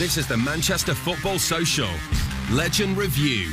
This 0.00 0.16
is 0.16 0.26
the 0.26 0.36
Manchester 0.38 0.94
Football 0.94 1.38
Social 1.38 1.90
Legend 2.50 2.96
Review. 2.96 3.50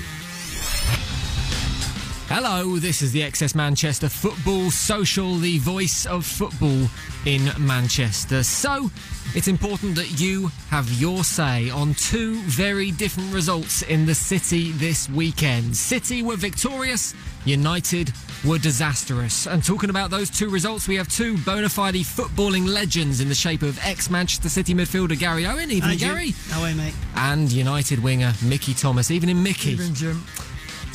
Hello, 2.29 2.75
this 2.77 3.01
is 3.01 3.13
the 3.13 3.23
Excess 3.23 3.55
Manchester 3.55 4.09
Football 4.09 4.69
Social, 4.69 5.37
the 5.37 5.59
voice 5.59 6.05
of 6.05 6.25
football 6.25 6.87
in 7.25 7.49
Manchester. 7.57 8.43
So, 8.43 8.91
it's 9.33 9.47
important 9.47 9.95
that 9.95 10.19
you 10.19 10.49
have 10.69 10.91
your 10.99 11.23
say 11.23 11.69
on 11.69 11.93
two 11.93 12.35
very 12.41 12.91
different 12.91 13.33
results 13.33 13.81
in 13.83 14.05
the 14.05 14.13
City 14.13 14.73
this 14.73 15.09
weekend. 15.09 15.73
City 15.73 16.21
were 16.21 16.35
victorious, 16.35 17.13
United 17.45 18.11
were 18.45 18.57
disastrous. 18.59 19.47
And 19.47 19.63
talking 19.63 19.89
about 19.89 20.09
those 20.09 20.29
two 20.29 20.49
results, 20.49 20.85
we 20.85 20.95
have 20.95 21.07
two 21.07 21.37
bona 21.39 21.69
fide 21.69 21.95
footballing 21.95 22.67
legends 22.67 23.21
in 23.21 23.29
the 23.29 23.35
shape 23.35 23.61
of 23.61 23.79
ex 23.85 24.09
Manchester 24.09 24.49
City 24.49 24.73
midfielder 24.73 25.17
Gary 25.17 25.45
Owen, 25.45 25.71
even 25.71 25.89
Hi, 25.91 25.95
Gary, 25.95 26.31
Jim. 26.31 26.51
How 26.51 26.61
are 26.63 26.69
you, 26.71 26.75
mate? 26.75 26.93
and 27.15 27.49
United 27.51 28.03
winger 28.03 28.33
Mickey 28.43 28.73
Thomas, 28.73 29.11
even 29.11 29.29
in 29.29 29.41
Mickey. 29.41 29.77
Jim. 29.93 30.21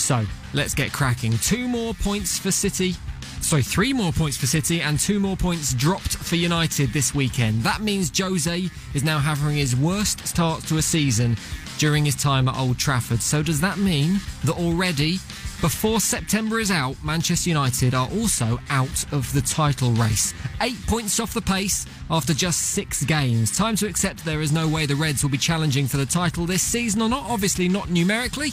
So 0.03 0.27
let's 0.53 0.75
get 0.75 0.93
cracking. 0.93 1.39
Two 1.39 1.69
more 1.69 1.95
points 1.95 2.37
for 2.37 2.51
City. 2.51 2.97
Sorry, 3.41 3.63
three 3.63 3.93
more 3.93 4.13
points 4.13 4.37
for 4.37 4.47
City 4.47 4.81
and 4.81 4.99
two 4.99 5.21
more 5.21 5.37
points 5.37 5.75
dropped 5.75 6.17
for 6.17 6.37
United 6.37 6.93
this 6.93 7.15
weekend. 7.15 7.63
That 7.63 7.83
means 7.83 8.11
Jose 8.19 8.69
is 8.95 9.05
now 9.05 9.19
having 9.19 9.57
his 9.57 9.77
worst 9.77 10.27
start 10.27 10.63
to 10.65 10.79
a 10.79 10.83
season 10.83 11.37
during 11.79 12.05
his 12.05 12.17
time 12.17 12.49
at 12.49 12.57
Old 12.57 12.79
Trafford. 12.79 13.21
So 13.21 13.43
does 13.43 13.61
that 13.61 13.79
mean 13.79 14.21
that 14.45 14.57
already, 14.57 15.19
before 15.63 15.99
September 16.01 16.59
is 16.59 16.73
out, 16.73 16.97
Manchester 17.05 17.49
United 17.49 17.95
are 17.95 18.09
also 18.19 18.59
out 18.69 19.05
of 19.13 19.33
the 19.33 19.41
title 19.41 19.93
race? 19.93 20.35
Eight 20.61 20.77
points 20.89 21.21
off 21.21 21.33
the 21.33 21.41
pace 21.41 21.87
after 22.11 22.35
just 22.35 22.73
six 22.73 23.05
games. 23.05 23.57
Time 23.57 23.77
to 23.77 23.87
accept 23.87 24.25
there 24.25 24.41
is 24.41 24.51
no 24.51 24.67
way 24.67 24.87
the 24.87 24.97
Reds 24.97 25.23
will 25.23 25.31
be 25.31 25.39
challenging 25.39 25.87
for 25.87 25.99
the 25.99 26.05
title 26.05 26.47
this 26.47 26.65
season, 26.65 27.01
or 27.01 27.09
not, 27.09 27.31
obviously 27.31 27.69
not 27.69 27.91
numerically. 27.91 28.51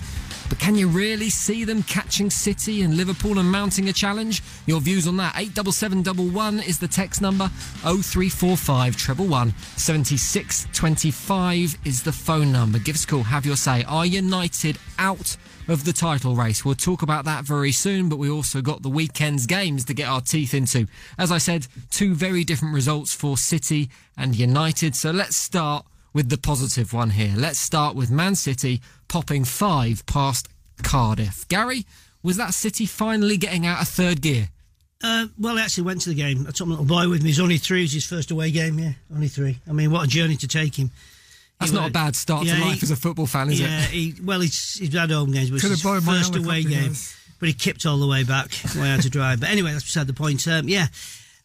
But 0.50 0.60
can 0.60 0.76
you 0.76 0.88
really 0.88 1.32
see 1.32 1.64
them 1.64 1.82
catching 1.82 2.30
City 2.30 2.84
and 2.84 2.96
Liverpool 2.96 3.40
and 3.40 3.52
mounting 3.52 3.90
a 3.90 3.94
challenge? 3.94 4.44
Your 4.68 4.80
views 4.80 5.08
on 5.08 5.18
that? 5.18 5.36
87711 5.36 6.60
is 6.60 6.78
the 6.78 6.88
text 6.88 7.24
number. 7.24 7.48
0345 7.82 8.96
treble 8.96 9.26
one 9.26 9.56
7625 9.78 11.76
is 11.86 12.04
the 12.04 12.12
phone 12.12 12.52
number. 12.52 12.78
Give 12.78 12.94
us 12.94 13.04
a 13.04 13.08
call, 13.08 13.24
have 13.24 13.48
your 13.48 13.56
say. 13.56 13.84
Are 13.86 14.06
United 14.06 14.78
out 15.00 15.36
of 15.70 15.86
the 15.86 15.94
title 15.94 16.36
race? 16.36 16.66
We'll 16.66 16.76
talk 16.76 17.02
about 17.02 17.26
that 17.26 17.46
very 17.46 17.72
soon, 17.72 18.10
but 18.10 18.18
we 18.18 18.30
also 18.30 18.62
got 18.62 18.82
the 18.82 18.90
weekend's 18.90 19.46
games 19.46 19.86
to 19.86 19.94
get 19.94 20.08
our 20.08 20.22
teeth 20.22 20.54
into. 20.54 20.88
As 21.18 21.32
I 21.32 21.38
said, 21.38 21.68
two 21.92 22.16
very 22.16 22.44
different 22.44 22.74
results 22.74 23.14
for 23.14 23.38
City 23.38 23.90
and 24.18 24.36
United. 24.36 24.96
So 24.96 25.12
let's 25.12 25.36
start 25.36 25.86
with 26.14 26.30
the 26.30 26.38
positive 26.38 26.94
one 26.94 27.12
here. 27.12 27.34
Let's 27.36 27.60
start 27.60 27.96
with 27.96 28.10
Man 28.10 28.36
City 28.36 28.82
popping 29.08 29.46
five 29.46 30.06
past 30.06 30.50
Cardiff. 30.84 31.48
Gary, 31.48 31.86
was 32.24 32.38
that 32.38 32.54
City 32.54 32.86
finally 32.86 33.38
getting 33.38 33.66
out 33.66 33.82
of 33.82 33.88
third 33.88 34.22
gear? 34.22 34.50
Uh, 35.02 35.28
well, 35.38 35.58
I 35.58 35.62
actually 35.62 35.86
went 35.86 36.02
to 36.02 36.10
the 36.10 36.16
game. 36.16 36.46
I 36.48 36.52
took 36.52 36.68
my 36.68 36.72
little 36.72 36.86
boy 36.86 37.08
with 37.10 37.22
me. 37.22 37.30
He's 37.30 37.40
only 37.40 37.58
three. 37.58 37.82
It 37.82 37.84
was 37.84 37.94
his 37.94 38.06
first 38.06 38.32
away 38.32 38.52
game. 38.52 38.78
Yeah, 38.78 38.94
only 39.14 39.30
three. 39.30 39.60
I 39.68 39.72
mean, 39.72 39.92
what 39.92 40.04
a 40.06 40.08
journey 40.08 40.36
to 40.38 40.48
take 40.48 40.76
him. 40.76 40.92
That's 41.60 41.72
not 41.74 41.90
a 41.90 41.92
bad 41.92 42.16
start 42.16 42.46
Yeah, 42.46 42.56
to 42.58 42.66
life 42.66 42.80
he- 42.80 42.84
as 42.84 42.92
a 42.92 42.96
football 42.96 43.28
fan, 43.28 43.50
is 43.52 43.60
yeah, 43.60 43.82
it? 43.84 43.90
he, 43.90 44.16
well, 44.24 44.40
he's, 44.40 44.76
he's 44.80 44.94
had 44.94 45.12
home 45.12 45.32
games, 45.32 45.52
but 45.52 45.60
Could 45.62 45.72
it's 45.72 45.84
have 45.84 45.96
his 45.96 46.06
first 46.06 46.36
away 46.36 46.64
game. 46.64 46.94
But 47.40 47.48
he 47.50 47.54
kipped 47.54 47.86
all 47.86 47.98
the 47.98 48.08
way 48.08 48.24
back 48.24 48.52
I 48.78 48.86
had 48.88 49.02
to 49.02 49.10
drive. 49.10 49.40
But 49.42 49.50
anyway, 49.50 49.72
that's 49.72 49.84
beside 49.84 50.08
the 50.08 50.14
point. 50.14 50.46
Um, 50.48 50.68
yeah, 50.70 50.88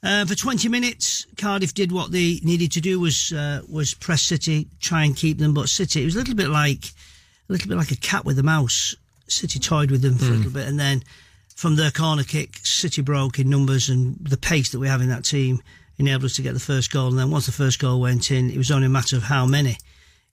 uh, 0.02 0.24
for 0.24 0.34
20 0.34 0.68
minutes, 0.68 1.26
Cardiff 1.36 1.72
did 1.74 1.90
what 1.92 2.10
they 2.12 2.40
needed 2.42 2.72
to 2.72 2.80
do 2.80 2.98
was 3.00 3.32
uh, 3.32 3.62
was 3.68 3.94
press 3.94 4.22
City, 4.22 4.66
try 4.80 5.04
and 5.04 5.16
keep 5.16 5.38
them. 5.38 5.54
But 5.54 5.68
City, 5.68 6.02
it 6.02 6.04
was 6.06 6.14
a 6.16 6.18
little 6.18 6.34
bit 6.34 6.48
like 6.48 6.84
a 7.48 7.52
little 7.52 7.68
bit 7.68 7.76
like 7.78 7.92
a 7.92 7.96
cat 7.96 8.24
with 8.24 8.38
a 8.38 8.42
mouse. 8.42 8.94
City 9.28 9.58
toyed 9.60 9.90
with 9.90 10.02
them 10.02 10.16
for 10.16 10.26
a 10.26 10.36
little 10.36 10.52
bit, 10.52 10.66
and 10.68 10.78
then 10.78 11.02
from 11.54 11.76
their 11.76 11.90
corner 11.92 12.24
kick, 12.24 12.58
City 12.64 13.00
broke 13.02 13.38
in 13.38 13.48
numbers 13.48 13.88
and 13.88 14.16
the 14.20 14.36
pace 14.36 14.70
that 14.72 14.80
we 14.80 14.88
have 14.88 15.00
in 15.00 15.08
that 15.08 15.24
team 15.24 15.62
enabled 15.98 16.24
us 16.24 16.34
to 16.36 16.42
get 16.42 16.54
the 16.54 16.60
first 16.60 16.90
goal. 16.90 17.08
And 17.08 17.18
then 17.18 17.30
once 17.30 17.46
the 17.46 17.52
first 17.52 17.78
goal 17.78 18.00
went 18.00 18.30
in, 18.32 18.50
it 18.50 18.58
was 18.58 18.70
only 18.72 18.86
a 18.86 18.90
matter 18.90 19.16
of 19.16 19.22
how 19.22 19.46
many. 19.46 19.78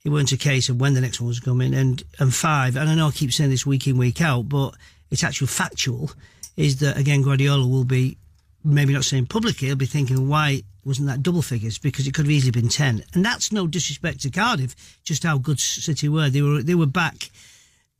It 0.04 0.10
weren't 0.10 0.32
a 0.32 0.36
case 0.36 0.68
of 0.68 0.80
when 0.80 0.94
the 0.94 1.00
next 1.00 1.20
one 1.20 1.28
was 1.28 1.40
coming. 1.40 1.74
And 1.74 2.02
and 2.18 2.34
five, 2.34 2.76
and 2.76 2.88
I 2.88 2.94
know 2.94 3.08
I 3.08 3.12
keep 3.12 3.32
saying 3.32 3.50
this 3.50 3.66
week 3.66 3.86
in 3.86 3.96
week 3.96 4.20
out, 4.20 4.48
but 4.48 4.74
it's 5.10 5.24
actual 5.24 5.46
factual. 5.46 6.10
Is 6.56 6.78
that 6.78 6.96
again 6.96 7.22
Guardiola 7.22 7.66
will 7.66 7.84
be 7.84 8.18
maybe 8.64 8.92
not 8.92 9.04
saying 9.04 9.26
publicly, 9.26 9.68
he'll 9.68 9.76
be 9.76 9.86
thinking 9.86 10.28
why 10.28 10.62
wasn't 10.84 11.06
that 11.08 11.22
double 11.22 11.42
figures 11.42 11.78
because 11.78 12.06
it 12.06 12.14
could 12.14 12.24
have 12.24 12.30
easily 12.30 12.50
been 12.50 12.68
ten. 12.68 13.04
And 13.14 13.24
that's 13.24 13.52
no 13.52 13.66
disrespect 13.66 14.20
to 14.22 14.30
Cardiff, 14.30 14.74
just 15.04 15.22
how 15.22 15.38
good 15.38 15.60
City 15.60 16.08
were. 16.08 16.30
They 16.30 16.42
were 16.42 16.62
they 16.62 16.74
were 16.74 16.86
back 16.86 17.30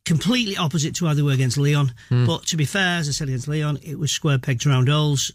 completely 0.05 0.57
opposite 0.57 0.97
to 0.97 1.07
how 1.07 1.15
they 1.15 1.23
were 1.23 1.33
against 1.33 1.59
Lyon. 1.59 1.93
Hmm. 2.09 2.27
But 2.27 2.47
to 2.47 2.57
be 2.57 2.65
fair, 2.65 2.99
as 2.99 3.09
I 3.09 3.13
said 3.13 3.29
against 3.29 3.49
Lyon, 3.49 3.79
it 3.83 3.99
was 3.99 4.11
square 4.11 4.39
pegs 4.39 4.67
round 4.67 4.89
holes. 4.89 5.33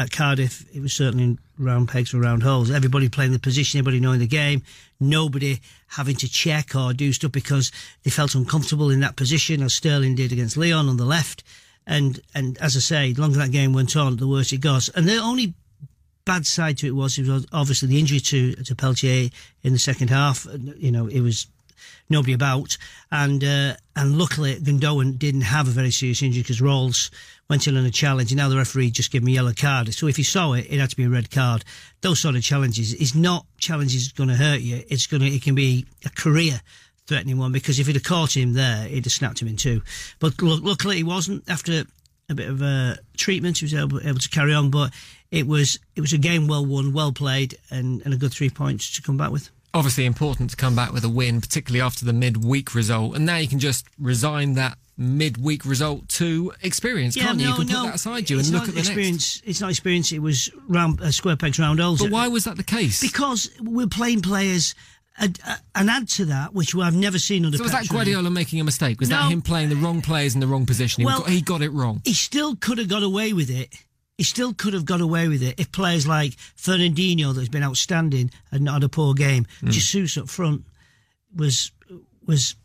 At 0.00 0.12
Cardiff, 0.12 0.64
it 0.72 0.80
was 0.80 0.92
certainly 0.92 1.38
round 1.58 1.88
pegs 1.88 2.10
for 2.10 2.20
round 2.20 2.44
holes. 2.44 2.70
Everybody 2.70 3.08
playing 3.08 3.32
the 3.32 3.40
position, 3.40 3.78
everybody 3.78 3.98
knowing 3.98 4.20
the 4.20 4.28
game, 4.28 4.62
nobody 5.00 5.58
having 5.88 6.14
to 6.16 6.28
check 6.28 6.76
or 6.76 6.92
do 6.92 7.12
stuff 7.12 7.32
because 7.32 7.72
they 8.04 8.10
felt 8.10 8.36
uncomfortable 8.36 8.90
in 8.90 9.00
that 9.00 9.16
position, 9.16 9.60
as 9.60 9.74
Sterling 9.74 10.14
did 10.14 10.30
against 10.30 10.56
Lyon 10.56 10.88
on 10.88 10.98
the 10.98 11.04
left. 11.04 11.42
And 11.84 12.20
and 12.34 12.56
as 12.58 12.76
I 12.76 12.80
say, 12.80 13.12
the 13.12 13.20
longer 13.20 13.38
that 13.38 13.50
game 13.50 13.72
went 13.72 13.96
on, 13.96 14.16
the 14.16 14.28
worse 14.28 14.52
it 14.52 14.60
got. 14.60 14.88
And 14.94 15.08
the 15.08 15.16
only 15.16 15.54
bad 16.24 16.46
side 16.46 16.78
to 16.78 16.86
it 16.86 16.94
was, 16.94 17.18
it 17.18 17.26
was 17.26 17.46
obviously 17.52 17.88
the 17.88 17.98
injury 17.98 18.20
to 18.20 18.54
to 18.54 18.76
Peltier 18.76 19.30
in 19.62 19.72
the 19.72 19.78
second 19.80 20.10
half. 20.10 20.46
You 20.76 20.92
know, 20.92 21.08
it 21.08 21.22
was 21.22 21.48
nobody 22.08 22.32
about, 22.32 22.76
and 23.10 23.42
uh, 23.42 23.74
and 23.96 24.18
luckily 24.18 24.56
Gundogan 24.56 25.18
didn't 25.18 25.42
have 25.42 25.68
a 25.68 25.72
very 25.72 25.90
serious 25.90 26.22
injury 26.22 26.42
because 26.42 26.60
Ralls 26.60 27.10
went 27.48 27.66
in 27.66 27.76
on 27.76 27.84
a 27.84 27.90
challenge, 27.90 28.30
and 28.30 28.38
now 28.38 28.48
the 28.48 28.56
referee 28.56 28.90
just 28.90 29.10
gave 29.10 29.22
him 29.22 29.28
a 29.28 29.32
yellow 29.32 29.52
card. 29.52 29.92
So 29.94 30.06
if 30.06 30.16
he 30.16 30.22
saw 30.22 30.52
it, 30.52 30.66
it 30.68 30.80
had 30.80 30.90
to 30.90 30.96
be 30.96 31.04
a 31.04 31.08
red 31.08 31.30
card. 31.30 31.64
Those 32.00 32.20
sort 32.20 32.36
of 32.36 32.42
challenges 32.42 32.92
is 32.94 33.14
not 33.14 33.46
challenges 33.58 34.12
going 34.12 34.28
to 34.28 34.36
hurt 34.36 34.60
you. 34.60 34.82
It's 34.88 35.06
going 35.06 35.22
to 35.22 35.28
it 35.28 35.42
can 35.42 35.54
be 35.54 35.86
a 36.04 36.10
career 36.10 36.60
threatening 37.06 37.38
one 37.38 37.52
because 37.52 37.78
if 37.78 37.86
he'd 37.86 37.96
have 37.96 38.04
caught 38.04 38.36
him 38.36 38.52
there, 38.52 38.86
he'd 38.86 39.06
have 39.06 39.12
snapped 39.12 39.40
him 39.40 39.48
in 39.48 39.56
two. 39.56 39.82
But 40.18 40.40
lu- 40.42 40.60
luckily 40.60 40.96
he 40.96 41.04
wasn't. 41.04 41.48
After 41.48 41.84
a 42.28 42.34
bit 42.34 42.48
of 42.48 42.62
uh, 42.62 42.96
treatment, 43.16 43.58
he 43.58 43.64
was 43.64 43.74
able, 43.74 44.00
able 44.06 44.18
to 44.18 44.28
carry 44.28 44.52
on. 44.52 44.70
But 44.70 44.92
it 45.30 45.46
was 45.46 45.78
it 45.96 46.00
was 46.00 46.12
a 46.12 46.18
game 46.18 46.46
well 46.46 46.64
won, 46.64 46.92
well 46.92 47.12
played, 47.12 47.56
and, 47.70 48.02
and 48.04 48.14
a 48.14 48.16
good 48.16 48.32
three 48.32 48.50
points 48.50 48.92
to 48.92 49.02
come 49.02 49.16
back 49.16 49.30
with. 49.30 49.50
Obviously 49.74 50.06
important 50.06 50.50
to 50.50 50.56
come 50.56 50.74
back 50.74 50.92
with 50.92 51.04
a 51.04 51.08
win, 51.08 51.40
particularly 51.40 51.80
after 51.80 52.04
the 52.04 52.12
midweek 52.12 52.74
result. 52.74 53.14
And 53.14 53.26
now 53.26 53.36
you 53.36 53.48
can 53.48 53.58
just 53.58 53.86
resign 53.98 54.54
that 54.54 54.78
midweek 54.96 55.64
result 55.64 56.08
to 56.08 56.52
experience, 56.62 57.14
can't 57.14 57.38
you? 57.38 57.48
You 57.48 57.54
can 57.54 57.68
put 57.68 57.84
that 57.84 57.94
aside 57.94 58.28
you 58.30 58.38
it's 58.38 58.48
and 58.48 58.58
look 58.58 58.68
at 58.68 58.70
the 58.70 58.80
next. 58.80 58.88
experience. 58.88 59.42
It's 59.44 59.60
not 59.60 59.70
experience. 59.70 60.10
It 60.12 60.20
was 60.20 60.50
round 60.68 61.00
uh, 61.00 61.10
square 61.10 61.36
pegs 61.36 61.58
round 61.58 61.80
holes. 61.80 62.00
But 62.00 62.10
why 62.10 62.28
was 62.28 62.44
that 62.44 62.56
the 62.56 62.64
case? 62.64 63.00
Because 63.00 63.50
we're 63.60 63.86
playing 63.86 64.22
players, 64.22 64.74
and, 65.18 65.38
and 65.74 65.90
add 65.90 66.08
to 66.08 66.26
that, 66.26 66.54
which 66.54 66.74
I've 66.74 66.94
never 66.94 67.18
seen 67.18 67.44
under. 67.44 67.56
so 67.58 67.64
was 67.64 67.72
that. 67.72 67.88
Guardiola 67.88 68.30
making 68.30 68.60
a 68.60 68.64
mistake? 68.64 69.00
Was 69.00 69.08
that 69.08 69.30
him 69.30 69.42
playing 69.42 69.68
the 69.68 69.76
wrong 69.76 70.00
players 70.00 70.34
in 70.34 70.40
the 70.40 70.46
wrong 70.46 70.66
position? 70.66 71.02
He, 71.02 71.06
Well- 71.06 71.20
got, 71.20 71.30
he 71.30 71.40
got 71.40 71.62
it 71.62 71.70
wrong. 71.70 72.00
He 72.04 72.14
still 72.14 72.56
could 72.56 72.78
have 72.78 72.88
got 72.88 73.02
away 73.02 73.32
with 73.32 73.50
it. 73.50 73.74
He 74.18 74.24
still 74.24 74.52
could 74.52 74.74
have 74.74 74.84
got 74.84 75.00
away 75.00 75.28
with 75.28 75.42
it 75.42 75.58
if 75.58 75.70
players 75.70 76.06
like 76.06 76.32
Fernandinho, 76.56 77.32
that's 77.34 77.48
been 77.48 77.62
outstanding, 77.62 78.32
had 78.50 78.60
not 78.60 78.74
had 78.74 78.84
a 78.84 78.88
poor 78.88 79.14
game. 79.14 79.46
Hmm. 79.60 79.70
Jesus 79.70 80.18
up 80.18 80.28
front 80.28 80.64
was 81.34 81.70
was 82.26 82.56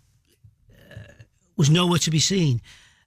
uh, 0.91 1.13
was 1.55 1.69
nowhere 1.69 1.99
to 1.99 2.11
be 2.11 2.19
seen. 2.19 2.59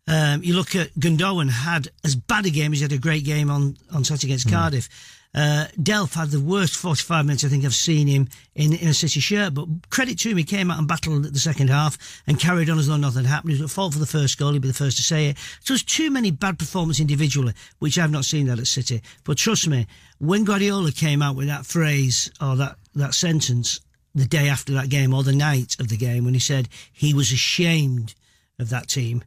Um, 0.09 0.45
you 0.45 0.55
look 0.55 0.77
at 0.77 0.95
Gundogan 0.95 1.51
had 1.51 1.89
as 2.05 2.15
bad 2.15 2.47
a 2.47 2.51
game 2.51 2.73
as 2.73 2.79
he 2.79 2.85
had 2.85 2.93
a 2.93 2.99
great 2.99 3.25
game 3.25 3.51
on 3.51 3.77
on 3.93 4.05
Saturday 4.05 4.29
against 4.29 4.49
Cardiff. 4.49 4.89
Uh, 5.37 5.67
Delph 5.79 6.15
had 6.15 6.31
the 6.31 6.41
worst 6.41 6.77
45 6.77 7.27
minutes 7.27 7.45
I 7.45 7.49
think 7.49 7.67
I've 7.67 7.75
seen 7.75 8.09
him 8.09 8.29
in, 8.55 8.73
in 8.73 8.89
a 8.89 8.95
City 8.95 9.21
shirt, 9.21 9.53
but 9.53 9.69
credit 9.91 10.19
to 10.21 10.31
him, 10.31 10.39
he 10.39 10.45
came 10.45 10.71
out 10.71 10.79
and 10.79 10.89
battled 10.89 11.27
at 11.27 11.35
the 11.35 11.39
second 11.39 11.69
half 11.69 12.23
and 12.27 12.41
carried 12.41 12.71
on 12.71 12.79
as 12.79 12.87
though 12.87 12.97
nothing 12.97 13.25
happened. 13.25 13.53
He 13.53 13.61
was 13.61 13.71
at 13.71 13.75
fault 13.75 13.93
for 13.93 13.99
the 13.99 14.07
first 14.07 14.39
goal, 14.39 14.55
he'd 14.55 14.63
be 14.63 14.69
the 14.69 14.75
first 14.75 14.97
to 14.97 15.03
say 15.03 15.27
it. 15.27 15.37
So 15.61 15.75
there's 15.75 15.83
too 15.83 16.11
many 16.11 16.31
bad 16.31 16.59
performances 16.59 17.03
individually, 17.03 17.53
which 17.81 17.99
I've 17.99 18.11
not 18.11 18.25
seen 18.25 18.47
that 18.47 18.59
at 18.59 18.67
City. 18.67 19.03
But 19.25 19.37
trust 19.37 19.69
me, 19.69 19.87
when 20.19 20.45
Guardiola 20.45 20.91
came 20.91 21.21
out 21.21 21.37
with 21.37 21.49
that 21.49 21.67
phrase 21.67 22.33
or 22.41 22.57
that, 22.57 22.77
that 22.95 23.13
sentence, 23.13 23.81
the 24.15 24.25
day 24.25 24.49
after 24.49 24.73
that 24.73 24.89
game 24.89 25.13
or 25.13 25.23
the 25.23 25.35
night 25.35 25.77
of 25.79 25.89
the 25.89 25.97
game 25.99 26.25
when 26.25 26.33
he 26.33 26.41
said 26.41 26.71
he 26.91 27.13
was 27.13 27.31
ashamed 27.31 28.15
of 28.59 28.71
that 28.71 28.89
team. 28.89 29.23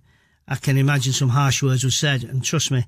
I 0.47 0.55
can 0.55 0.77
imagine 0.77 1.13
some 1.13 1.29
harsh 1.29 1.61
words 1.61 1.83
were 1.83 1.91
said, 1.91 2.23
and 2.23 2.43
trust 2.43 2.71
me, 2.71 2.85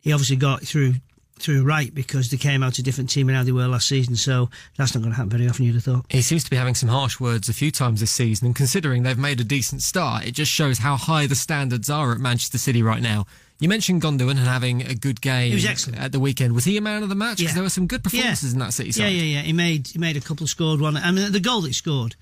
he 0.00 0.12
obviously 0.12 0.34
got 0.34 0.62
through 0.62 0.94
through 1.40 1.64
right 1.64 1.94
because 1.94 2.30
they 2.30 2.36
came 2.36 2.62
out 2.62 2.78
a 2.78 2.82
different 2.82 3.10
team 3.10 3.26
than 3.26 3.36
how 3.36 3.42
they 3.42 3.52
were 3.52 3.66
last 3.68 3.88
season. 3.88 4.16
So 4.16 4.50
that's 4.76 4.94
not 4.94 5.00
going 5.00 5.12
to 5.12 5.16
happen 5.16 5.30
very 5.30 5.48
often, 5.48 5.64
you'd 5.64 5.74
have 5.76 5.84
thought. 5.84 6.06
He 6.08 6.22
seems 6.22 6.44
to 6.44 6.50
be 6.50 6.56
having 6.56 6.74
some 6.74 6.88
harsh 6.88 7.18
words 7.20 7.48
a 7.48 7.52
few 7.54 7.70
times 7.70 8.00
this 8.00 8.10
season, 8.10 8.46
and 8.46 8.56
considering 8.56 9.02
they've 9.02 9.18
made 9.18 9.40
a 9.40 9.44
decent 9.44 9.82
start, 9.82 10.24
it 10.26 10.32
just 10.32 10.50
shows 10.52 10.78
how 10.78 10.96
high 10.96 11.26
the 11.26 11.34
standards 11.34 11.88
are 11.90 12.12
at 12.12 12.18
Manchester 12.18 12.58
City 12.58 12.82
right 12.82 13.02
now. 13.02 13.26
You 13.60 13.68
mentioned 13.68 14.02
Gundogan 14.02 14.30
and 14.30 14.38
having 14.40 14.82
a 14.82 14.94
good 14.94 15.20
game. 15.20 15.48
He 15.48 15.54
was 15.54 15.64
excellent. 15.64 15.98
at 16.00 16.12
the 16.12 16.20
weekend. 16.20 16.54
Was 16.54 16.64
he 16.64 16.76
a 16.76 16.80
man 16.80 17.02
of 17.02 17.08
the 17.08 17.16
match? 17.16 17.38
Because 17.38 17.50
Yeah. 17.50 17.54
there 17.54 17.62
were 17.64 17.68
some 17.70 17.88
good 17.88 18.04
performances 18.04 18.50
Yeah. 18.50 18.54
in 18.54 18.58
that 18.60 18.72
City 18.72 18.92
side. 18.92 19.02
Yeah, 19.04 19.08
yeah, 19.22 19.22
yeah. 19.38 19.42
He 19.42 19.52
made 19.52 19.88
he 19.88 19.98
made 19.98 20.16
a 20.16 20.20
couple, 20.20 20.46
scored 20.46 20.80
one. 20.80 20.96
I 20.96 21.10
mean, 21.10 21.32
the 21.32 21.40
goal 21.40 21.62
that 21.62 21.68
he 21.68 21.72
scored 21.74 22.14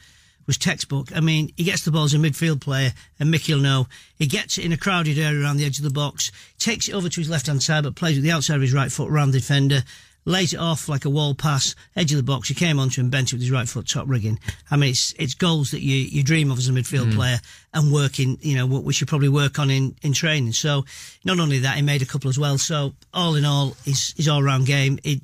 was 0.46 0.58
textbook. 0.58 1.14
I 1.14 1.20
mean, 1.20 1.52
he 1.56 1.64
gets 1.64 1.84
the 1.84 1.90
ball 1.90 2.04
as 2.04 2.14
a 2.14 2.18
midfield 2.18 2.60
player, 2.60 2.92
and 3.18 3.30
Mickey 3.30 3.54
will 3.54 3.60
know. 3.60 3.86
He 4.18 4.26
gets 4.26 4.58
it 4.58 4.64
in 4.64 4.72
a 4.72 4.76
crowded 4.76 5.18
area 5.18 5.42
around 5.42 5.56
the 5.56 5.64
edge 5.64 5.78
of 5.78 5.84
the 5.84 5.90
box, 5.90 6.32
takes 6.58 6.88
it 6.88 6.94
over 6.94 7.08
to 7.08 7.20
his 7.20 7.30
left 7.30 7.46
hand 7.46 7.62
side, 7.62 7.84
but 7.84 7.96
plays 7.96 8.16
with 8.16 8.24
the 8.24 8.30
outside 8.32 8.56
of 8.56 8.62
his 8.62 8.72
right 8.72 8.90
foot 8.90 9.10
around 9.10 9.32
the 9.32 9.38
defender. 9.38 9.82
Lays 10.28 10.52
it 10.52 10.58
off 10.58 10.88
like 10.88 11.04
a 11.04 11.10
wall 11.10 11.36
pass, 11.36 11.76
edge 11.94 12.10
of 12.10 12.16
the 12.16 12.22
box. 12.24 12.48
He 12.48 12.54
came 12.54 12.80
onto 12.80 13.00
him, 13.00 13.10
bent 13.10 13.28
it 13.28 13.34
with 13.34 13.42
his 13.42 13.52
right 13.52 13.68
foot, 13.68 13.86
top 13.86 14.08
rigging. 14.08 14.40
I 14.68 14.76
mean, 14.76 14.90
it's 14.90 15.14
it's 15.20 15.34
goals 15.34 15.70
that 15.70 15.82
you, 15.82 15.94
you 15.94 16.24
dream 16.24 16.50
of 16.50 16.58
as 16.58 16.68
a 16.68 16.72
midfield 16.72 17.12
hmm. 17.12 17.16
player 17.16 17.38
and 17.72 17.92
working, 17.92 18.36
you 18.40 18.56
know, 18.56 18.66
what 18.66 18.82
we 18.82 18.92
should 18.92 19.06
probably 19.06 19.28
work 19.28 19.60
on 19.60 19.70
in, 19.70 19.94
in 20.02 20.12
training. 20.12 20.52
So, 20.52 20.84
not 21.24 21.38
only 21.38 21.60
that, 21.60 21.76
he 21.76 21.82
made 21.82 22.02
a 22.02 22.06
couple 22.06 22.28
as 22.28 22.40
well. 22.40 22.58
So, 22.58 22.94
all 23.14 23.36
in 23.36 23.44
all, 23.44 23.76
his, 23.84 24.14
his 24.16 24.26
all 24.26 24.42
round 24.42 24.66
game, 24.66 24.98
it, 25.04 25.20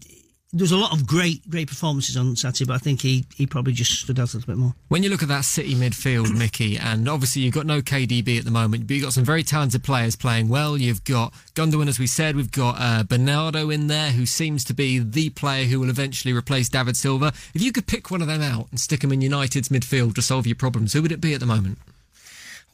there 0.54 0.64
was 0.64 0.72
a 0.72 0.76
lot 0.76 0.92
of 0.92 1.06
great, 1.06 1.48
great 1.48 1.68
performances 1.68 2.14
on 2.14 2.36
Saturday, 2.36 2.66
but 2.66 2.74
I 2.74 2.78
think 2.78 3.00
he, 3.00 3.24
he 3.34 3.46
probably 3.46 3.72
just 3.72 3.92
stood 4.00 4.20
out 4.20 4.34
a 4.34 4.36
little 4.36 4.52
bit 4.52 4.58
more. 4.58 4.74
When 4.88 5.02
you 5.02 5.08
look 5.08 5.22
at 5.22 5.28
that 5.28 5.46
City 5.46 5.74
midfield, 5.74 6.36
Mickey, 6.38 6.76
and 6.76 7.08
obviously 7.08 7.40
you've 7.40 7.54
got 7.54 7.64
no 7.64 7.80
KDB 7.80 8.38
at 8.38 8.44
the 8.44 8.50
moment, 8.50 8.86
but 8.86 8.94
you've 8.94 9.02
got 9.02 9.14
some 9.14 9.24
very 9.24 9.42
talented 9.42 9.82
players 9.82 10.14
playing 10.14 10.48
well. 10.48 10.76
You've 10.76 11.04
got 11.04 11.32
Gundogan, 11.54 11.88
as 11.88 11.98
we 11.98 12.06
said. 12.06 12.36
We've 12.36 12.52
got 12.52 12.76
uh, 12.78 13.02
Bernardo 13.04 13.70
in 13.70 13.86
there, 13.86 14.10
who 14.10 14.26
seems 14.26 14.62
to 14.64 14.74
be 14.74 14.98
the 14.98 15.30
player 15.30 15.64
who 15.64 15.80
will 15.80 15.88
eventually 15.88 16.34
replace 16.34 16.68
David 16.68 16.98
Silva. 16.98 17.32
If 17.54 17.62
you 17.62 17.72
could 17.72 17.86
pick 17.86 18.10
one 18.10 18.20
of 18.20 18.28
them 18.28 18.42
out 18.42 18.68
and 18.70 18.78
stick 18.78 19.00
them 19.00 19.12
in 19.12 19.22
United's 19.22 19.70
midfield 19.70 20.14
to 20.16 20.22
solve 20.22 20.46
your 20.46 20.56
problems, 20.56 20.92
who 20.92 21.00
would 21.00 21.12
it 21.12 21.20
be 21.22 21.32
at 21.32 21.40
the 21.40 21.46
moment? 21.46 21.78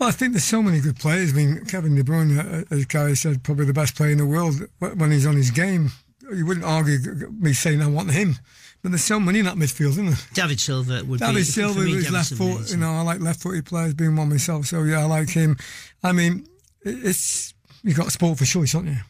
Well, 0.00 0.08
I 0.08 0.12
think 0.12 0.32
there's 0.32 0.44
so 0.44 0.62
many 0.62 0.80
good 0.80 0.98
players. 0.98 1.32
I 1.32 1.36
mean, 1.36 1.64
Kevin 1.64 1.94
De 1.94 2.02
Bruyne, 2.02 2.38
uh, 2.38 2.64
as 2.72 2.86
Gary 2.86 3.16
said, 3.16 3.44
probably 3.44 3.66
the 3.66 3.72
best 3.72 3.94
player 3.94 4.10
in 4.10 4.18
the 4.18 4.26
world 4.26 4.66
when 4.80 5.12
he's 5.12 5.26
on 5.26 5.36
his 5.36 5.52
game. 5.52 5.92
You 6.32 6.46
wouldn't 6.46 6.66
argue 6.66 6.98
me 7.38 7.52
saying 7.52 7.82
I 7.82 7.86
want 7.88 8.10
him. 8.10 8.36
But 8.82 8.90
there's 8.92 9.02
so 9.04 9.18
many 9.18 9.40
in 9.40 9.44
that 9.46 9.56
midfield, 9.56 9.90
isn't 9.90 10.06
there? 10.06 10.16
David 10.34 10.60
Silva 10.60 11.02
would 11.04 11.18
be. 11.20 11.26
David 11.26 11.46
for 11.46 11.52
Silva 11.52 11.80
me, 11.80 11.94
David 11.94 12.10
left 12.12 12.28
Silva 12.28 12.58
foot. 12.58 12.70
You 12.70 12.76
know, 12.76 12.92
I 12.92 13.00
like 13.00 13.20
left-footed 13.20 13.66
players, 13.66 13.94
being 13.94 14.14
one 14.14 14.28
myself. 14.28 14.66
So 14.66 14.84
yeah, 14.84 15.00
I 15.00 15.04
like 15.04 15.30
him. 15.30 15.56
I 16.04 16.12
mean, 16.12 16.46
it's 16.82 17.54
you 17.82 17.94
got 17.94 18.12
sport 18.12 18.38
for 18.38 18.44
choice, 18.44 18.72
haven't 18.72 18.88
you? 18.92 19.00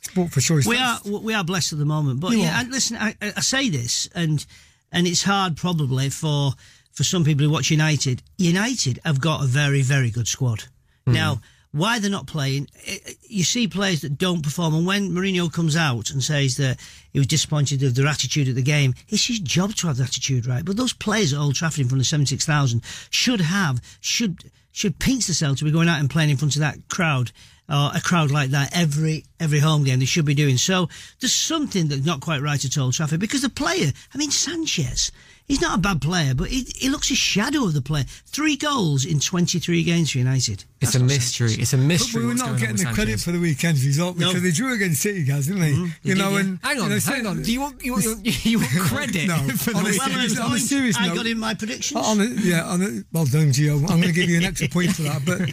Sport 0.00 0.32
for 0.32 0.40
choice. 0.40 0.66
we 0.66 0.76
That's- 0.76 1.08
are 1.08 1.18
we 1.20 1.34
are 1.34 1.44
blessed 1.44 1.72
at 1.72 1.78
the 1.78 1.84
moment, 1.84 2.18
but 2.18 2.32
yeah, 2.32 2.58
and 2.60 2.70
listen, 2.72 2.96
I, 2.96 3.14
I 3.20 3.40
say 3.40 3.68
this, 3.68 4.08
and 4.14 4.44
and 4.90 5.06
it's 5.06 5.22
hard 5.22 5.56
probably 5.56 6.10
for 6.10 6.52
for 6.92 7.04
some 7.04 7.22
people 7.24 7.46
who 7.46 7.50
watch 7.52 7.70
United. 7.70 8.22
United 8.38 8.98
have 9.04 9.20
got 9.20 9.44
a 9.44 9.46
very 9.46 9.82
very 9.82 10.10
good 10.10 10.26
squad. 10.26 10.64
Hmm. 11.06 11.12
Now, 11.12 11.40
why 11.72 11.98
they're 11.98 12.10
not 12.10 12.26
playing? 12.26 12.68
eh, 12.86 12.98
eh, 13.06 13.12
You 13.28 13.44
see 13.44 13.66
players 13.66 14.02
that 14.02 14.18
don't 14.18 14.42
perform, 14.42 14.74
and 14.74 14.86
when 14.86 15.10
Mourinho 15.10 15.52
comes 15.52 15.74
out 15.76 16.10
and 16.10 16.22
says 16.22 16.56
that 16.58 16.78
he 17.12 17.18
was 17.18 17.26
disappointed 17.26 17.80
with 17.82 17.96
their 17.96 18.06
attitude 18.06 18.48
at 18.48 18.54
the 18.54 18.62
game, 18.62 18.94
it's 19.08 19.26
his 19.26 19.40
job 19.40 19.74
to 19.76 19.86
have 19.88 19.96
the 19.96 20.04
attitude 20.04 20.46
right. 20.46 20.64
But 20.64 20.76
those 20.76 20.92
players 20.92 21.32
at 21.32 21.38
Old 21.38 21.54
Trafford 21.54 21.80
in 21.80 21.88
front 21.88 22.00
of 22.00 22.06
seventy 22.06 22.28
six 22.28 22.44
thousand 22.46 22.82
should 23.10 23.40
have 23.40 23.80
should 24.00 24.50
should 24.70 24.98
pinch 24.98 25.26
themselves 25.26 25.58
to 25.58 25.64
be 25.64 25.70
going 25.70 25.88
out 25.88 26.00
and 26.00 26.08
playing 26.10 26.30
in 26.30 26.36
front 26.36 26.56
of 26.56 26.60
that 26.60 26.78
crowd 26.88 27.30
or 27.68 27.90
a 27.94 28.00
crowd 28.02 28.30
like 28.30 28.50
that 28.50 28.70
every 28.76 29.24
every 29.40 29.58
home 29.58 29.84
game 29.84 29.98
they 29.98 30.04
should 30.04 30.24
be 30.24 30.34
doing. 30.34 30.56
So 30.58 30.88
there's 31.20 31.34
something 31.34 31.88
that's 31.88 32.04
not 32.04 32.20
quite 32.20 32.42
right 32.42 32.62
at 32.64 32.78
Old 32.78 32.92
Trafford 32.94 33.20
because 33.20 33.42
the 33.42 33.48
player, 33.48 33.92
I 34.14 34.18
mean 34.18 34.30
Sanchez, 34.30 35.10
he's 35.46 35.60
not 35.60 35.78
a 35.78 35.80
bad 35.80 36.00
player, 36.00 36.34
but 36.34 36.48
he, 36.48 36.66
he 36.76 36.88
looks 36.88 37.10
a 37.10 37.14
shadow 37.14 37.64
of 37.64 37.74
the 37.74 37.82
player. 37.82 38.04
Three 38.26 38.56
goals 38.56 39.04
in 39.04 39.20
23 39.20 39.82
games 39.84 40.10
for 40.12 40.18
United. 40.18 40.64
It's 40.80 40.92
That's 40.92 40.94
a 40.96 41.00
mystery. 41.04 41.48
Sanchez. 41.50 41.62
It's 41.62 41.72
a 41.74 41.76
But 41.76 41.82
mystery. 41.86 42.20
we 42.22 42.26
were 42.28 42.34
not 42.34 42.58
getting 42.58 42.74
with 42.74 42.86
the 42.88 42.92
credit 42.92 43.20
for 43.20 43.30
the 43.32 43.38
weekend's 43.38 43.84
result 43.86 44.16
No. 44.18 44.28
because 44.28 44.42
they 44.42 44.50
drew 44.50 44.74
against 44.74 45.00
City, 45.02 45.22
guys, 45.24 45.46
didn't 45.46 45.62
they? 45.62 45.72
They 45.72 45.90
You 46.02 46.14
know, 46.16 46.30
did, 46.30 46.34
yeah. 46.34 46.40
and 46.40 46.58
Hang 46.62 46.78
on, 46.78 46.82
you 46.84 46.88
know, 46.88 47.00
hang 47.00 47.00
so- 47.24 47.28
on. 47.30 47.42
Do 47.42 47.52
you 47.52 47.60
want 47.60 47.84
you 47.84 47.92
want, 47.92 48.04
you 48.46 48.58
want 48.58 48.70
credit 48.70 49.28
No, 49.28 49.36
for 49.56 49.70
the 49.70 49.78
honestly, 49.78 49.98
Well, 49.98 50.18
weekend? 50.18 50.38
on 50.40 50.50
a 50.50 50.54
I, 50.54 50.58
serious 50.58 50.96
I 50.98 51.06
note- 51.08 51.16
got 51.16 51.26
in 51.26 51.38
my 51.38 51.54
predictions. 51.54 52.04
On 52.04 52.20
a, 52.20 52.24
yeah, 52.24 52.64
on 52.64 52.82
a, 52.82 53.02
well 53.12 53.24
done, 53.26 53.52
Gio. 53.52 53.78
I'm 53.90 54.00
going 54.00 54.02
to 54.02 54.12
give 54.12 54.28
you 54.28 54.38
an 54.38 54.44
extra 54.44 54.68
point 54.68 54.90
for 54.96 55.02
that. 55.02 55.22
But 55.24 55.52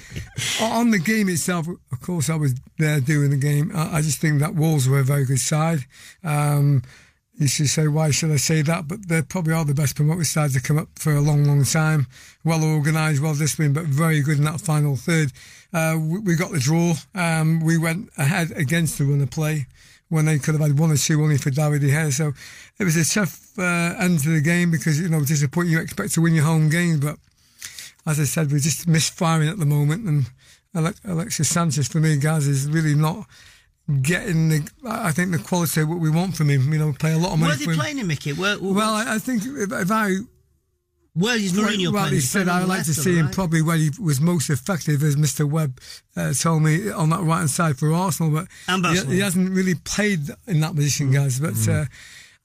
on 0.62 0.90
the 0.92 1.00
game 1.00 1.30
itself, 1.30 1.68
of 1.68 2.02
course, 2.02 2.30
I 2.30 2.36
was 2.36 2.56
there 2.80 3.00
doing 3.00 3.30
the 3.30 3.38
game. 3.38 3.72
I, 3.76 3.98
I 3.98 4.02
just 4.02 4.20
think 4.20 4.40
that 4.40 4.56
Wolves 4.56 4.88
were 4.90 5.00
a 5.00 5.04
very 5.04 5.26
good 5.26 5.40
side. 5.40 5.86
Um, 6.24 6.82
you 7.40 7.48
should 7.48 7.70
say, 7.70 7.88
why 7.88 8.12
should 8.12 8.32
I 8.32 8.36
say 8.36 8.62
that? 8.64 8.90
But 8.90 9.08
they 9.08 9.22
probably 9.22 9.54
are 9.54 9.64
the 9.64 9.74
best 9.74 9.96
promoted 9.96 10.28
sides 10.28 10.54
to 10.56 10.62
come 10.62 10.78
up 10.78 10.90
for 10.96 11.14
a 11.14 11.22
long, 11.22 11.46
long 11.46 11.64
time. 11.64 12.06
Well 12.44 12.66
organised, 12.66 13.22
well 13.22 13.34
disciplined, 13.34 13.76
but 13.76 13.86
very 13.86 14.22
good 14.22 14.40
in 14.40 14.44
that 14.44 14.60
final 14.60 14.98
third. 14.98 15.32
Uh, 15.74 15.98
we, 15.98 16.20
we 16.20 16.36
got 16.36 16.52
the 16.52 16.60
draw. 16.60 16.96
Um, 17.16 17.62
we 17.62 17.78
went 17.78 18.10
ahead 18.18 18.52
against 18.52 18.98
the 18.98 19.06
run 19.06 19.22
of 19.22 19.32
play 19.32 19.68
when 20.10 20.26
they 20.26 20.38
could 20.38 20.54
have 20.54 20.62
had 20.62 20.78
one 20.78 20.92
or 20.92 20.98
two 20.98 21.22
only 21.22 21.38
for 21.38 21.50
David 21.50 21.80
De. 21.80 22.12
So 22.12 22.34
it 22.78 22.84
was 22.84 22.98
a 22.98 23.06
tough 23.06 23.58
uh, 23.58 23.96
end 23.98 24.20
to 24.24 24.30
the 24.30 24.42
game 24.42 24.70
because, 24.70 25.00
you 25.00 25.08
know, 25.08 25.24
disappointing. 25.24 25.72
You 25.72 25.80
expect 25.80 26.16
to 26.16 26.22
win 26.22 26.36
your 26.36 26.44
home 26.44 26.70
games, 26.70 27.00
but 27.00 27.18
as 28.06 28.20
I 28.20 28.26
said, 28.26 28.52
we're 28.52 28.60
just 28.60 28.86
misfiring 28.86 29.48
at 29.48 29.60
the 29.60 29.66
moment. 29.66 30.06
And 30.06 30.26
Alexis 31.06 31.48
Sanchez, 31.48 31.88
for 31.88 32.00
me, 32.00 32.18
guys, 32.18 32.48
is 32.48 32.68
really 32.68 32.96
not 32.96 33.28
getting 34.02 34.50
the. 34.50 34.72
I 34.86 35.12
think 35.12 35.32
the 35.32 35.40
quality 35.40 35.82
of 35.82 35.90
what 35.90 36.00
we 36.00 36.10
want 36.10 36.36
from 36.36 36.50
him. 36.50 36.72
You 36.72 36.80
know, 36.80 36.94
pay 36.94 37.14
a 37.14 37.18
lot 37.18 37.34
of 37.34 37.40
money 37.40 37.52
Where 37.52 37.58
they 37.58 37.66
him. 37.66 37.80
playing 37.80 37.98
him, 37.98 38.08
Mickey? 38.08 38.34
Where, 38.34 38.58
Well, 38.60 38.94
I, 38.94 39.16
I 39.16 39.20
think 39.20 39.44
if, 39.46 39.72
if 39.72 39.92
I 39.92 40.18
where 41.14 41.36
is 41.36 41.54
Mourinho 41.54 41.92
well, 41.92 42.06
he 42.06 42.16
he 42.16 42.22
said 42.22 42.48
I'd 42.48 42.68
like 42.68 42.86
to 42.86 42.94
see 42.94 43.16
him 43.16 43.26
right? 43.26 43.36
probably 43.36 43.62
where 43.62 43.76
he 43.76 43.90
was 44.00 44.22
most 44.22 44.50
effective, 44.50 45.04
as 45.04 45.16
Mr. 45.16 45.50
Webb 45.50 45.82
uh, 46.16 46.34
told 46.34 46.64
me 46.64 46.90
on 46.92 47.10
that 47.10 47.22
right 47.22 47.40
hand 47.40 47.50
side 47.50 47.78
for 47.78 47.92
Arsenal. 47.92 48.32
But 48.32 48.48
he, 48.94 49.16
he 49.16 49.20
hasn't 49.20 49.52
really 49.52 49.76
played 49.76 50.30
in 50.48 50.60
that 50.62 50.76
position, 50.76 51.12
guys. 51.12 51.40
But 51.40 51.68
uh, 51.68 51.86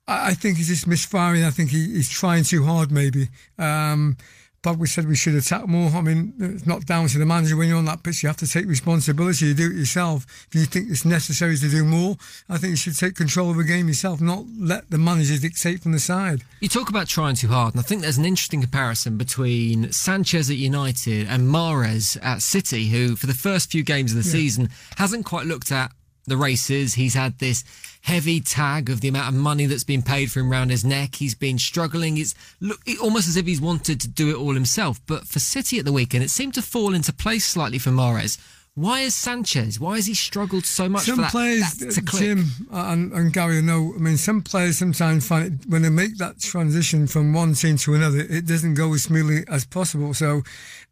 I, 0.08 0.30
I 0.30 0.34
think 0.34 0.56
he's 0.56 0.68
just 0.68 0.86
misfiring. 0.86 1.44
I 1.44 1.50
think 1.50 1.70
he, 1.70 1.92
he's 1.92 2.08
trying 2.08 2.44
too 2.44 2.64
hard, 2.64 2.90
maybe. 2.90 3.28
Um, 3.58 4.16
but 4.64 4.78
we 4.78 4.86
said 4.86 5.06
we 5.06 5.14
should 5.14 5.34
attack 5.34 5.68
more. 5.68 5.90
I 5.90 6.00
mean, 6.00 6.32
it's 6.40 6.66
not 6.66 6.86
down 6.86 7.06
to 7.08 7.18
the 7.18 7.26
manager 7.26 7.54
when 7.54 7.68
you're 7.68 7.76
on 7.76 7.84
that 7.84 8.02
pitch. 8.02 8.22
You 8.22 8.28
have 8.28 8.38
to 8.38 8.48
take 8.48 8.66
responsibility. 8.66 9.44
You 9.44 9.54
do 9.54 9.70
it 9.70 9.76
yourself. 9.76 10.24
If 10.48 10.54
you 10.54 10.64
think 10.64 10.90
it's 10.90 11.04
necessary 11.04 11.58
to 11.58 11.68
do 11.68 11.84
more, 11.84 12.16
I 12.48 12.56
think 12.56 12.70
you 12.70 12.76
should 12.76 12.98
take 12.98 13.14
control 13.14 13.50
of 13.50 13.58
the 13.58 13.64
game 13.64 13.88
yourself, 13.88 14.22
not 14.22 14.44
let 14.58 14.90
the 14.90 14.96
manager 14.96 15.38
dictate 15.38 15.82
from 15.82 15.92
the 15.92 15.98
side. 15.98 16.44
You 16.60 16.68
talk 16.68 16.88
about 16.88 17.08
trying 17.08 17.34
too 17.36 17.48
hard, 17.48 17.74
and 17.74 17.80
I 17.80 17.82
think 17.82 18.00
there's 18.00 18.16
an 18.16 18.24
interesting 18.24 18.62
comparison 18.62 19.18
between 19.18 19.92
Sanchez 19.92 20.48
at 20.48 20.56
United 20.56 21.28
and 21.28 21.48
Mahrez 21.48 22.18
at 22.22 22.40
City, 22.40 22.88
who, 22.88 23.16
for 23.16 23.26
the 23.26 23.34
first 23.34 23.70
few 23.70 23.82
games 23.82 24.12
of 24.12 24.16
the 24.16 24.24
season, 24.24 24.70
hasn't 24.96 25.26
quite 25.26 25.44
looked 25.44 25.70
at 25.70 25.92
the 26.26 26.36
races. 26.36 26.94
He's 26.94 27.14
had 27.14 27.38
this 27.38 27.64
heavy 28.02 28.40
tag 28.40 28.90
of 28.90 29.00
the 29.00 29.08
amount 29.08 29.28
of 29.28 29.34
money 29.34 29.66
that's 29.66 29.84
been 29.84 30.02
paid 30.02 30.30
for 30.30 30.40
him 30.40 30.50
round 30.50 30.70
his 30.70 30.84
neck. 30.84 31.16
He's 31.16 31.34
been 31.34 31.58
struggling. 31.58 32.18
It's 32.18 32.34
look 32.60 32.80
it- 32.86 33.00
almost 33.00 33.28
as 33.28 33.36
if 33.36 33.46
he's 33.46 33.60
wanted 33.60 34.00
to 34.00 34.08
do 34.08 34.30
it 34.30 34.36
all 34.36 34.54
himself. 34.54 35.00
But 35.06 35.26
for 35.26 35.38
City 35.38 35.78
at 35.78 35.84
the 35.84 35.92
weekend, 35.92 36.24
it 36.24 36.30
seemed 36.30 36.54
to 36.54 36.62
fall 36.62 36.94
into 36.94 37.12
place 37.12 37.44
slightly 37.46 37.78
for 37.78 37.90
Mahrez. 37.90 38.38
Why 38.76 39.00
is 39.02 39.14
Sanchez? 39.14 39.78
Why 39.78 39.94
has 39.96 40.06
he 40.06 40.14
struggled 40.14 40.64
so 40.66 40.88
much 40.88 41.04
some 41.04 41.14
for 41.14 41.22
that, 41.22 41.30
players, 41.30 41.74
that? 41.74 42.04
Jim 42.18 42.46
and, 42.72 43.12
and 43.12 43.32
Gary 43.32 43.62
know. 43.62 43.92
I 43.94 44.00
mean, 44.00 44.16
some 44.16 44.42
players 44.42 44.78
sometimes 44.78 45.28
find 45.28 45.46
it 45.46 45.68
when 45.70 45.82
they 45.82 45.90
make 45.90 46.18
that 46.18 46.40
transition 46.40 47.06
from 47.06 47.32
one 47.32 47.54
team 47.54 47.76
to 47.78 47.94
another, 47.94 48.18
it 48.18 48.46
doesn't 48.46 48.74
go 48.74 48.92
as 48.92 49.04
smoothly 49.04 49.44
as 49.48 49.64
possible. 49.64 50.12
So 50.12 50.42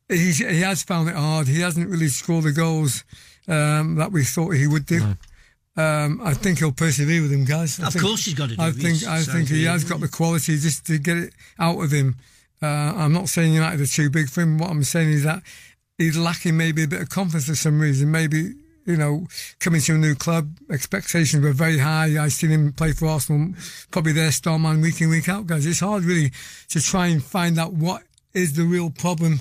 he's, 0.08 0.38
he 0.38 0.60
has 0.60 0.84
found 0.84 1.08
it 1.08 1.16
hard. 1.16 1.48
He 1.48 1.60
hasn't 1.60 1.90
really 1.90 2.06
scored 2.06 2.44
the 2.44 2.52
goals 2.52 3.02
um, 3.48 3.96
that 3.96 4.12
we 4.12 4.24
thought 4.24 4.50
he 4.50 4.66
would 4.66 4.86
do. 4.86 5.14
Um, 5.76 6.20
I 6.22 6.34
think 6.34 6.58
he'll 6.58 6.72
persevere 6.72 7.22
with 7.22 7.32
him, 7.32 7.44
guys. 7.44 7.80
I 7.80 7.86
Of 7.86 7.94
think- 7.94 8.04
course 8.04 8.24
he's 8.26 8.34
got 8.34 8.50
to 8.50 8.56
do 8.56 8.62
I 8.62 8.72
think 8.72 8.88
He's 8.88 9.06
I 9.06 9.20
so 9.22 9.32
think 9.32 9.48
he 9.48 9.64
has 9.64 9.84
isn't 9.84 9.88
got 9.90 10.00
the 10.00 10.08
quality 10.14 10.58
just 10.58 10.84
to 10.86 10.98
get 10.98 11.16
it 11.16 11.32
out 11.58 11.82
of 11.82 11.90
him. 11.90 12.16
Uh, 12.62 12.66
I'm 12.66 13.12
not 13.12 13.28
saying 13.28 13.54
United 13.54 13.80
are 13.80 13.86
too 13.86 14.10
big 14.10 14.28
for 14.28 14.42
him. 14.42 14.58
What 14.58 14.70
I'm 14.70 14.84
saying 14.84 15.10
is 15.10 15.22
that 15.24 15.42
he's 15.98 16.16
lacking 16.16 16.56
maybe 16.56 16.84
a 16.84 16.88
bit 16.88 17.00
of 17.00 17.08
confidence 17.08 17.46
for 17.46 17.54
some 17.54 17.80
reason. 17.80 18.10
Maybe 18.10 18.54
you 18.84 18.96
know, 18.96 19.26
coming 19.60 19.80
to 19.80 19.94
a 19.94 19.98
new 19.98 20.14
club, 20.16 20.58
expectations 20.68 21.42
were 21.42 21.52
very 21.52 21.78
high. 21.78 22.22
I've 22.22 22.32
seen 22.32 22.50
him 22.50 22.72
play 22.72 22.92
for 22.92 23.06
Arsenal, 23.06 23.54
probably 23.92 24.12
their 24.12 24.32
star 24.32 24.58
man 24.58 24.80
week 24.80 25.00
in 25.00 25.08
week 25.08 25.28
out, 25.28 25.46
guys. 25.46 25.64
It's 25.66 25.80
hard 25.80 26.04
really 26.04 26.32
to 26.70 26.82
try 26.82 27.06
and 27.06 27.22
find 27.22 27.58
out 27.58 27.72
what 27.72 28.02
is 28.34 28.54
the 28.54 28.64
real 28.64 28.90
problem 28.90 29.40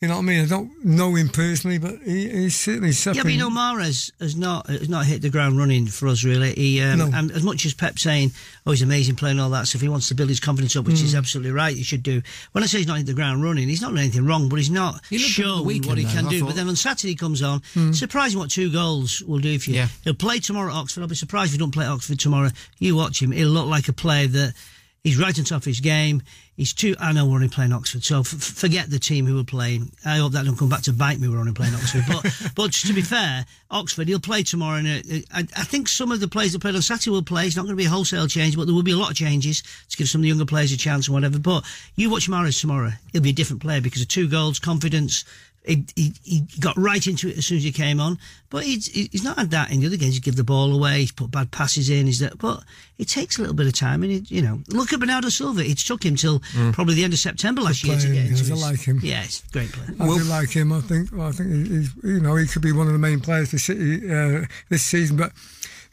You 0.00 0.08
know 0.08 0.16
what 0.16 0.22
I 0.22 0.24
mean? 0.24 0.44
I 0.44 0.48
don't 0.48 0.84
know 0.84 1.14
him 1.14 1.30
personally, 1.30 1.78
but 1.78 1.94
he, 2.04 2.28
he's 2.28 2.56
certainly 2.56 2.92
something. 2.92 3.16
Yeah, 3.16 3.22
but 3.22 3.32
you 3.32 3.38
know, 3.38 3.48
Mahrez 3.48 4.10
has 4.20 4.36
not 4.36 4.66
has 4.68 4.88
not 4.88 5.06
hit 5.06 5.22
the 5.22 5.30
ground 5.30 5.56
running 5.56 5.86
for 5.86 6.08
us 6.08 6.24
really. 6.24 6.52
He 6.52 6.82
um, 6.82 6.98
No. 6.98 7.10
and 7.14 7.30
as 7.30 7.42
much 7.42 7.64
as 7.64 7.72
Pep 7.72 7.98
saying, 7.98 8.32
"Oh, 8.66 8.72
he's 8.72 8.82
amazing 8.82 9.14
playing 9.16 9.40
all 9.40 9.48
that," 9.50 9.66
so 9.66 9.76
if 9.76 9.80
he 9.82 9.88
wants 9.88 10.08
to 10.08 10.14
build 10.14 10.28
his 10.28 10.40
confidence 10.40 10.76
up, 10.76 10.84
which 10.84 10.96
Mm. 10.96 11.04
is 11.04 11.14
absolutely 11.14 11.52
right, 11.52 11.74
he 11.74 11.82
should 11.84 12.02
do. 12.02 12.20
When 12.52 12.62
I 12.62 12.66
say 12.66 12.78
he's 12.78 12.86
not 12.86 12.98
hit 12.98 13.06
the 13.06 13.14
ground 13.14 13.42
running, 13.42 13.66
he's 13.66 13.80
not 13.80 13.90
done 13.90 13.98
anything 13.98 14.26
wrong, 14.26 14.50
but 14.50 14.56
he's 14.56 14.68
not 14.68 15.00
He 15.08 15.16
looked 15.16 15.28
good 15.36 15.42
shown 15.42 15.64
weekend, 15.64 15.86
what 15.86 15.98
he 15.98 16.04
though, 16.04 16.10
can 16.10 16.26
I 16.26 16.30
do. 16.30 16.40
thought. 16.40 16.46
But 16.48 16.56
then 16.56 16.68
on 16.68 16.76
Saturday 16.76 17.10
he 17.12 17.16
comes 17.16 17.40
on. 17.40 17.60
Mm. 17.74 17.94
Surprising 17.94 18.38
what 18.38 18.50
two 18.50 18.70
goals 18.70 19.22
will 19.22 19.38
do 19.38 19.58
for 19.58 19.70
you. 19.70 19.76
Yeah. 19.76 19.88
He'll 20.02 20.12
play 20.12 20.38
tomorrow 20.38 20.70
at 20.70 20.76
Oxford. 20.76 21.00
I'll 21.00 21.06
be 21.08 21.14
surprised 21.14 21.50
if 21.50 21.52
he 21.52 21.58
don't 21.58 21.70
play 21.72 21.86
at 21.86 21.90
Oxford 21.92 22.18
tomorrow. 22.18 22.50
You 22.78 22.94
watch 22.96 23.22
him; 23.22 23.30
he'll 23.32 23.48
look 23.48 23.68
like 23.68 23.88
a 23.88 23.94
player 23.94 24.26
that. 24.26 24.54
He's 25.04 25.18
right 25.18 25.38
on 25.38 25.44
top 25.44 25.58
of 25.58 25.64
his 25.66 25.80
game. 25.80 26.22
He's 26.56 26.72
too. 26.72 26.96
I 26.98 27.12
know 27.12 27.26
we're 27.26 27.34
only 27.34 27.48
playing 27.48 27.74
Oxford, 27.74 28.02
so 28.02 28.20
f- 28.20 28.26
forget 28.26 28.88
the 28.88 28.98
team 28.98 29.26
who 29.26 29.34
were 29.34 29.44
playing. 29.44 29.92
I 30.02 30.16
hope 30.16 30.32
that 30.32 30.46
don't 30.46 30.56
come 30.56 30.70
back 30.70 30.80
to 30.84 30.94
bite 30.94 31.20
me. 31.20 31.28
We're 31.28 31.40
only 31.40 31.52
playing 31.52 31.74
Oxford, 31.74 32.04
but 32.08 32.52
but 32.54 32.72
to 32.72 32.92
be 32.94 33.02
fair, 33.02 33.44
Oxford 33.70 34.08
he'll 34.08 34.18
play 34.18 34.42
tomorrow. 34.42 34.78
And 34.78 34.88
uh, 34.88 35.16
I, 35.30 35.40
I 35.40 35.64
think 35.64 35.88
some 35.88 36.10
of 36.10 36.20
the 36.20 36.28
players 36.28 36.54
that 36.54 36.60
played 36.60 36.74
on 36.74 36.80
Saturday 36.80 37.10
will 37.10 37.22
play. 37.22 37.46
It's 37.46 37.54
not 37.54 37.66
going 37.66 37.76
to 37.76 37.82
be 37.82 37.84
a 37.84 37.90
wholesale 37.90 38.26
change, 38.28 38.56
but 38.56 38.64
there 38.64 38.74
will 38.74 38.82
be 38.82 38.92
a 38.92 38.96
lot 38.96 39.10
of 39.10 39.16
changes 39.16 39.62
to 39.90 39.96
give 39.98 40.08
some 40.08 40.20
of 40.20 40.22
the 40.22 40.28
younger 40.28 40.46
players 40.46 40.72
a 40.72 40.78
chance 40.78 41.06
and 41.06 41.14
whatever. 41.14 41.38
But 41.38 41.64
you 41.96 42.08
watch 42.08 42.30
Mahrez 42.30 42.58
tomorrow; 42.58 42.92
he'll 43.12 43.20
be 43.20 43.30
a 43.30 43.34
different 43.34 43.60
player 43.60 43.82
because 43.82 44.00
of 44.00 44.08
two 44.08 44.26
goals, 44.26 44.58
confidence. 44.58 45.26
He, 45.64 45.86
he, 45.96 46.12
he 46.22 46.46
got 46.60 46.76
right 46.76 47.06
into 47.06 47.28
it 47.28 47.38
as 47.38 47.46
soon 47.46 47.56
as 47.56 47.64
he 47.64 47.72
came 47.72 47.98
on, 47.98 48.18
but 48.50 48.64
he's, 48.64 48.86
he's 48.86 49.24
not 49.24 49.38
had 49.38 49.50
that 49.52 49.70
in 49.70 49.80
the 49.80 49.86
other 49.86 49.96
games. 49.96 50.14
He 50.14 50.20
give 50.20 50.36
the 50.36 50.44
ball 50.44 50.74
away, 50.74 51.00
he's 51.00 51.12
put 51.12 51.30
bad 51.30 51.50
passes 51.52 51.88
in, 51.88 52.04
he's 52.04 52.18
that, 52.18 52.36
but 52.36 52.62
it 52.98 53.08
takes 53.08 53.38
a 53.38 53.40
little 53.40 53.56
bit 53.56 53.66
of 53.66 53.72
time. 53.72 54.02
And 54.02 54.12
it, 54.12 54.30
you 54.30 54.42
know, 54.42 54.60
look 54.68 54.92
at 54.92 55.00
Bernardo 55.00 55.30
Silva. 55.30 55.64
It 55.64 55.78
took 55.78 56.04
him 56.04 56.16
till 56.16 56.40
probably 56.72 56.94
the 56.94 57.04
end 57.04 57.14
of 57.14 57.18
September 57.18 57.62
last 57.62 57.82
year 57.82 57.98
to 57.98 58.06
get 58.06 58.26
into 58.26 58.44
yes, 58.44 58.50
I 58.50 58.70
like 58.70 58.80
him. 58.80 59.00
Yeah, 59.02 59.22
he's 59.22 59.42
a 59.48 59.52
great 59.52 59.72
player. 59.72 59.96
I 59.98 60.06
do 60.18 60.24
like 60.24 60.50
him. 60.50 60.72
I 60.72 60.80
think. 60.80 61.10
Well, 61.12 61.28
I 61.28 61.32
think 61.32 61.50
he's. 61.66 61.90
You 62.04 62.20
know, 62.20 62.36
he 62.36 62.46
could 62.46 62.62
be 62.62 62.72
one 62.72 62.86
of 62.86 62.92
the 62.92 62.98
main 62.98 63.20
players 63.20 63.50
for 63.50 63.58
City 63.58 64.10
uh, 64.10 64.44
this 64.68 64.82
season. 64.82 65.16
But 65.16 65.32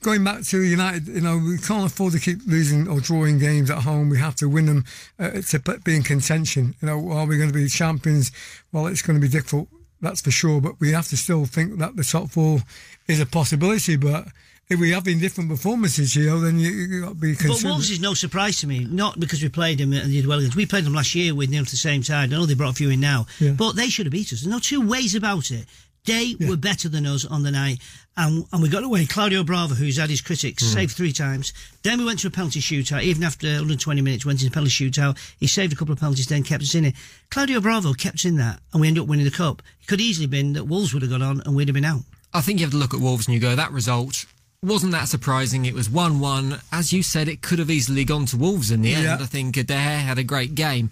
going 0.02 0.24
back 0.24 0.44
to 0.44 0.62
United, 0.62 1.08
you 1.08 1.22
know, 1.22 1.38
we 1.38 1.58
can't 1.58 1.86
afford 1.92 2.14
to 2.14 2.20
keep 2.20 2.40
losing 2.46 2.88
or 2.88 3.00
drawing 3.00 3.40
games 3.40 3.70
at 3.70 3.80
home. 3.84 4.10
We 4.10 4.20
have 4.20 4.36
to 4.38 4.50
win 4.50 4.66
them 4.66 4.86
uh, 5.20 5.42
to 5.42 5.60
be 5.84 5.96
in 5.96 6.04
contention. 6.04 6.76
You 6.82 6.88
know, 6.88 7.12
are 7.12 7.26
we 7.26 7.38
going 7.38 7.50
to 7.50 7.54
be 7.56 7.68
champions? 7.68 8.32
Well, 8.72 8.88
it's 8.88 9.02
going 9.02 9.20
to 9.20 9.26
be 9.26 9.32
difficult. 9.32 9.68
That's 10.02 10.22
for 10.22 10.32
sure. 10.32 10.60
But 10.60 10.80
we 10.80 10.92
have 10.92 11.08
to 11.10 11.18
still 11.18 11.46
think 11.46 11.78
that 11.80 11.96
the 11.96 12.04
top 12.04 12.32
four 12.32 12.60
is 13.08 13.20
a 13.20 13.26
possibility. 13.26 13.96
But 13.96 14.26
if 14.70 14.80
we 14.80 14.90
have 14.92 15.04
been 15.04 15.20
different 15.20 15.50
performances, 15.52 16.16
you 16.16 16.26
know, 16.26 16.40
then 16.40 16.58
you, 16.58 16.72
you 16.72 17.02
got 17.02 17.10
to 17.10 17.16
be 17.16 17.34
But 17.34 17.42
concerned. 17.42 17.72
Wolves 17.72 17.92
is 17.92 18.00
no 18.00 18.16
surprise 18.16 18.58
to 18.62 18.68
me, 18.68 18.86
not 18.86 19.20
because 19.20 19.44
we 19.44 19.50
played 19.50 19.78
them 19.78 19.94
and 19.94 20.12
did 20.12 20.26
well 20.26 20.40
against. 20.40 20.56
We 20.58 20.66
played 20.66 20.86
them 20.86 20.96
last 20.96 21.14
year 21.14 21.36
with 21.36 21.52
nearly 21.52 21.66
the 21.66 21.78
same 21.78 22.02
side. 22.02 22.34
I 22.34 22.36
know 22.38 22.48
they 22.48 22.56
brought 22.56 22.72
a 22.72 22.76
few 22.76 22.90
in 22.90 23.00
now, 23.00 23.28
Yeah. 23.40 23.52
but 23.52 23.74
they 23.76 23.90
should 23.90 24.08
have 24.08 24.12
beat 24.14 24.34
us. 24.34 24.42
There's 24.42 24.48
no 24.48 24.60
two 24.60 24.82
ways 24.82 25.14
about 25.14 25.52
it. 25.52 25.66
They 26.06 26.36
were 26.40 26.58
better 26.58 26.90
than 26.90 27.06
us 27.06 27.26
on 27.26 27.44
the 27.44 27.52
night, 27.52 27.80
and 28.18 28.46
and 28.52 28.62
we 28.62 28.70
got 28.70 28.84
away. 28.84 29.06
Claudio 29.06 29.44
Bravo, 29.44 29.76
who's 29.76 29.98
had 29.98 30.10
his 30.10 30.22
critics, 30.22 30.64
hmm. 30.64 30.74
saved 30.74 30.96
three 30.96 31.14
times. 31.14 31.54
Then 31.84 32.00
we 32.00 32.06
went 32.06 32.20
to 32.20 32.28
a 32.28 32.32
penalty 32.32 32.60
shootout. 32.60 33.04
Even 33.04 33.24
after 33.24 33.48
120 33.48 34.02
minutes, 34.02 34.26
went 34.26 34.42
into 34.42 34.52
a 34.52 34.54
penalty 34.54 34.72
shootout. 34.72 35.18
He 35.40 35.48
saved 35.48 35.74
a 35.74 35.76
couple 35.76 35.94
of 35.94 36.00
penalties, 36.00 36.28
then 36.28 36.44
kept 36.44 36.64
us 36.64 36.74
in 36.74 36.86
it. 36.86 36.96
Claudio 37.30 37.62
Bravo 37.62 37.94
kept 37.94 38.16
us 38.16 38.26
in 38.26 38.38
that, 38.38 38.60
and 38.74 38.82
we 38.82 38.88
ended 38.88 39.04
up 39.04 39.10
winning 39.10 39.26
the 39.26 39.32
cup. 39.32 39.62
It 39.82 39.88
could 39.88 40.02
easily 40.02 40.24
have 40.24 40.32
been 40.32 40.54
that 40.54 40.66
Wolves 40.66 40.94
would 40.94 41.04
have 41.04 41.12
gone 41.12 41.22
on, 41.22 41.42
and 41.46 41.56
we'd 41.56 41.68
have 41.68 41.76
been 41.76 41.86
out. 41.86 42.02
I 42.34 42.42
think 42.42 42.60
you 42.60 42.66
have 42.66 42.72
to 42.72 42.78
look 42.78 42.94
at 42.94 43.00
Wolves 43.00 43.28
and 43.28 43.36
you 43.36 43.42
go, 43.42 43.56
that 43.56 43.72
result 43.72 44.26
wasn't 44.64 44.92
that 44.92 45.08
surprising. 45.08 45.66
It 45.66 45.74
was 45.74 45.90
1 45.90 46.20
1. 46.20 46.60
As 46.72 46.94
you 46.94 47.02
said, 47.02 47.28
it 47.28 47.42
could 47.42 47.60
have 47.60 47.72
easily 47.72 48.06
gone 48.06 48.26
to 48.28 48.38
Wolves 48.38 48.72
in 48.72 48.82
the 48.82 48.94
end. 48.94 49.08
I 49.08 49.26
think 49.26 49.58
Adair 49.58 50.00
had 50.00 50.18
a 50.18 50.24
great 50.24 50.56
game. 50.56 50.92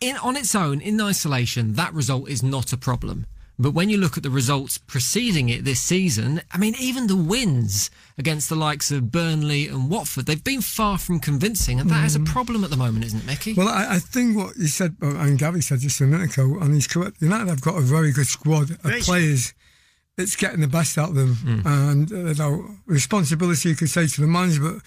In, 0.00 0.16
on 0.18 0.36
its 0.36 0.54
own, 0.54 0.80
in 0.80 1.00
isolation, 1.00 1.74
that 1.74 1.92
result 1.92 2.28
is 2.28 2.42
not 2.42 2.72
a 2.72 2.76
problem. 2.76 3.26
But 3.60 3.74
when 3.74 3.90
you 3.90 3.98
look 3.98 4.16
at 4.16 4.22
the 4.22 4.30
results 4.30 4.78
preceding 4.78 5.50
it 5.50 5.64
this 5.66 5.82
season, 5.82 6.40
I 6.50 6.56
mean, 6.56 6.74
even 6.80 7.08
the 7.08 7.16
wins 7.16 7.90
against 8.16 8.48
the 8.48 8.56
likes 8.56 8.90
of 8.90 9.12
Burnley 9.12 9.68
and 9.68 9.90
Watford, 9.90 10.24
they've 10.24 10.42
been 10.42 10.62
far 10.62 10.96
from 10.96 11.20
convincing, 11.20 11.78
and 11.78 11.90
that 11.90 12.06
is 12.06 12.16
a 12.16 12.20
problem 12.20 12.64
at 12.64 12.70
the 12.70 12.78
moment, 12.78 13.04
isn't 13.04 13.20
it, 13.20 13.26
Mickey? 13.26 13.52
Well, 13.52 13.68
I, 13.68 13.96
I 13.96 13.98
think 13.98 14.34
what 14.34 14.56
you 14.56 14.66
said, 14.66 14.96
uh, 15.02 15.14
and 15.16 15.38
Gary 15.38 15.60
said 15.60 15.80
just 15.80 16.00
a 16.00 16.04
minute 16.04 16.32
ago, 16.32 16.58
and 16.58 16.72
he's 16.72 16.86
correct. 16.86 17.20
United 17.20 17.48
have 17.48 17.60
got 17.60 17.76
a 17.76 17.82
very 17.82 18.12
good 18.12 18.26
squad 18.26 18.70
of 18.70 18.82
Great. 18.82 19.02
players. 19.02 19.52
It's 20.16 20.36
getting 20.36 20.60
the 20.60 20.68
best 20.68 20.96
out 20.96 21.10
of 21.10 21.14
them, 21.14 21.62
and 21.66 22.10
uh, 22.10 22.16
you 22.16 22.34
know, 22.34 22.76
responsibility 22.86 23.70
you 23.70 23.76
could 23.76 23.90
say 23.90 24.06
to 24.06 24.20
the 24.22 24.26
manager. 24.26 24.72
But 24.72 24.82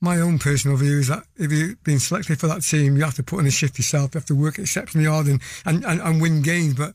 my 0.00 0.20
own 0.20 0.38
personal 0.38 0.76
view 0.76 0.98
is 0.98 1.08
that 1.08 1.24
if 1.36 1.50
you've 1.50 1.82
been 1.82 1.98
selected 1.98 2.38
for 2.38 2.46
that 2.48 2.62
team, 2.62 2.96
you 2.96 3.04
have 3.04 3.14
to 3.16 3.22
put 3.22 3.40
in 3.40 3.46
a 3.46 3.50
shift 3.50 3.78
yourself. 3.78 4.14
You 4.14 4.18
have 4.18 4.26
to 4.26 4.34
work 4.34 4.58
exceptionally 4.58 5.08
hard 5.08 5.26
and 5.26 5.40
and, 5.64 5.84
and, 5.84 6.00
and 6.00 6.20
win 6.20 6.42
games. 6.42 6.74
But 6.74 6.94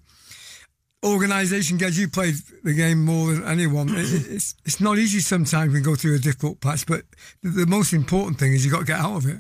organisation, 1.04 1.78
guys, 1.78 1.98
you 1.98 2.08
played 2.08 2.36
the 2.64 2.74
game 2.74 3.04
more 3.04 3.34
than 3.34 3.44
anyone. 3.46 3.90
It, 3.90 4.12
it- 4.14 4.32
it's 4.32 4.56
it's 4.66 4.80
not 4.82 4.98
easy 4.98 5.20
sometimes. 5.20 5.74
We 5.74 5.82
go 5.82 5.96
through 5.96 6.16
a 6.16 6.20
difficult 6.20 6.62
patch, 6.62 6.86
but 6.86 7.04
the, 7.42 7.50
the 7.50 7.66
most 7.68 7.94
important 7.94 8.40
thing 8.40 8.54
is 8.54 8.66
you 8.66 8.72
got 8.72 8.80
to 8.80 8.86
get 8.86 9.00
out 9.00 9.18
of 9.18 9.26
it. 9.28 9.38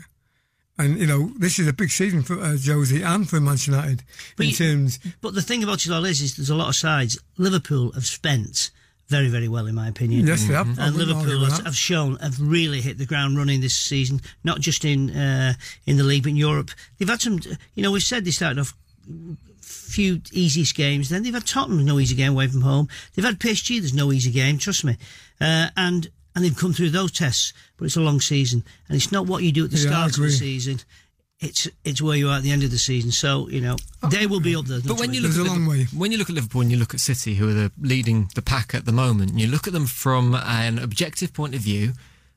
And 0.77 0.97
you 0.97 1.05
know, 1.05 1.31
this 1.37 1.59
is 1.59 1.67
a 1.67 1.73
big 1.73 1.91
season 1.91 2.23
for 2.23 2.39
uh, 2.39 2.57
Josie 2.57 3.03
and 3.03 3.29
for 3.29 3.39
Manchester 3.39 3.71
United 3.71 4.03
But 4.35 4.45
in 4.45 4.49
you- 4.49 4.55
terms. 4.55 4.99
But 5.21 5.35
the 5.35 5.41
thing 5.41 5.63
about 5.63 5.85
it 5.85 5.91
all 5.91 6.03
is, 6.05 6.19
is 6.21 6.35
there's 6.35 6.49
a 6.49 6.55
lot 6.55 6.69
of 6.69 6.75
sides. 6.75 7.17
Liverpool 7.37 7.91
have 7.93 8.05
spent 8.05 8.71
very, 9.09 9.27
very 9.27 9.47
well, 9.47 9.67
in 9.67 9.75
my 9.75 9.87
opinion. 9.87 10.25
Yes, 10.25 10.45
they 10.47 10.53
have. 10.53 10.79
And 10.79 10.95
Liverpool 10.95 11.45
has, 11.45 11.59
have 11.59 11.75
shown 11.75 12.15
have 12.17 12.39
really 12.41 12.81
hit 12.81 12.97
the 12.97 13.05
ground 13.05 13.37
running 13.37 13.61
this 13.61 13.75
season, 13.75 14.21
not 14.43 14.59
just 14.61 14.83
in 14.85 15.11
uh, 15.11 15.53
in 15.85 15.97
the 15.97 16.03
league 16.03 16.23
but 16.23 16.29
in 16.29 16.37
Europe. 16.37 16.71
They've 16.97 17.07
had 17.09 17.21
some, 17.21 17.39
you 17.75 17.83
know, 17.83 17.91
we've 17.91 18.01
said 18.01 18.25
they 18.25 18.31
started 18.31 18.59
off 18.59 18.73
few 19.83 20.21
easiest 20.31 20.75
games. 20.75 21.09
Then 21.09 21.23
they've 21.23 21.33
had 21.33 21.45
Tottenham, 21.45 21.85
no 21.85 21.99
easy 21.99 22.15
game 22.15 22.31
away 22.33 22.47
from 22.47 22.61
home. 22.61 22.87
They've 23.13 23.25
had 23.25 23.39
PSG, 23.39 23.79
there's 23.79 23.93
no 23.93 24.11
easy 24.11 24.31
game, 24.31 24.57
trust 24.57 24.83
me. 24.83 24.97
Uh, 25.39 25.69
and 25.77 26.09
and 26.35 26.43
they've 26.43 26.57
come 26.57 26.73
through 26.73 26.89
those 26.89 27.11
tests, 27.11 27.53
but 27.77 27.85
it's 27.85 27.95
a 27.95 28.01
long 28.01 28.19
season, 28.19 28.63
and 28.87 28.95
it's 28.95 29.11
not 29.11 29.27
what 29.27 29.43
you 29.43 29.51
do 29.51 29.65
at 29.65 29.71
the 29.71 29.77
Yeah, 29.77 29.89
start 29.89 30.17
of 30.17 30.23
the 30.23 30.31
season. 30.31 30.79
It's 31.39 31.67
it's 31.83 32.01
where 32.01 32.15
you 32.17 32.29
are 32.29 32.37
at 32.37 32.43
the 32.43 32.51
end 32.51 32.63
of 32.63 32.71
the 32.71 32.77
season. 32.77 33.11
So 33.11 33.49
you 33.49 33.59
know 33.61 33.75
they 34.09 34.25
will 34.27 34.39
be 34.39 34.55
up 34.55 34.65
there. 34.65 34.79
But 34.85 34.99
when 34.99 35.13
you 35.13 35.21
There's 35.21 35.37
look 35.37 35.47
a 35.47 35.51
at 35.51 35.53
long 35.57 35.67
way. 35.67 35.77
Liverpool, 35.79 35.99
when 35.99 36.11
you 36.11 36.17
look 36.17 36.29
at 36.29 36.35
Liverpool 36.35 36.61
and 36.61 36.71
you 36.71 36.77
look 36.77 36.93
at 36.93 37.01
City, 37.01 37.35
who 37.35 37.49
are 37.49 37.53
the, 37.53 37.71
leading 37.79 38.29
the 38.35 38.41
pack 38.41 38.73
at 38.73 38.85
the 38.85 38.91
moment, 38.93 39.31
and 39.31 39.41
you 39.41 39.47
look 39.47 39.67
at 39.67 39.73
them 39.73 39.85
from 39.85 40.33
an 40.35 40.79
objective 40.79 41.33
point 41.33 41.53
of 41.53 41.61
view, 41.61 41.93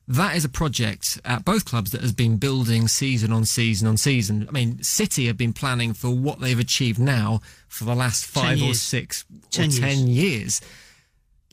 that 0.08 0.36
is 0.36 0.44
a 0.44 0.48
project 0.48 1.20
at 1.24 1.44
both 1.44 1.64
clubs 1.64 1.90
that 1.90 2.00
has 2.00 2.12
been 2.12 2.36
building 2.36 2.86
season 2.88 3.32
on 3.32 3.44
season 3.44 3.88
on 3.88 3.96
season. 3.96 4.46
I 4.48 4.52
mean, 4.52 4.82
City 4.82 5.26
have 5.26 5.36
been 5.36 5.52
planning 5.52 5.94
for 5.94 6.10
what 6.10 6.40
they've 6.40 6.58
achieved 6.58 6.98
now 6.98 7.40
for 7.68 7.84
the 7.84 7.94
last 7.94 8.24
five 8.24 8.62
or 8.62 8.74
six 8.74 9.24
Ten 9.50 9.64
or 9.70 9.72
years. 9.72 9.78
ten 9.80 10.06
years. 10.06 10.60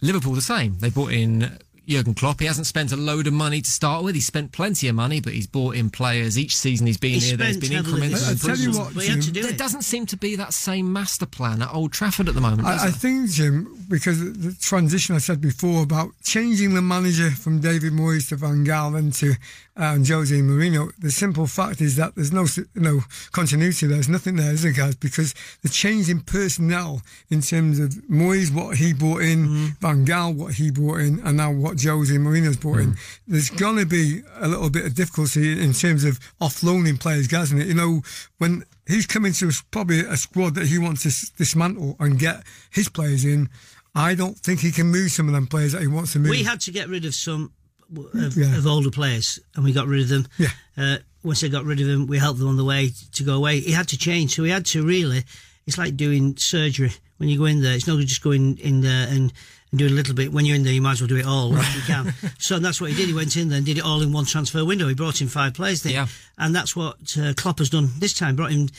Liverpool 0.01 0.33
the 0.33 0.41
same. 0.41 0.77
They 0.79 0.89
brought 0.89 1.12
in 1.13 1.57
Jurgen 1.88 2.13
Klopp. 2.13 2.40
He 2.40 2.46
hasn't 2.46 2.68
spent 2.68 2.92
a 2.92 2.96
load 2.96 3.28
of 3.28 3.34
money 3.34 3.62
to 3.62 3.70
start 3.70 4.04
with. 4.04 4.16
He's 4.16 4.25
spent 4.28 4.52
plenty 4.52 4.88
of 4.88 4.96
money, 4.96 5.20
but 5.20 5.34
he's 5.34 5.48
bought 5.48 5.75
in 5.75 5.90
players 5.90 6.38
each 6.38 6.56
season 6.56 6.88
he's 6.88 6.98
been 6.98 7.20
He 7.20 7.20
here. 7.20 7.38
There's 7.38 7.58
been 7.58 7.72
heavily 7.72 8.02
incremental 8.10 8.28
I- 8.28 8.32
I 8.32 8.36
tell 8.36 8.58
you 8.58 8.70
improvements. 8.70 8.78
what, 8.80 8.94
but 8.96 9.04
he 9.04 9.10
had 9.10 9.22
to 9.22 9.25
Jim, 9.25 9.34
do 9.34 9.42
There 9.44 9.52
it. 9.52 9.58
doesn't 9.58 9.82
seem 9.84 10.06
to 10.08 10.18
be 10.18 10.36
that 10.38 10.54
same 10.54 10.92
master 10.94 11.25
plan 11.25 11.62
at 11.62 11.74
Old 11.74 11.92
Trafford 11.94 12.30
at 12.30 12.36
the 12.36 12.42
moment. 12.42 12.63
does 12.68 12.82
I, 12.84 12.88
I 12.88 12.92
think, 12.92 13.30
Jim, 13.32 13.86
because 13.90 14.20
the 14.20 14.56
transition 14.60 15.16
I 15.16 15.20
said 15.20 15.42
before 15.42 15.84
about 15.84 16.12
changing 16.24 16.74
the 16.74 16.82
manager 16.82 17.32
from 17.32 17.60
David 17.60 17.94
Moyes 17.94 18.30
to 18.30 18.36
Van 18.38 18.66
Gaal 18.66 18.98
and 18.98 19.13
to 19.16 19.36
um, 19.75 20.06
Jose 20.06 20.36
Mourinho, 20.36 20.92
the 21.00 21.10
simple 21.12 21.48
fact 21.48 21.82
is 21.82 21.96
that 21.96 22.13
there's 22.16 22.32
no 22.32 22.46
you 22.75 22.82
know, 22.82 23.02
continuity 23.32 23.88
there. 23.88 23.96
There's 23.98 24.08
nothing 24.10 24.36
there, 24.36 24.54
is 24.54 24.62
there, 24.62 24.72
guys? 24.72 24.96
Because 24.96 25.34
the 25.63 25.70
change 25.70 26.10
in 26.10 26.22
personnel 26.22 27.02
in 27.30 27.42
terms 27.42 27.80
of 27.80 27.90
Moyes, 28.10 28.54
what 28.54 28.78
he 28.78 28.94
brought 28.94 29.22
in, 29.22 29.34
Mm-hmm. 29.44 29.66
Van 29.82 30.06
Gaal, 30.06 30.34
what 30.36 30.54
he 30.54 30.70
brought 30.72 31.00
in, 31.00 31.20
and 31.22 31.38
now 31.38 31.52
what 31.52 31.73
Jose 31.82 32.13
Mourinho's 32.15 32.58
brought 32.58 32.80
in, 32.80 32.92
Mm. 32.94 32.98
there's 33.27 33.50
going 33.50 33.77
to 33.77 33.86
be 33.86 34.22
a 34.39 34.48
little 34.48 34.70
bit 34.70 34.86
of 34.86 34.94
difficulty 34.96 35.62
in 35.62 35.74
terms 35.74 36.03
of 36.03 36.20
offloading 36.42 37.00
players, 37.00 37.27
guys, 37.27 37.48
isn't 37.48 37.62
it? 37.62 37.68
You 37.68 37.74
know, 37.74 38.01
when 38.38 38.63
he's 38.88 39.06
coming 39.06 39.34
to 39.34 39.48
s- 39.48 39.63
probably 39.72 40.00
a 40.01 40.18
squad 40.18 40.56
that 40.56 40.68
he 40.68 40.77
wants 40.77 41.03
to 41.03 41.10
s- 41.10 41.32
dismantle 41.38 41.96
and 42.00 42.20
get 42.20 42.44
his 42.72 42.89
players 42.89 43.24
in. 43.25 43.50
I 43.96 44.15
don't 44.15 44.38
think 44.38 44.60
he 44.62 44.72
can 44.72 44.88
move 44.88 45.12
some 45.12 45.27
of 45.27 45.34
them 45.34 45.46
players 45.48 45.74
that 45.74 45.82
he 45.82 45.88
wants 45.88 46.13
to 46.13 46.20
move. 46.20 46.32
We 46.32 46.42
had 46.44 46.60
to 46.62 46.72
get 46.72 46.89
rid 46.89 47.06
of 47.06 47.13
some 47.13 47.51
of, 47.96 48.36
Yeah. 48.36 48.58
of 48.58 48.65
older 48.65 48.89
players, 48.89 49.38
and 49.56 49.63
we 49.63 49.72
got 49.72 49.88
rid 49.88 50.01
of 50.01 50.10
them. 50.10 50.27
Yeah. 50.39 50.50
Uh, 50.75 50.98
once 51.22 51.42
they 51.42 51.50
got 51.50 51.63
rid 51.63 51.80
of 51.80 51.86
them, 51.88 52.08
we 52.08 52.18
helped 52.18 52.39
them 52.39 52.48
on 52.48 52.58
the 52.58 52.65
way 52.65 52.92
to 53.13 53.24
go 53.24 53.36
away. 53.36 53.60
He 53.60 53.72
had 53.72 53.88
to 53.89 53.98
change, 53.98 54.34
so 54.36 54.44
he 54.44 54.50
had 54.50 54.65
to 54.68 54.84
really. 54.84 55.24
It's 55.68 55.77
like 55.77 55.96
doing 55.96 56.36
surgery 56.38 56.92
when 57.18 57.30
you 57.30 57.38
go 57.38 57.46
in 57.46 57.62
there. 57.62 57.75
It's 57.75 57.86
not 57.88 58.00
just 58.00 58.22
going 58.24 58.58
in 58.58 58.82
there 58.82 59.08
and, 59.08 59.32
and 59.32 59.32
doing 59.75 59.92
a 59.92 59.96
little 59.96 60.13
bit. 60.15 60.32
When 60.32 60.46
you're 60.46 60.56
in 60.56 60.63
there, 60.63 60.74
you 60.74 60.82
might 60.82 60.94
as 60.94 61.01
well 61.01 61.08
do 61.08 61.18
it 61.18 61.25
all 61.25 61.56
if 61.56 61.75
you 61.75 61.82
can. 61.82 62.13
so 62.39 62.60
that's 62.60 62.80
what 62.80 62.92
he 62.92 62.96
did. 62.96 63.08
He 63.08 63.13
went 63.13 63.36
in 63.38 63.50
there 63.50 63.58
and 63.58 63.65
did 63.65 63.77
it 63.77 63.84
all 63.84 64.01
in 64.01 64.12
one 64.12 64.25
transfer 64.25 64.63
window. 64.63 64.88
He 64.88 64.94
brought 64.94 65.22
in 65.22 65.27
five 65.27 65.53
players 65.53 65.84
there, 65.84 65.94
Yeah. 65.94 66.08
and 66.38 66.56
that's 66.56 66.75
what 66.75 67.18
uh, 67.18 67.34
Klopp 67.36 67.60
has 67.60 67.70
done 67.70 67.89
this 68.00 68.13
time. 68.13 68.36
Brought 68.36 68.51
in 68.51 68.70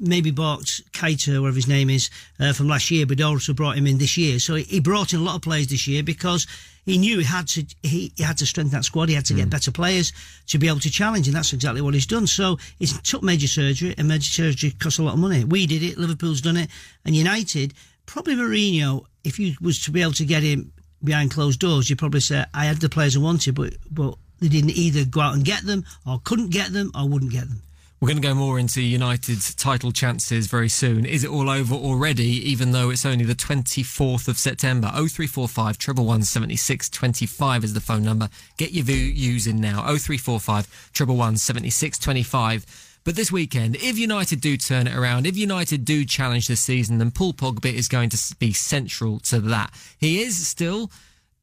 maybe 0.00 0.30
bought 0.30 0.62
Keita, 0.92 1.40
whatever 1.40 1.56
his 1.56 1.66
name 1.66 1.90
is, 1.90 2.08
uh, 2.38 2.52
from 2.52 2.68
last 2.68 2.88
year, 2.90 3.04
but 3.04 3.20
also 3.20 3.52
brought 3.52 3.76
him 3.76 3.84
in 3.86 3.98
this 3.98 4.16
year. 4.16 4.38
So 4.38 4.54
he 4.54 4.78
brought 4.78 5.12
in 5.12 5.18
a 5.18 5.22
lot 5.22 5.34
of 5.34 5.42
players 5.42 5.66
this 5.66 5.88
year 5.88 6.04
because 6.04 6.46
he 6.86 6.98
knew 6.98 7.18
he 7.18 7.24
had 7.24 7.48
to 7.48 7.66
he, 7.82 8.12
he 8.16 8.22
had 8.22 8.38
to 8.38 8.46
strengthen 8.46 8.78
that 8.78 8.84
squad. 8.84 9.08
He 9.08 9.16
had 9.16 9.26
to 9.26 9.34
get 9.34 9.50
better 9.50 9.72
players 9.72 10.12
to 10.46 10.58
be 10.58 10.68
able 10.68 10.80
to 10.80 10.90
challenge, 10.90 11.26
and 11.26 11.36
that's 11.36 11.52
exactly 11.52 11.80
what 11.82 11.94
he's 11.94 12.06
done. 12.06 12.26
So 12.26 12.58
it 12.80 12.88
took 13.02 13.22
major 13.22 13.48
surgery, 13.48 13.94
and 13.98 14.08
major 14.08 14.30
surgery 14.30 14.70
costs 14.70 14.98
a 14.98 15.02
lot 15.02 15.14
of 15.14 15.18
money. 15.20 15.44
We 15.44 15.66
did 15.66 15.82
it, 15.82 15.98
Liverpool's 15.98 16.40
done 16.40 16.56
it, 16.56 16.70
and 17.04 17.14
United 17.16 17.74
probably 18.08 18.34
Mourinho, 18.34 19.04
if 19.22 19.38
you 19.38 19.54
was 19.60 19.84
to 19.84 19.92
be 19.92 20.02
able 20.02 20.12
to 20.12 20.24
get 20.24 20.42
him 20.42 20.72
behind 21.04 21.30
closed 21.30 21.60
doors, 21.60 21.88
you'd 21.88 21.98
probably 21.98 22.20
say, 22.20 22.44
I 22.52 22.64
had 22.64 22.78
the 22.78 22.88
players 22.88 23.16
I 23.16 23.20
wanted, 23.20 23.54
but, 23.54 23.74
but 23.90 24.16
they 24.40 24.48
didn't 24.48 24.70
either 24.70 25.04
go 25.04 25.20
out 25.20 25.34
and 25.34 25.44
get 25.44 25.64
them, 25.64 25.84
or 26.06 26.20
couldn't 26.24 26.50
get 26.50 26.72
them, 26.72 26.90
or 26.94 27.08
wouldn't 27.08 27.32
get 27.32 27.48
them. 27.48 27.62
We're 28.00 28.08
going 28.08 28.22
to 28.22 28.28
go 28.28 28.34
more 28.34 28.60
into 28.60 28.80
United's 28.80 29.54
title 29.56 29.90
chances 29.90 30.46
very 30.46 30.68
soon. 30.68 31.04
Is 31.04 31.24
it 31.24 31.30
all 31.30 31.50
over 31.50 31.74
already, 31.74 32.48
even 32.48 32.70
though 32.70 32.90
it's 32.90 33.04
only 33.04 33.24
the 33.24 33.34
24th 33.34 34.28
of 34.28 34.38
September? 34.38 34.86
0345 34.86 35.78
11176 35.78 36.88
25 36.90 37.64
is 37.64 37.74
the 37.74 37.80
phone 37.80 38.04
number. 38.04 38.28
Get 38.56 38.70
your 38.70 38.84
views 38.84 39.48
in 39.48 39.60
now. 39.60 39.82
0345 39.82 40.90
11176 40.94 41.98
25 41.98 42.87
but 43.04 43.16
this 43.16 43.32
weekend, 43.32 43.76
if 43.76 43.98
United 43.98 44.40
do 44.40 44.56
turn 44.56 44.86
it 44.86 44.94
around, 44.94 45.26
if 45.26 45.36
United 45.36 45.84
do 45.84 46.04
challenge 46.04 46.46
this 46.46 46.60
season, 46.60 46.98
then 46.98 47.10
Paul 47.10 47.32
Pogba 47.32 47.72
is 47.72 47.88
going 47.88 48.10
to 48.10 48.36
be 48.38 48.52
central 48.52 49.18
to 49.20 49.40
that. 49.40 49.72
He 49.98 50.20
is 50.20 50.46
still 50.46 50.90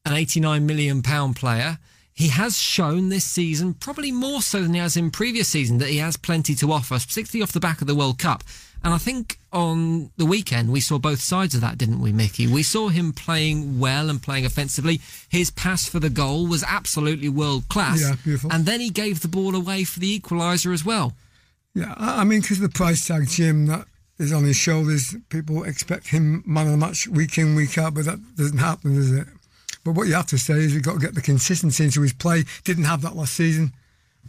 an 0.06 0.14
89 0.14 0.66
million 0.66 1.02
pound 1.02 1.36
player. 1.36 1.80
He 2.14 2.30
has 2.30 2.58
shown 2.58 3.10
this 3.10 3.26
season, 3.26 3.74
probably 3.74 4.12
more 4.12 4.42
so 4.42 4.62
than 4.62 4.74
he 4.74 4.80
has 4.80 4.96
in 4.96 5.12
previous 5.12 5.50
season, 5.50 5.80
that 5.80 5.90
he 5.90 5.98
has 5.98 6.16
plenty 6.16 6.56
to 6.56 6.72
offer, 6.72 6.96
particularly 6.96 7.44
off 7.44 7.52
the 7.52 7.60
back 7.60 7.82
of 7.82 7.88
the 7.88 7.96
World 7.96 8.20
Cup. 8.20 8.44
And 8.86 8.94
I 8.94 9.00
think 9.00 9.40
on 9.52 10.12
the 10.16 10.28
weekend 10.28 10.72
we 10.72 10.80
saw 10.80 11.00
both 11.00 11.20
sides 11.20 11.56
of 11.56 11.62
that, 11.62 11.78
didn't 11.78 12.00
we, 12.00 12.14
Mickey? 12.14 12.46
We 12.46 12.62
saw 12.62 12.90
him 12.90 13.14
playing 13.14 13.80
well 13.80 14.12
and 14.12 14.22
playing 14.22 14.46
offensively. 14.46 15.02
His 15.28 15.50
pass 15.50 15.90
for 15.90 16.00
the 16.00 16.10
goal 16.12 16.46
was 16.46 16.64
absolutely 16.64 17.28
world 17.28 17.68
class. 17.68 18.02
Yeah, 18.02 18.16
beautiful. 18.24 18.52
And 18.54 18.68
then 18.68 18.80
he 18.80 18.92
gave 18.92 19.22
the 19.22 19.28
ball 19.28 19.56
away 19.56 19.86
for 19.86 20.00
the 20.00 20.20
equaliser 20.20 20.72
as 20.72 20.86
well. 20.86 21.14
Yeah, 21.76 21.94
I 21.98 22.24
mean, 22.24 22.42
because 22.42 22.60
the 22.60 22.70
price 22.70 23.06
tag, 23.06 23.28
Jim, 23.28 23.66
that 23.66 23.86
is 24.18 24.32
on 24.32 24.46
his 24.46 24.56
shoulders, 24.56 25.14
people 25.30 25.64
expect 25.66 26.08
him 26.08 26.42
man 26.46 26.68
of 26.68 26.72
the 26.72 26.78
match 26.78 27.08
week 27.08 27.38
in, 27.38 27.54
week 27.54 27.78
out, 27.78 27.94
but 27.94 28.06
that 28.06 28.20
doesn't 28.38 28.58
happen, 28.58 28.96
does 28.96 29.12
it? 29.12 29.28
But 29.84 29.92
what 29.92 30.08
you 30.08 30.14
have 30.14 30.28
to 30.28 30.38
say 30.38 30.56
is 30.56 30.74
you've 30.74 30.84
got 30.84 30.94
to 30.94 31.00
get 31.00 31.16
the 31.16 31.22
consistency 31.22 31.84
into 31.84 32.02
his 32.02 32.14
play. 32.14 32.44
Didn't 32.64 32.86
have 32.86 33.02
that 33.02 33.16
last 33.16 33.34
season. 33.34 33.74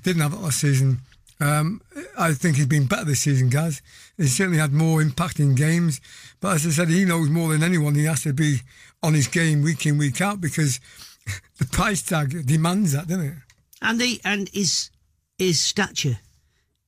Didn't 0.02 0.22
have 0.22 0.32
that 0.32 0.42
last 0.42 0.60
season. 0.60 0.98
Um, 1.38 1.82
I 2.18 2.32
think 2.32 2.56
he's 2.56 2.66
been 2.66 2.86
better 2.86 3.04
this 3.04 3.20
season, 3.20 3.48
guys. 3.48 3.80
He's 4.16 4.36
certainly 4.36 4.58
had 4.58 4.72
more 4.72 5.00
impact 5.00 5.38
in 5.38 5.54
games. 5.54 6.00
But 6.40 6.56
as 6.56 6.66
I 6.66 6.70
said, 6.70 6.88
he 6.88 7.04
knows 7.04 7.28
more 7.28 7.50
than 7.50 7.62
anyone. 7.62 7.94
He 7.94 8.04
has 8.04 8.22
to 8.24 8.32
be 8.32 8.60
on 9.02 9.14
his 9.14 9.28
game 9.28 9.62
week 9.62 9.86
in, 9.86 9.98
week 9.98 10.20
out 10.20 10.40
because 10.40 10.80
the 11.58 11.66
price 11.66 12.02
tag 12.02 12.46
demands 12.46 12.92
that, 12.92 13.06
doesn't 13.06 13.26
it? 13.26 13.34
And 13.80 14.02
and 14.24 14.48
his 14.52 14.90
his 15.38 15.60
stature. 15.60 16.18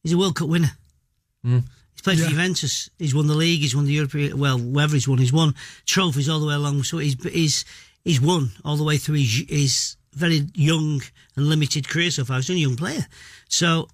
He's 0.02 0.12
a 0.12 0.18
World 0.18 0.36
Cup 0.36 0.48
winner. 0.48 0.70
He's 1.44 2.02
played 2.02 2.18
for 2.20 2.28
Juventus. 2.28 2.90
He's 2.98 3.14
won 3.14 3.26
the 3.26 3.34
league. 3.34 3.60
He's 3.60 3.74
won 3.74 3.84
the 3.84 3.92
European. 3.92 4.38
Well, 4.38 4.58
wherever 4.58 4.94
he's 4.94 5.08
won, 5.08 5.18
he's 5.18 5.32
won 5.32 5.54
trophies 5.86 6.28
all 6.28 6.40
the 6.40 6.46
way 6.46 6.54
along. 6.54 6.84
So 6.84 6.98
he's 6.98 7.16
he's 7.24 7.64
he's 8.04 8.20
won 8.20 8.50
all 8.64 8.76
the 8.76 8.84
way 8.84 8.98
through 8.98 9.16
his 9.16 9.44
his 9.48 9.96
very 10.12 10.46
young 10.54 11.02
and 11.36 11.48
limited 11.48 11.88
career 11.88 12.10
so 12.10 12.24
far. 12.24 12.36
He's 12.36 12.50
only 12.50 12.62
a 12.62 12.66
young 12.68 12.76
player. 12.76 13.06
So 13.48 13.88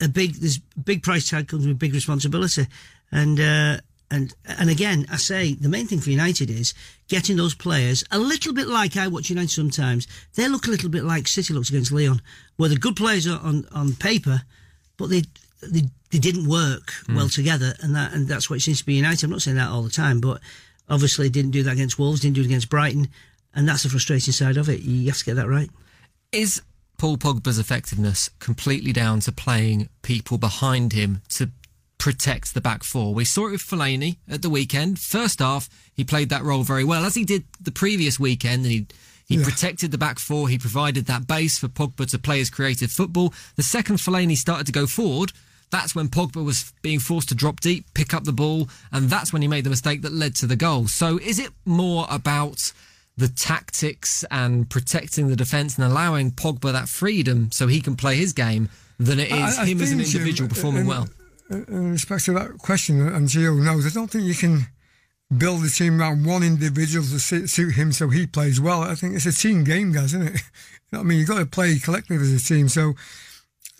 a 0.00 0.08
big 0.08 0.34
this 0.34 0.58
big 0.58 1.02
price 1.02 1.28
tag 1.28 1.48
comes 1.48 1.66
with 1.66 1.78
big 1.78 1.94
responsibility, 1.94 2.66
and 3.10 3.40
uh, 3.40 3.78
and 4.10 4.34
and 4.46 4.70
again, 4.70 5.06
I 5.10 5.16
say 5.16 5.54
the 5.54 5.68
main 5.68 5.86
thing 5.86 6.00
for 6.00 6.10
United 6.10 6.50
is 6.50 6.74
getting 7.08 7.36
those 7.36 7.54
players 7.54 8.04
a 8.10 8.18
little 8.18 8.52
bit 8.52 8.66
like 8.66 8.96
I 8.96 9.08
watch 9.08 9.30
United 9.30 9.50
sometimes. 9.50 10.06
They 10.34 10.48
look 10.48 10.66
a 10.66 10.70
little 10.70 10.90
bit 10.90 11.04
like 11.04 11.26
City 11.26 11.54
looks 11.54 11.68
against 11.70 11.92
Lyon, 11.92 12.20
where 12.56 12.68
the 12.68 12.76
good 12.76 12.96
players 12.96 13.26
are 13.26 13.40
on 13.40 13.66
on 13.72 13.94
paper, 13.94 14.42
but 14.96 15.10
they 15.10 15.22
they, 15.62 15.82
they 16.10 16.18
didn't 16.18 16.48
work 16.48 16.92
hmm. 17.06 17.16
well 17.16 17.28
together, 17.28 17.74
and 17.80 17.94
that 17.94 18.12
and 18.12 18.28
that's 18.28 18.48
what 18.48 18.56
it 18.56 18.62
seems 18.62 18.80
to 18.80 18.86
be 18.86 18.94
United. 18.94 19.24
I'm 19.24 19.30
not 19.30 19.42
saying 19.42 19.56
that 19.56 19.70
all 19.70 19.82
the 19.82 19.90
time, 19.90 20.20
but 20.20 20.40
obviously 20.88 21.28
didn't 21.30 21.52
do 21.52 21.62
that 21.62 21.72
against 21.72 21.98
Wolves, 21.98 22.20
didn't 22.20 22.36
do 22.36 22.42
it 22.42 22.46
against 22.46 22.70
Brighton, 22.70 23.08
and 23.54 23.68
that's 23.68 23.82
the 23.82 23.88
frustrating 23.88 24.32
side 24.32 24.56
of 24.56 24.68
it. 24.68 24.80
You 24.80 25.08
have 25.08 25.18
to 25.18 25.24
get 25.24 25.36
that 25.36 25.48
right. 25.48 25.70
Is 26.32 26.62
Paul 26.98 27.16
Pogba's 27.16 27.58
effectiveness 27.58 28.30
completely 28.38 28.92
down 28.92 29.20
to 29.20 29.32
playing 29.32 29.88
people 30.02 30.38
behind 30.38 30.92
him 30.92 31.22
to 31.30 31.50
protect 31.98 32.54
the 32.54 32.60
back 32.60 32.82
four? 32.82 33.14
We 33.14 33.24
saw 33.24 33.48
it 33.48 33.52
with 33.52 33.62
Fellaini 33.62 34.16
at 34.28 34.42
the 34.42 34.50
weekend. 34.50 34.98
First 34.98 35.40
half, 35.40 35.68
he 35.92 36.04
played 36.04 36.28
that 36.30 36.42
role 36.42 36.62
very 36.62 36.84
well, 36.84 37.04
as 37.04 37.14
he 37.14 37.24
did 37.24 37.44
the 37.60 37.72
previous 37.72 38.18
weekend, 38.18 38.64
and 38.64 38.72
he 38.72 38.86
he 39.26 39.42
protected 39.42 39.90
the 39.90 39.98
back 39.98 40.18
four. 40.18 40.48
He 40.48 40.58
provided 40.58 41.06
that 41.06 41.26
base 41.26 41.58
for 41.58 41.68
Pogba 41.68 42.08
to 42.10 42.18
play 42.18 42.38
his 42.38 42.50
creative 42.50 42.90
football. 42.90 43.32
The 43.56 43.62
second 43.62 43.96
Fellaini 43.96 44.36
started 44.36 44.66
to 44.66 44.72
go 44.72 44.86
forward, 44.86 45.32
that's 45.70 45.94
when 45.94 46.08
Pogba 46.08 46.44
was 46.44 46.72
being 46.82 47.00
forced 47.00 47.30
to 47.30 47.34
drop 47.34 47.60
deep, 47.60 47.86
pick 47.94 48.14
up 48.14 48.24
the 48.24 48.32
ball, 48.32 48.68
and 48.92 49.08
that's 49.10 49.32
when 49.32 49.42
he 49.42 49.48
made 49.48 49.64
the 49.64 49.70
mistake 49.70 50.02
that 50.02 50.12
led 50.12 50.34
to 50.36 50.46
the 50.46 50.56
goal. 50.56 50.86
So 50.88 51.18
is 51.18 51.38
it 51.38 51.50
more 51.64 52.06
about 52.10 52.72
the 53.16 53.28
tactics 53.28 54.24
and 54.30 54.68
protecting 54.68 55.28
the 55.28 55.36
defence 55.36 55.76
and 55.76 55.84
allowing 55.84 56.30
Pogba 56.32 56.72
that 56.72 56.88
freedom 56.88 57.50
so 57.52 57.66
he 57.66 57.80
can 57.80 57.96
play 57.96 58.16
his 58.16 58.32
game 58.32 58.68
than 58.98 59.18
it 59.18 59.30
is 59.30 59.58
I- 59.58 59.62
I 59.62 59.66
him 59.66 59.80
as 59.80 59.90
an 59.90 59.98
Jim, 59.98 60.06
um, 60.06 60.12
individual 60.14 60.48
performing 60.48 60.82
in- 60.82 60.86
well? 60.86 61.08
In 61.50 61.92
respect 61.92 62.24
to 62.26 62.32
that 62.34 62.58
question, 62.58 63.00
and 63.00 63.28
Gio 63.28 63.56
knows, 63.62 63.86
I 63.86 63.90
don't 63.90 64.10
think 64.10 64.24
you 64.24 64.34
can 64.34 64.66
build 65.36 65.62
the 65.62 65.68
team 65.70 66.00
around 66.00 66.24
one 66.24 66.42
individual 66.42 67.04
to 67.06 67.18
suit 67.18 67.74
him 67.74 67.92
so 67.92 68.08
he 68.08 68.26
plays 68.26 68.60
well. 68.60 68.82
I 68.82 68.94
think 68.94 69.14
it's 69.16 69.26
a 69.26 69.32
team 69.32 69.64
game, 69.64 69.92
guys, 69.92 70.14
isn't 70.14 70.34
it? 70.34 70.40
You 70.92 70.98
know 70.98 71.00
I 71.00 71.02
mean, 71.04 71.18
you've 71.18 71.28
got 71.28 71.38
to 71.38 71.46
play 71.46 71.78
collectively 71.78 72.32
as 72.34 72.44
a 72.44 72.46
team. 72.46 72.68
So, 72.68 72.92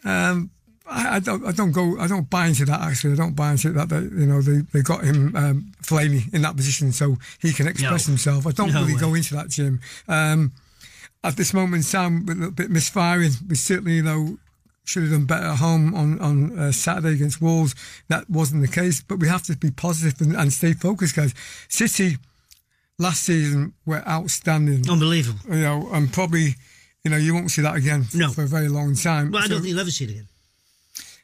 um, 0.05 0.51
I, 0.87 1.17
I 1.17 1.19
don't, 1.21 1.45
I 1.47 1.53
don't 1.53 1.71
go, 1.71 1.99
I 2.01 2.07
don't 2.09 2.29
buy 2.29 2.47
into 2.47 2.65
that. 2.65 2.81
Actually, 2.81 3.13
I 3.13 3.17
don't 3.17 3.37
buy 3.37 3.53
into 3.53 3.71
that. 3.73 3.89
That 3.89 4.03
you 4.03 4.27
know, 4.27 4.41
they, 4.43 4.63
they 4.73 4.83
got 4.83 5.05
him 5.05 5.35
um, 5.37 5.73
Fellaini 5.83 6.33
in 6.35 6.43
that 6.43 6.57
position 6.57 6.93
so 6.93 7.17
he 7.41 7.53
can 7.53 7.69
express 7.69 8.09
No. 8.09 8.13
himself. 8.13 8.47
I 8.47 8.51
don't 8.51 8.73
No 8.73 8.81
really 8.81 8.95
way. 8.95 9.01
go 9.01 9.15
into 9.15 9.35
that, 9.35 9.49
Jim. 9.49 9.81
Um, 10.09 10.53
at 11.23 11.37
this 11.37 11.55
moment 11.55 11.85
in 11.87 11.91
time, 11.91 12.27
a 12.29 12.33
little 12.35 12.51
bit 12.51 12.71
misfiring. 12.71 13.31
We 13.49 13.55
certainly, 13.55 13.95
you 13.97 14.03
know, 14.03 14.39
should 14.85 15.03
have 15.05 15.13
done 15.13 15.25
better 15.25 15.47
at 15.47 15.59
home 15.59 15.95
on 15.95 16.19
on 16.21 16.59
uh, 16.59 16.73
Saturday 16.73 17.15
against 17.15 17.41
Wolves. 17.41 17.75
That 18.09 18.29
wasn't 18.29 18.63
the 18.63 18.69
case, 18.69 19.03
but 19.03 19.19
we 19.19 19.29
have 19.29 19.43
to 19.45 19.57
be 19.57 19.71
positive 19.71 20.21
and, 20.21 20.37
and 20.37 20.53
stay 20.53 20.73
focused, 20.75 21.17
guys. 21.17 21.35
City 21.69 22.19
last 22.99 23.25
season 23.25 23.73
were 23.87 24.07
outstanding. 24.09 24.89
Unbelievable. 24.89 25.41
You 25.55 25.63
know, 25.63 25.89
and 25.93 26.13
probably, 26.13 26.55
you 27.03 27.11
know, 27.11 27.17
you 27.17 27.35
won't 27.35 27.51
see 27.51 27.63
that 27.63 27.75
again 27.77 28.07
No. 28.15 28.31
for 28.31 28.43
a 28.45 28.47
very 28.47 28.69
long 28.69 28.95
time. 28.95 29.31
Well, 29.33 29.43
I 29.43 29.47
So- 29.47 29.55
don't 29.55 29.63
think 29.63 29.71
you'll 29.71 29.81
ever 29.81 29.91
see 29.91 30.05
it 30.05 30.11
again. 30.11 30.29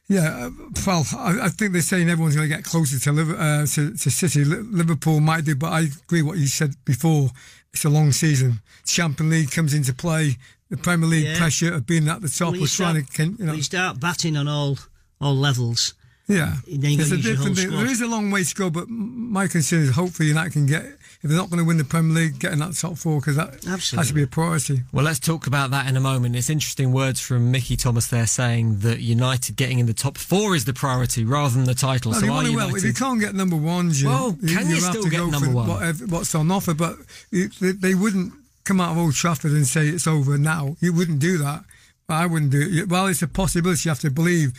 yeah, 0.08 0.46
uh, 0.46 0.50
well, 0.86 1.06
I, 1.16 1.42
I 1.42 1.48
think 1.50 1.72
they're 1.72 1.82
saying 1.82 2.10
everyone's 2.10 2.34
going 2.34 2.48
to 2.48 2.54
get 2.56 2.64
closer 2.64 2.98
to, 2.98 3.12
Liver- 3.12 3.36
uh, 3.38 3.66
to 3.66 3.94
to 3.96 4.10
City. 4.10 4.44
Liverpool 4.44 5.20
might 5.20 5.44
do, 5.44 5.54
but 5.54 5.72
I 5.72 5.80
agree 6.04 6.22
what 6.22 6.38
you 6.38 6.46
said 6.48 6.74
before. 6.84 7.30
It's 7.72 7.84
a 7.84 7.88
long 7.90 8.10
season. 8.10 8.60
Champions 8.84 9.30
League 9.32 9.50
comes 9.52 9.72
into 9.74 9.94
play. 9.94 10.38
The 10.70 10.76
Premier 10.76 11.08
League 11.08 11.24
Yeah. 11.26 11.38
pressure 11.38 11.74
of 11.74 11.86
being 11.86 12.08
at 12.08 12.22
the 12.22 12.28
top. 12.28 12.48
When 12.52 12.54
you 12.56 12.60
We're 12.62 12.66
start, 12.68 12.92
trying 12.94 13.04
to, 13.04 13.12
can- 13.12 13.36
you 13.38 13.44
know, 13.46 13.52
you 13.54 13.62
start 13.62 14.00
batting 14.00 14.36
on 14.36 14.46
all 14.48 14.78
all 15.20 15.36
levels, 15.36 15.94
yeah. 16.28 16.56
then 16.66 16.92
you 16.92 16.96
There's 16.96 17.10
gotta 17.10 17.14
a 17.14 17.16
use 17.18 17.26
your 17.26 17.36
whole 17.36 17.48
different 17.54 17.76
There 17.78 17.86
is 17.90 18.00
a 18.00 18.06
long 18.06 18.30
way 18.30 18.42
to 18.44 18.54
go, 18.54 18.70
but 18.70 18.88
my 18.88 19.46
concern 19.48 19.80
is 19.82 19.90
hopefully 19.90 20.28
United 20.30 20.52
can 20.52 20.66
get. 20.66 20.84
If 21.22 21.28
they're 21.28 21.36
not 21.36 21.50
going 21.50 21.58
to 21.58 21.66
win 21.66 21.76
the 21.76 21.84
Premier 21.84 22.14
League, 22.14 22.38
getting 22.38 22.60
that 22.60 22.72
top 22.74 22.96
four 22.96 23.20
because 23.20 23.36
that 23.36 23.52
has 23.52 23.60
to 23.64 23.70
Absolutely. 23.72 24.12
be 24.14 24.22
a 24.22 24.26
priority. 24.26 24.82
Well, 24.90 25.04
let's 25.04 25.18
talk 25.18 25.46
about 25.46 25.70
that 25.72 25.86
in 25.86 25.94
a 25.94 26.00
moment. 26.00 26.34
It's 26.34 26.48
interesting 26.48 26.92
words 26.92 27.20
from 27.20 27.50
Mickey 27.50 27.76
Thomas 27.76 28.06
there 28.06 28.26
saying 28.26 28.78
that 28.78 29.00
United 29.00 29.56
getting 29.56 29.80
in 29.80 29.84
the 29.84 29.92
top 29.92 30.16
four 30.16 30.54
is 30.56 30.64
the 30.64 30.72
priority 30.72 31.24
rather 31.24 31.54
than 31.56 31.64
the 31.64 31.74
title. 31.74 32.12
Well, 32.12 32.20
so 32.20 32.24
they 32.24 32.30
are 32.32 32.36
want 32.36 32.46
to- 32.46 32.56
well, 32.56 32.74
if 32.74 32.82
you 32.84 32.94
can't 32.94 33.20
get 33.20 33.34
number 33.34 33.56
one, 33.56 33.92
Jim, 33.92 34.08
Well, 34.08 34.32
can 34.32 34.70
you 34.70 34.76
have 34.76 34.84
still 34.94 35.02
to 35.02 35.10
get 35.10 35.18
go 35.18 35.26
number 35.28 35.48
for 35.48 35.52
one? 35.52 35.68
Whatever, 35.68 36.06
what's 36.06 36.34
on 36.34 36.50
offer, 36.50 36.72
but 36.72 36.96
it, 37.30 37.52
they, 37.60 37.72
they 37.72 37.94
wouldn't 37.94 38.32
come 38.64 38.80
out 38.80 38.92
of 38.92 38.98
Old 38.98 39.14
Trafford 39.14 39.52
and 39.52 39.66
say 39.66 39.88
it's 39.88 40.06
over 40.06 40.36
now. 40.38 40.76
You 40.80 40.92
wouldn't 40.92 41.18
do 41.20 41.38
that. 41.38 41.64
I 42.08 42.26
wouldn't 42.26 42.50
do 42.50 42.60
it. 42.60 42.88
Well, 42.88 43.06
it's 43.06 43.22
a 43.22 43.28
possibility. 43.28 43.82
You 43.88 43.90
have 43.90 44.00
to 44.00 44.10
believe. 44.10 44.52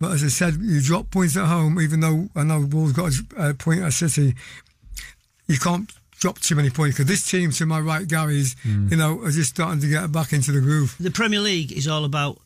But 0.00 0.12
as 0.12 0.24
I 0.24 0.28
said, 0.28 0.54
you 0.60 0.80
drop 0.80 1.10
points 1.10 1.36
at 1.36 1.46
home, 1.46 1.80
even 1.80 2.00
though 2.00 2.28
I 2.34 2.42
know 2.44 2.60
Wolves 2.60 2.92
got 2.92 3.12
a 3.36 3.40
uh, 3.40 3.52
point 3.54 3.82
at 3.82 3.92
City. 3.92 4.34
You 5.46 5.58
can't 5.58 5.92
drop 6.18 6.38
too 6.40 6.54
many 6.54 6.70
points 6.70 6.96
because 6.96 7.08
this 7.08 7.28
team, 7.28 7.50
to 7.52 7.66
my 7.66 7.80
right, 7.80 8.06
Gary's, 8.06 8.54
Hmm. 8.62 8.88
you 8.90 8.96
know, 8.96 9.20
are 9.22 9.30
just 9.30 9.50
starting 9.50 9.80
to 9.80 9.88
get 9.88 10.10
back 10.12 10.32
into 10.32 10.52
the 10.52 10.60
groove. 10.60 10.94
the 11.00 11.10
Premier 11.10 11.40
League 11.40 11.72
is 11.72 11.86
all 11.88 12.04
about 12.04 12.38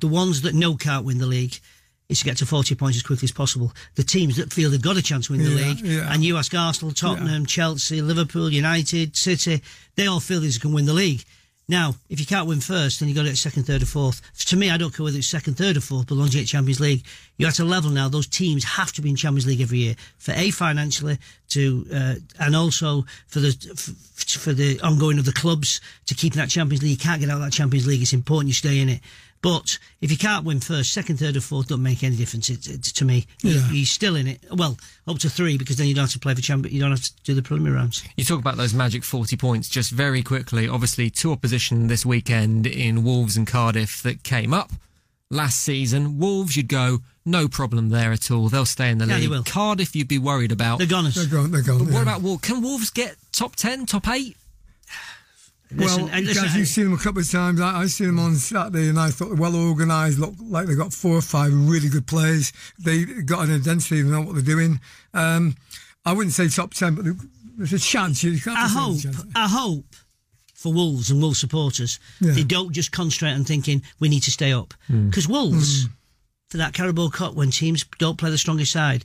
the 0.00 0.08
ones 0.08 0.42
that 0.42 0.54
know 0.54 0.76
can't 0.76 1.04
win 1.04 1.18
the 1.18 1.26
league. 1.26 1.58
Is 2.08 2.20
to 2.20 2.24
get 2.24 2.36
to 2.36 2.46
40 2.46 2.76
points 2.76 2.96
as 2.96 3.02
quickly 3.02 3.26
as 3.26 3.32
possible. 3.32 3.72
The 3.96 4.04
teams 4.04 4.36
that 4.36 4.52
feel 4.52 4.70
they've 4.70 4.80
got 4.80 4.96
a 4.96 5.02
chance 5.02 5.26
to 5.26 5.32
win 5.32 5.42
the 5.42 5.50
Yeah, 5.50 5.66
league, 5.66 5.80
yeah. 5.80 6.12
and 6.12 6.22
you 6.22 6.36
ask 6.36 6.54
Arsenal, 6.54 6.94
Tottenham, 6.94 7.46
Chelsea, 7.46 8.00
Liverpool, 8.00 8.48
United, 8.52 9.16
City, 9.16 9.60
they 9.96 10.06
all 10.06 10.20
feel 10.20 10.38
they 10.40 10.50
can 10.50 10.72
win 10.72 10.86
the 10.86 10.92
league. 10.92 11.24
Now, 11.68 11.96
if 12.08 12.20
you 12.20 12.26
can't 12.26 12.46
win 12.46 12.60
first, 12.60 13.00
then 13.00 13.08
you've 13.08 13.16
got 13.16 13.24
to 13.24 13.30
get 13.30 13.38
second, 13.38 13.64
third, 13.64 13.82
or 13.82 13.86
fourth. 13.86 14.22
To 14.46 14.56
me, 14.56 14.70
I 14.70 14.76
don't 14.76 14.94
care 14.94 15.02
whether 15.02 15.18
it's 15.18 15.26
second, 15.26 15.54
third, 15.54 15.76
or 15.76 15.80
fourth, 15.80 16.06
but 16.06 16.14
long 16.14 16.28
as 16.28 16.34
you 16.34 16.42
get 16.42 16.46
Champions 16.46 16.78
League, 16.78 17.04
you're 17.38 17.48
at 17.48 17.58
a 17.58 17.64
level 17.64 17.90
now. 17.90 18.08
Those 18.08 18.28
teams 18.28 18.62
have 18.62 18.92
to 18.92 19.02
be 19.02 19.10
in 19.10 19.16
Champions 19.16 19.48
League 19.48 19.60
every 19.60 19.78
year 19.78 19.96
for 20.18 20.30
a 20.36 20.52
financially 20.52 21.18
to 21.48 21.84
uh, 21.92 22.14
and 22.38 22.54
also 22.54 23.04
for 23.26 23.40
the 23.40 23.50
for, 23.74 23.90
for 24.38 24.52
the 24.52 24.78
ongoing 24.80 25.18
of 25.18 25.24
the 25.24 25.32
clubs 25.32 25.80
to 26.06 26.14
keep 26.14 26.34
in 26.34 26.38
that 26.38 26.50
Champions 26.50 26.82
League. 26.84 26.92
You 26.92 26.96
can't 26.98 27.20
get 27.20 27.30
out 27.30 27.38
of 27.38 27.42
that 27.42 27.52
Champions 27.52 27.84
League. 27.84 28.00
It's 28.00 28.12
important 28.12 28.46
you 28.46 28.54
stay 28.54 28.78
in 28.78 28.88
it. 28.88 29.00
But 29.42 29.78
if 30.00 30.10
you 30.10 30.16
can't 30.16 30.44
win 30.44 30.60
first, 30.60 30.92
second, 30.92 31.18
third, 31.18 31.36
or 31.36 31.40
fourth, 31.40 31.68
don't 31.68 31.82
make 31.82 32.02
any 32.02 32.16
difference 32.16 32.50
it, 32.50 32.66
it, 32.68 32.82
to 32.82 33.04
me. 33.04 33.26
You, 33.42 33.52
Yeah. 33.52 33.70
You're 33.70 33.86
still 33.86 34.16
in 34.16 34.26
it. 34.26 34.40
Well, 34.50 34.76
up 35.06 35.18
to 35.20 35.30
three 35.30 35.56
because 35.58 35.76
then 35.76 35.86
you 35.86 35.94
don't 35.94 36.04
have 36.04 36.12
to 36.12 36.18
play 36.18 36.34
for 36.34 36.40
champion. 36.40 36.74
You 36.74 36.80
don't 36.80 36.90
have 36.90 37.02
to 37.02 37.12
do 37.24 37.34
the 37.34 37.42
preliminary 37.42 37.76
rounds. 37.76 38.02
You 38.16 38.24
talk 38.24 38.40
about 38.40 38.56
those 38.56 38.74
magic 38.74 39.04
40 39.04 39.36
points 39.36 39.68
just 39.68 39.90
very 39.92 40.22
quickly. 40.22 40.68
Obviously, 40.68 41.10
two 41.10 41.30
opposition 41.32 41.86
this 41.86 42.04
weekend 42.04 42.66
in 42.66 43.04
Wolves 43.04 43.36
and 43.36 43.46
Cardiff 43.46 44.02
that 44.02 44.22
came 44.24 44.52
up 44.52 44.72
last 45.30 45.62
season. 45.62 46.18
Wolves, 46.18 46.56
you'd 46.56 46.68
go, 46.68 47.00
no 47.24 47.46
problem 47.48 47.88
there 47.90 48.12
at 48.12 48.30
all. 48.30 48.48
They'll 48.48 48.64
stay 48.64 48.90
in 48.90 48.98
the 48.98 49.06
Yeah, 49.06 49.14
they 49.16 49.20
league. 49.22 49.30
will. 49.30 49.42
Cardiff, 49.44 49.94
you'd 49.94 50.08
be 50.08 50.18
worried 50.18 50.52
about. 50.52 50.78
They're 50.78 50.86
goners. 50.86 51.14
They're 51.14 51.26
gone. 51.26 51.50
They're 51.50 51.62
gone. 51.62 51.84
But 51.84 51.92
what 51.92 52.02
about 52.02 52.22
Wolves? 52.22 52.42
Can 52.42 52.62
Wolves 52.62 52.90
get 52.90 53.16
top 53.32 53.54
10, 53.56 53.86
top 53.86 54.08
8? 54.08 54.36
Listen, 55.70 56.06
well, 56.06 56.20
listen, 56.20 56.44
guys, 56.44 56.56
you've 56.56 56.68
seen 56.68 56.84
them 56.84 56.94
a 56.94 56.98
couple 56.98 57.20
of 57.20 57.30
times. 57.30 57.60
I, 57.60 57.80
I've 57.80 57.90
seen 57.90 58.06
them 58.08 58.18
on 58.20 58.36
Saturday, 58.36 58.88
and 58.88 58.98
I 59.00 59.10
thought 59.10 59.36
well 59.36 59.56
organised. 59.56 60.18
Look 60.18 60.34
like 60.40 60.66
they 60.68 60.74
got 60.76 60.92
four 60.92 61.16
or 61.16 61.20
five 61.22 61.52
really 61.52 61.88
good 61.88 62.06
players. 62.06 62.52
They 62.78 63.04
got 63.04 63.48
an 63.48 63.54
identity. 63.54 64.02
They 64.02 64.08
know 64.08 64.20
what 64.22 64.34
they're 64.34 64.42
doing. 64.44 64.80
Um, 65.12 65.56
I 66.04 66.12
wouldn't 66.12 66.34
say 66.34 66.48
top 66.48 66.72
ten, 66.72 66.94
but 66.94 67.04
there's 67.56 67.72
a 67.72 67.78
chance. 67.80 68.22
You 68.22 68.38
to 68.38 68.50
I 68.52 68.68
hope, 68.68 68.98
a 68.98 69.02
chance. 69.02 69.24
I 69.34 69.48
hope 69.48 69.96
for 70.54 70.72
Wolves 70.72 71.10
and 71.10 71.20
Wolves 71.20 71.40
supporters, 71.40 71.98
Yeah. 72.20 72.32
they 72.32 72.44
don't 72.44 72.72
just 72.72 72.92
concentrate 72.92 73.32
on 73.32 73.44
thinking 73.44 73.82
we 73.98 74.08
need 74.08 74.22
to 74.22 74.30
stay 74.30 74.52
up. 74.52 74.72
Because 74.88 75.28
Wolves, 75.28 75.86
for 76.48 76.56
that 76.58 76.72
Carabao 76.74 77.08
Cup, 77.08 77.34
when 77.34 77.50
teams 77.50 77.84
don't 77.98 78.16
play 78.18 78.30
the 78.30 78.38
strongest 78.38 78.72
side, 78.72 79.04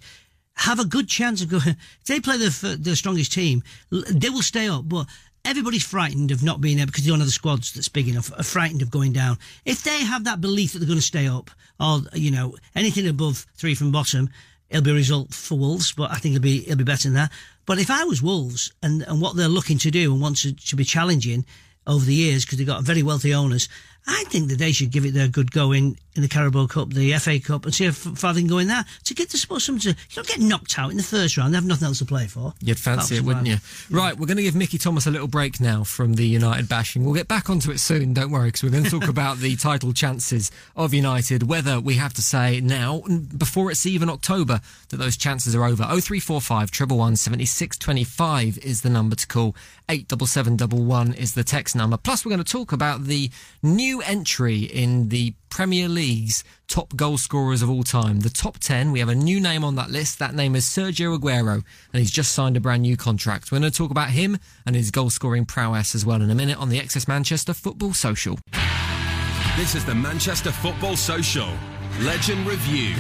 have 0.54 0.80
a 0.80 0.86
good 0.86 1.08
chance 1.08 1.41
of 1.41 1.50
going. 1.50 1.63
If 2.02 2.06
they 2.06 2.19
play 2.19 2.38
the 2.38 2.78
the 2.80 2.95
strongest 2.95 3.34
team, 3.34 3.63
they 3.89 4.30
will 4.30 4.43
stay 4.43 4.67
up. 4.67 4.88
But 4.88 5.08
everybody's 5.45 5.84
frightened 5.86 6.32
of 6.32 6.43
not 6.43 6.62
being 6.62 6.77
there 6.77 6.86
because 6.86 7.04
the 7.04 7.12
one 7.12 7.21
of 7.21 7.27
the 7.27 7.32
squads 7.32 7.73
that's 7.73 7.89
big 7.89 8.08
enough 8.08 8.32
are 8.38 8.43
frightened 8.43 8.82
of 8.82 8.91
going 8.91 9.13
down. 9.13 9.38
If 9.65 9.84
they 9.84 10.04
have 10.04 10.23
that 10.25 10.41
belief 10.41 10.73
that 10.73 10.80
they're 10.80 10.88
going 10.88 10.99
to 10.99 11.04
stay 11.06 11.27
up, 11.27 11.51
or 11.80 12.01
you 12.13 12.32
know 12.32 12.56
anything 12.75 13.08
above 13.08 13.45
three 13.56 13.75
from 13.75 13.91
bottom, 13.91 14.30
it'll 14.69 14.84
be 14.84 14.91
a 14.91 14.95
result 14.95 15.34
for 15.34 15.58
Wolves. 15.58 15.91
But 15.91 16.12
I 16.12 16.15
think 16.15 16.36
it'll 16.36 16.43
be 16.43 16.63
it'll 16.63 16.77
be 16.77 16.84
better 16.84 17.04
than 17.04 17.15
that. 17.15 17.32
But 17.65 17.80
if 17.80 17.89
I 17.89 18.04
was 18.04 18.21
Wolves 18.21 18.71
and 18.82 19.04
and 19.04 19.21
what 19.21 19.36
they're 19.36 19.47
looking 19.47 19.77
to 19.80 19.91
do 19.91 20.13
and 20.13 20.21
want 20.21 20.38
to, 20.38 20.54
to 20.54 20.75
be 20.75 20.84
challenging 20.84 21.45
over 21.88 22.06
the 22.06 22.13
years 22.13 22.45
because 22.45 22.58
they've 22.58 22.67
got 22.67 22.84
very 22.84 23.04
wealthy 23.04 23.34
owners. 23.34 23.67
I 24.07 24.23
think 24.25 24.49
that 24.49 24.57
they 24.57 24.71
should 24.71 24.91
give 24.91 25.05
it 25.05 25.13
their 25.13 25.27
good 25.27 25.51
go 25.51 25.71
in, 25.71 25.95
in 26.15 26.23
the 26.23 26.27
Carabao 26.27 26.67
Cup, 26.67 26.89
the 26.89 27.13
FA 27.19 27.39
Cup, 27.39 27.65
and 27.65 27.73
see 27.73 27.85
if 27.85 27.95
far 27.95 28.33
they 28.33 28.41
can 28.41 28.49
go 28.49 28.57
in 28.57 28.67
that 28.67 28.87
to 29.05 29.13
get 29.13 29.29
the 29.29 29.37
something 29.37 29.79
to. 29.79 29.89
You 29.89 29.95
don't 30.15 30.27
get 30.27 30.39
knocked 30.39 30.79
out 30.79 30.89
in 30.89 30.97
the 30.97 31.03
first 31.03 31.37
round. 31.37 31.53
They 31.53 31.57
have 31.57 31.65
nothing 31.65 31.87
else 31.87 31.99
to 31.99 32.05
play 32.05 32.25
for. 32.25 32.53
You'd 32.61 32.79
fancy 32.79 33.17
it, 33.17 33.23
wouldn't 33.23 33.45
you? 33.45 33.57
Right, 33.89 34.17
we're 34.17 34.25
going 34.25 34.37
to 34.37 34.43
give 34.43 34.55
Mickey 34.55 34.77
Thomas 34.77 35.05
a 35.05 35.11
little 35.11 35.27
break 35.27 35.59
now 35.59 35.83
from 35.83 36.13
the 36.13 36.25
United 36.25 36.67
bashing. 36.67 37.05
We'll 37.05 37.13
get 37.13 37.27
back 37.27 37.49
onto 37.49 37.69
it 37.71 37.79
soon, 37.79 38.13
don't 38.13 38.31
worry, 38.31 38.47
because 38.47 38.63
we're 38.63 38.71
going 38.71 38.85
to 38.85 38.89
talk 38.89 39.07
about 39.07 39.37
the 39.37 39.55
title 39.55 39.93
chances 39.93 40.51
of 40.75 40.93
United, 40.93 41.43
whether 41.43 41.79
we 41.79 41.95
have 41.95 42.13
to 42.15 42.21
say 42.21 42.59
now, 42.59 43.01
before 43.37 43.69
it's 43.69 43.85
even 43.85 44.09
October, 44.09 44.61
that 44.89 44.97
those 44.97 45.15
chances 45.17 45.55
are 45.55 45.63
over. 45.63 45.83
0345 45.83 46.71
triple 46.71 46.97
one 46.97 47.15
seventy 47.15 47.45
six 47.45 47.77
twenty 47.77 48.03
five 48.03 48.57
is 48.59 48.81
the 48.81 48.89
number 48.89 49.15
to 49.15 49.27
call. 49.27 49.55
87711 49.89 51.13
is 51.15 51.33
the 51.33 51.43
text 51.43 51.75
number. 51.75 51.97
Plus, 51.97 52.25
we're 52.25 52.29
going 52.29 52.43
to 52.43 52.49
talk 52.49 52.71
about 52.71 53.03
the 53.05 53.29
new 53.61 53.90
entry 53.99 54.60
in 54.60 55.10
the 55.10 55.34
Premier 55.49 55.89
League's 55.89 56.43
top 56.67 56.95
goal 56.95 57.17
scorers 57.17 57.62
of 57.62 57.69
all 57.69 57.84
time. 57.84 58.21
The 58.21 58.30
top 58.30 58.60
10, 58.60 58.91
we 58.91 58.99
have 58.99 59.10
a 59.10 59.15
new 59.15 59.41
name 59.41 59.65
on 59.65 59.75
that 59.75 59.89
list. 59.89 60.19
That 60.19 60.34
name 60.34 60.56
is 60.56 60.65
Sergio 60.65 61.17
Aguero, 61.17 61.56
and 61.56 61.99
he's 61.99 62.12
just 62.12 62.32
signed 62.32 62.56
a 62.56 62.62
brand 62.62 62.84
new 62.84 62.95
contract. 62.95 63.51
We're 63.51 63.60
going 63.60 63.71
to 63.71 63.77
talk 63.77 63.91
about 63.91 64.12
him 64.12 64.38
and 64.65 64.75
his 64.75 64.91
goal 64.91 65.10
scoring 65.10 65.45
prowess 65.45 65.93
as 65.95 66.06
well 66.06 66.21
in 66.21 66.30
a 66.30 66.36
minute 66.36 66.58
on 66.58 66.69
the 66.69 66.80
Excess 66.80 67.08
Manchester 67.08 67.54
Football 67.54 67.93
Social. 67.93 68.39
This 69.58 69.75
is 69.75 69.84
the 69.84 69.95
Manchester 69.95 70.51
Football 70.51 70.95
Social 70.95 71.49
Legend 71.99 72.47
Review. 72.47 72.95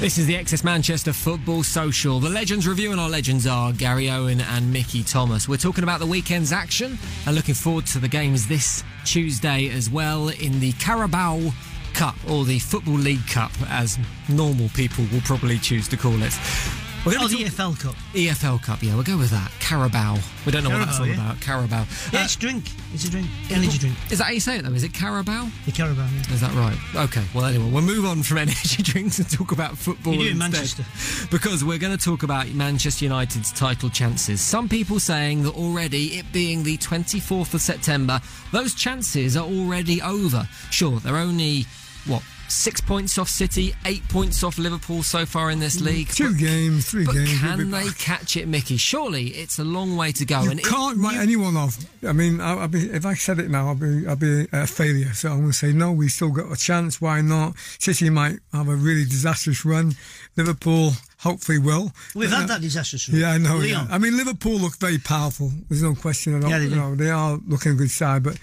This 0.00 0.16
is 0.16 0.26
the 0.26 0.36
Excess 0.36 0.62
Manchester 0.62 1.12
Football 1.12 1.64
Social. 1.64 2.20
The 2.20 2.28
Legends 2.28 2.68
Review 2.68 2.92
and 2.92 3.00
our 3.00 3.08
legends 3.08 3.48
are 3.48 3.72
Gary 3.72 4.08
Owen 4.08 4.40
and 4.40 4.72
Mickey 4.72 5.02
Thomas. 5.02 5.48
We're 5.48 5.56
talking 5.56 5.82
about 5.82 5.98
the 5.98 6.06
weekend's 6.06 6.52
action 6.52 6.96
and 7.26 7.34
looking 7.34 7.56
forward 7.56 7.84
to 7.86 7.98
the 7.98 8.06
games 8.06 8.46
this 8.46 8.84
Tuesday 9.04 9.68
as 9.70 9.90
well 9.90 10.28
in 10.28 10.60
the 10.60 10.70
Carabao 10.74 11.50
Cup 11.94 12.14
or 12.30 12.44
the 12.44 12.60
Football 12.60 12.94
League 12.94 13.26
Cup, 13.26 13.50
as 13.70 13.98
normal 14.28 14.68
people 14.68 15.04
will 15.10 15.20
probably 15.22 15.58
choose 15.58 15.88
to 15.88 15.96
call 15.96 16.22
it. 16.22 16.87
We're 17.08 17.14
Oh, 17.14 17.20
going 17.20 17.30
to 17.30 17.36
the 17.38 17.44
EFL 17.44 17.80
Cup. 17.80 17.94
EFL 18.12 18.62
Cup, 18.62 18.82
yeah, 18.82 18.94
we'll 18.94 19.02
go 19.04 19.16
with 19.16 19.30
that. 19.30 19.50
Carabao. 19.60 20.18
We 20.44 20.52
don't 20.52 20.62
know 20.64 20.70
what 20.70 20.84
that's 20.84 21.00
all 21.00 21.06
yeah. 21.06 21.14
about. 21.14 21.40
Carabao. 21.40 21.86
Yeah, 22.12 22.20
Uh, 22.20 22.24
it's 22.24 22.36
a 22.36 22.38
drink. 22.38 22.64
It's 22.92 23.04
a 23.04 23.10
drink. 23.10 23.26
Energy 23.50 23.78
drink. 23.78 23.96
is 24.10 24.18
that 24.18 24.24
how 24.24 24.30
you 24.30 24.40
say 24.40 24.56
it 24.58 24.62
though? 24.64 24.72
Is 24.72 24.82
it 24.84 24.92
Carabao? 24.92 25.48
The 25.66 25.72
Carabao. 25.72 26.06
Yeah. 26.06 26.34
Is 26.34 26.40
that 26.40 26.52
right? 26.54 26.76
Okay. 27.04 27.24
Well, 27.34 27.44
anyway, 27.46 27.70
we'll 27.70 27.82
move 27.82 28.04
on 28.04 28.22
from 28.22 28.38
energy 28.46 28.82
drinks 28.82 29.18
and 29.18 29.30
talk 29.30 29.52
about 29.52 29.76
football. 29.78 30.14
You 30.14 30.24
do 30.24 30.30
in. 30.30 30.38
Manchester. 30.38 30.84
Because 31.30 31.64
we're 31.64 31.78
going 31.78 31.96
to 31.96 32.02
talk 32.02 32.22
about 32.22 32.48
Manchester 32.48 33.04
United's 33.06 33.52
title 33.52 33.88
chances. 33.90 34.40
Some 34.40 34.68
people 34.68 35.00
saying 35.00 35.42
that 35.44 35.54
already, 35.54 36.18
it 36.18 36.30
being 36.32 36.62
the 36.62 36.76
24th 36.78 37.54
of 37.54 37.60
September, 37.60 38.20
those 38.52 38.74
chances 38.74 39.36
are 39.36 39.44
already 39.46 40.00
over. 40.02 40.46
Sure, 40.70 40.98
they're 41.00 41.16
only, 41.16 41.64
what, 42.06 42.22
six 42.50 42.80
points 42.80 43.18
off 43.18 43.28
City, 43.28 43.74
eight 43.84 44.06
points 44.08 44.42
off 44.42 44.58
Liverpool 44.58 45.02
so 45.02 45.24
far 45.26 45.50
in 45.50 45.58
this 45.60 45.80
league. 45.80 46.08
Two 46.08 46.30
but, 46.30 46.38
games, 46.38 46.90
three 46.90 47.04
but 47.04 47.14
games. 47.14 47.30
we'll 47.42 47.56
can 47.56 47.70
they 47.70 47.86
back. 47.86 47.98
catch 47.98 48.36
it, 48.36 48.48
Mickey? 48.48 48.76
Surely 48.76 49.28
it's 49.28 49.58
a 49.58 49.64
long 49.64 49.96
way 49.96 50.12
to 50.12 50.24
go. 50.24 50.42
You 50.42 50.50
and 50.52 50.62
can't 50.64 50.98
write 50.98 51.14
you- 51.16 51.20
anyone 51.20 51.56
off. 51.56 51.76
I 52.06 52.12
mean, 52.12 52.40
I, 52.40 52.54
I'll 52.54 52.68
be, 52.68 52.90
if 52.90 53.04
I 53.06 53.14
said 53.14 53.38
it 53.38 53.50
now, 53.50 53.68
I'll 53.68 53.74
be, 53.74 54.06
I'll 54.06 54.16
be 54.16 54.46
a 54.52 54.66
failure. 54.66 55.12
So 55.12 55.30
I'm 55.30 55.38
going 55.40 55.50
to 55.50 55.56
say 55.56 55.72
no. 55.72 55.92
We 55.92 56.08
still 56.08 56.30
got 56.30 56.50
a 56.52 56.56
chance. 56.56 57.00
Why 57.00 57.20
not? 57.20 57.54
City 57.78 58.10
might 58.10 58.38
have 58.52 58.68
a 58.68 58.74
really 58.76 59.04
disastrous 59.04 59.64
run. 59.64 59.94
Liverpool 60.36 60.92
hopefully 61.18 61.58
will. 61.58 61.92
We've 62.14 62.32
Uh, 62.32 62.36
had 62.40 62.48
that 62.48 62.60
disastrous 62.60 63.08
run. 63.08 63.20
Yeah, 63.20 63.32
I 63.32 63.38
know. 63.38 63.56
Lyon. 63.56 63.68
Yeah. 63.68 63.86
I 63.90 63.98
mean, 63.98 64.16
Liverpool 64.16 64.58
look 64.58 64.76
very 64.78 64.98
powerful. 64.98 65.52
There's 65.68 65.82
no 65.82 65.94
question 65.94 66.34
at 66.36 66.44
all. 66.44 66.50
Yeah, 66.50 66.58
they 66.58 66.64
do. 66.66 66.70
you 66.70 66.76
know, 66.76 66.94
they 66.94 67.10
are 67.10 67.38
looking 67.46 67.72
a 67.72 67.74
good 67.74 67.90
side, 67.90 68.22
but 68.22 68.38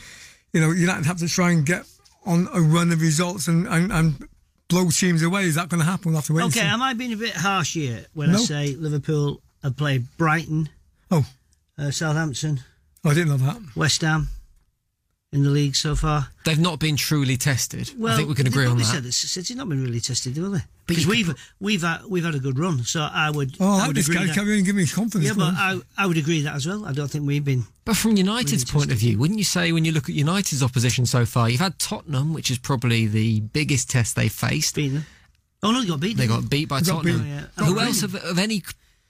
you 0.53 0.61
know, 0.61 0.71
United 0.71 1.05
have 1.05 1.17
to 1.19 1.27
try 1.27 1.51
and 1.51 1.65
get 1.65 1.85
on 2.25 2.47
a 2.53 2.61
run 2.61 2.91
of 2.91 3.01
results 3.01 3.47
and 3.47 3.67
and, 3.67 3.91
and 3.91 4.27
blow 4.67 4.89
teams 4.89 5.21
away. 5.21 5.43
Is 5.45 5.55
that 5.55 5.69
going 5.69 5.79
to 5.81 5.85
happen? 5.85 6.11
We'll 6.11 6.17
have 6.21 6.25
to 6.27 6.33
wait. 6.33 6.43
and 6.43 6.51
Okay, 6.55 6.65
am 6.65 6.81
I 6.81 6.93
being 6.93 7.13
a 7.13 7.17
bit 7.17 7.33
harsh 7.35 7.73
here 7.73 8.05
when 8.13 8.29
I 8.31 8.35
say 8.37 8.75
Liverpool 8.75 9.41
have 9.63 9.77
played 9.77 10.05
Brighton, 10.17 10.69
Oh, 11.11 11.25
uh, 11.77 11.91
Southampton, 11.91 12.61
I 13.03 13.13
didn't 13.13 13.29
know 13.29 13.37
that. 13.37 13.61
West 13.75 14.01
Ham 14.01 14.29
in 15.31 15.43
the 15.43 15.49
league 15.49 15.75
so 15.75 15.95
far? 15.95 16.27
They've 16.45 16.59
not 16.59 16.79
been 16.79 16.95
truly 16.95 17.35
tested. 17.37 17.91
Well, 17.97 18.13
I 18.13 18.17
think 18.17 18.29
we 18.29 18.35
can 18.35 18.45
they 18.45 18.49
agree 18.51 18.63
on 18.65 18.71
probably 18.71 18.83
that. 18.85 18.91
Said 18.93 19.03
this. 19.03 19.17
City's 19.17 19.55
not 19.57 19.67
been 19.67 19.83
really 19.83 19.99
tested, 19.99 20.37
have 20.37 20.51
they? 20.51 20.59
Because 20.87 21.07
we've 21.07 21.33
we've 21.59 21.81
had, 21.81 22.05
we've 22.07 22.23
had 22.23 22.35
a 22.35 22.39
good 22.39 22.59
run, 22.59 22.83
so 22.83 23.01
I 23.01 23.31
would. 23.31 23.55
Oh, 23.59 23.79
I 23.79 23.85
I 23.85 23.87
would 23.87 23.95
this 23.95 24.07
agree 24.07 24.19
guy. 24.19 24.25
that- 24.27 24.35
Carry 24.35 24.51
on 24.53 24.57
and 24.57 24.65
give 24.65 24.75
me 24.75 24.85
confidence. 24.85 25.27
Yeah, 25.27 25.33
but. 25.35 25.53
I, 25.55 25.79
I 25.97 26.05
would 26.07 26.17
agree 26.17 26.41
that 26.41 26.55
as 26.55 26.67
well. 26.67 26.85
I 26.85 26.93
don't 26.93 27.09
think 27.09 27.25
we've 27.27 27.43
been. 27.43 27.63
But 27.85 27.97
from 27.97 28.15
United's 28.17 28.63
Really 28.71 28.79
point 28.79 28.91
of 28.91 28.97
view, 28.97 29.17
wouldn't 29.17 29.39
you 29.39 29.45
say 29.45 29.71
when 29.71 29.83
you 29.85 29.91
look 29.91 30.09
at 30.09 30.15
United's 30.15 30.61
opposition 30.63 31.05
so 31.05 31.25
far, 31.25 31.49
you've 31.49 31.59
had 31.59 31.79
Tottenham, 31.79 32.33
which 32.33 32.49
is 32.51 32.57
probably 32.59 33.07
the 33.07 33.41
biggest 33.41 33.89
test 33.89 34.15
they 34.15 34.27
faced. 34.29 34.75
beaten 34.75 34.95
them. 34.95 35.05
Oh 35.63 35.71
no, 35.71 35.81
they 35.81 35.87
got 35.87 35.99
beaten. 35.99 36.17
They 36.17 36.27
got 36.27 36.49
beat 36.49 36.69
by 36.69 36.79
They 36.81 36.85
got 36.91 36.97
Tottenham. 37.03 37.23
beat. 37.23 37.47
Oh, 37.57 37.61
yeah. 37.61 37.65
Who 37.65 37.79
else 37.79 38.01
beaten. 38.01 38.17
of, 38.17 38.23
of 38.31 38.39
any 38.39 38.61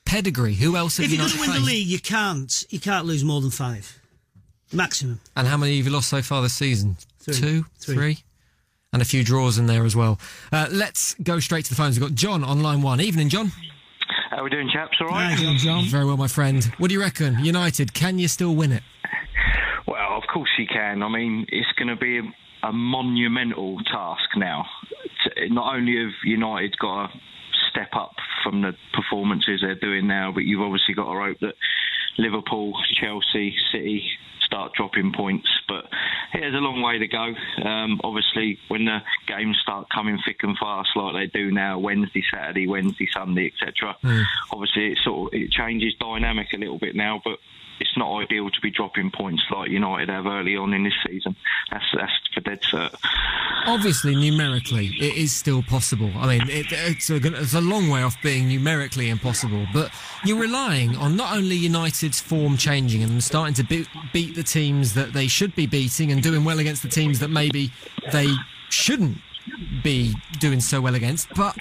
pedigree? 0.05 0.53
Who 0.55 0.77
else 0.77 0.97
have 0.97 1.05
If 1.05 1.11
you're 1.11 1.19
going 1.19 1.31
to 1.31 1.39
win 1.41 1.51
the 1.51 1.59
league, 1.59 1.87
you 1.87 1.99
can't 1.99 2.63
you 2.69 2.79
can't 2.79 3.05
lose 3.05 3.23
more 3.25 3.41
than 3.41 3.51
five, 3.51 3.99
maximum. 4.75 5.19
And 5.35 5.47
how 5.47 5.57
many 5.57 5.77
have 5.77 5.85
you 5.85 5.91
lost 5.91 6.09
so 6.09 6.21
far 6.21 6.41
this 6.41 6.53
season? 6.53 6.97
Three. 7.19 7.33
Two, 7.35 7.65
Three. 7.79 7.95
three, 7.95 8.17
and 8.93 9.01
a 9.01 9.05
few 9.05 9.23
draws 9.23 9.57
in 9.57 9.65
there 9.65 9.83
as 9.85 9.95
well. 9.95 10.19
Uh, 10.51 10.67
let's 10.71 11.15
go 11.15 11.39
straight 11.39 11.65
to 11.65 11.69
the 11.71 11.75
phones. 11.75 11.99
We've 11.99 12.07
got 12.09 12.15
John 12.15 12.43
on 12.43 12.61
line 12.61 12.81
one. 12.81 13.01
Evening, 13.01 13.29
John. 13.29 13.51
How 14.29 14.37
are 14.37 14.43
we 14.43 14.49
doing, 14.49 14.69
chaps? 14.71 14.97
All 15.01 15.07
right. 15.07 15.33
Aye. 15.33 15.41
John, 15.41 15.57
John. 15.57 15.85
Very 15.85 16.05
well, 16.05 16.17
my 16.17 16.27
friend. 16.27 16.63
What 16.77 16.89
do 16.89 16.93
you 16.93 17.01
reckon? 17.01 17.43
United, 17.43 17.93
can 17.93 18.19
you 18.19 18.27
still 18.27 18.53
win 18.55 18.71
it? 18.71 18.83
Well, 19.87 20.17
of 20.17 20.23
course 20.31 20.49
you 20.57 20.65
can. 20.67 21.03
I 21.03 21.09
mean, 21.09 21.45
it's 21.49 21.71
going 21.77 21.87
to 21.89 21.95
be 21.95 22.17
a, 22.19 22.67
a 22.67 22.73
monumental 22.73 23.77
task 23.91 24.23
now. 24.35 24.65
T- 25.35 25.49
Not 25.49 25.75
only 25.75 25.97
have 26.03 26.11
United 26.23 26.77
got 26.79 27.07
to 27.07 27.19
step 27.71 27.89
up 27.93 28.13
from 28.43 28.61
the 28.61 28.73
performances 28.93 29.61
they're 29.61 29.75
doing 29.75 30.07
now, 30.07 30.31
but 30.31 30.41
you've 30.43 30.61
obviously 30.61 30.93
got 30.95 31.05
to 31.11 31.19
hope 31.19 31.37
that 31.41 31.53
Liverpool, 32.17 32.73
Chelsea, 32.99 33.55
City 33.71 34.03
start 34.45 34.73
dropping 34.73 35.11
points. 35.13 35.49
But 35.67 35.85
there's 36.33 36.53
a 36.53 36.59
long 36.59 36.81
way 36.81 36.99
to 36.99 37.07
go. 37.07 37.33
Um, 37.67 37.99
obviously, 38.03 38.59
when 38.67 38.85
the 38.85 38.99
games 39.27 39.57
start 39.61 39.89
coming 39.89 40.19
thick 40.25 40.37
and 40.43 40.57
fast 40.57 40.89
like 40.95 41.13
they 41.13 41.39
do 41.39 41.51
now, 41.51 41.79
Wednesday, 41.79 42.23
Saturday, 42.31 42.67
Wednesday, 42.67 43.07
Sunday, 43.11 43.51
etc. 43.53 43.95
Mm. 44.03 44.23
Obviously, 44.51 44.91
it 44.91 44.99
sort 45.03 45.33
of 45.33 45.39
it 45.39 45.51
changes 45.51 45.93
dynamic 45.99 46.47
a 46.53 46.57
little 46.57 46.79
bit 46.79 46.95
now, 46.95 47.21
but 47.23 47.39
it's 47.79 47.97
not 47.97 48.21
ideal 48.21 48.49
to 48.49 48.61
be 48.61 48.71
dropping 48.71 49.11
points 49.11 49.43
like 49.51 49.69
United 49.69 50.09
have 50.09 50.25
early 50.25 50.55
on 50.55 50.73
in 50.73 50.83
this 50.83 50.93
season. 51.07 51.35
That's 51.71 51.85
that's 51.95 52.11
for 52.33 52.41
dead 52.41 52.61
cert. 52.61 52.95
Obviously, 53.67 54.15
numerically, 54.15 54.87
it 54.99 55.15
is 55.15 55.35
still 55.35 55.63
possible. 55.63 56.11
I 56.17 56.37
mean, 56.37 56.49
it, 56.49 56.67
it's, 56.69 57.09
a, 57.09 57.15
it's 57.15 57.55
a 57.55 57.61
long 57.61 57.89
way 57.89 58.03
off 58.03 58.15
being 58.21 58.47
numerically 58.47 59.09
impossible, 59.09 59.65
but 59.73 59.91
you're 60.23 60.39
relying 60.39 60.95
on 60.97 61.15
not 61.15 61.35
only 61.35 61.55
United's 61.55 62.19
form 62.19 62.57
changing 62.57 63.01
and 63.01 63.23
starting 63.23 63.55
to 63.55 63.63
be, 63.63 63.87
beat 64.13 64.35
the 64.35 64.43
teams 64.43 64.93
that 64.93 65.13
they 65.13 65.25
should 65.25 65.55
be 65.55 65.65
beating 65.65 66.11
and 66.11 66.21
doing 66.21 66.43
well 66.43 66.59
against 66.59 66.83
the 66.83 66.89
teams 66.89 67.19
that 67.19 67.29
maybe 67.29 67.71
they 68.11 68.31
shouldn't 68.69 69.17
be 69.83 70.13
doing 70.39 70.59
so 70.59 70.81
well 70.81 70.95
against, 70.95 71.27
but 71.35 71.55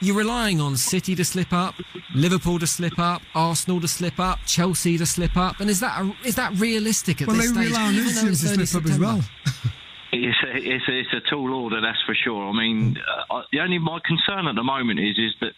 you're 0.00 0.16
relying 0.16 0.60
on 0.60 0.76
City 0.76 1.14
to 1.14 1.24
slip 1.24 1.52
up, 1.52 1.74
Liverpool 2.14 2.60
to 2.60 2.66
slip 2.66 2.98
up, 2.98 3.22
Arsenal 3.34 3.80
to 3.80 3.88
slip 3.88 4.20
up, 4.20 4.38
Chelsea 4.46 4.96
to 4.98 5.06
slip 5.06 5.36
up, 5.36 5.60
and 5.60 5.68
is 5.68 5.80
that 5.80 6.00
a, 6.00 6.14
is 6.24 6.36
that 6.36 6.54
realistic 6.58 7.20
at 7.22 7.28
well, 7.28 7.36
this 7.36 7.48
stage? 7.48 7.72
Well, 7.72 7.92
they 7.92 7.98
rely 7.98 8.20
on 8.20 8.26
to 8.26 8.36
slip 8.36 8.66
September? 8.66 8.88
up 8.88 8.94
as 8.94 8.98
well. 8.98 9.20
It's 10.12 10.38
a, 10.46 10.56
it's, 10.56 10.88
a, 10.88 11.00
it's 11.00 11.26
a 11.26 11.28
tall 11.28 11.52
order, 11.52 11.80
that's 11.80 12.00
for 12.06 12.14
sure. 12.14 12.48
I 12.48 12.52
mean, 12.52 12.96
uh, 13.30 13.42
the 13.50 13.58
only 13.58 13.78
my 13.78 13.98
concern 14.06 14.46
at 14.46 14.54
the 14.54 14.62
moment 14.62 15.00
is 15.00 15.18
is 15.18 15.34
that 15.40 15.52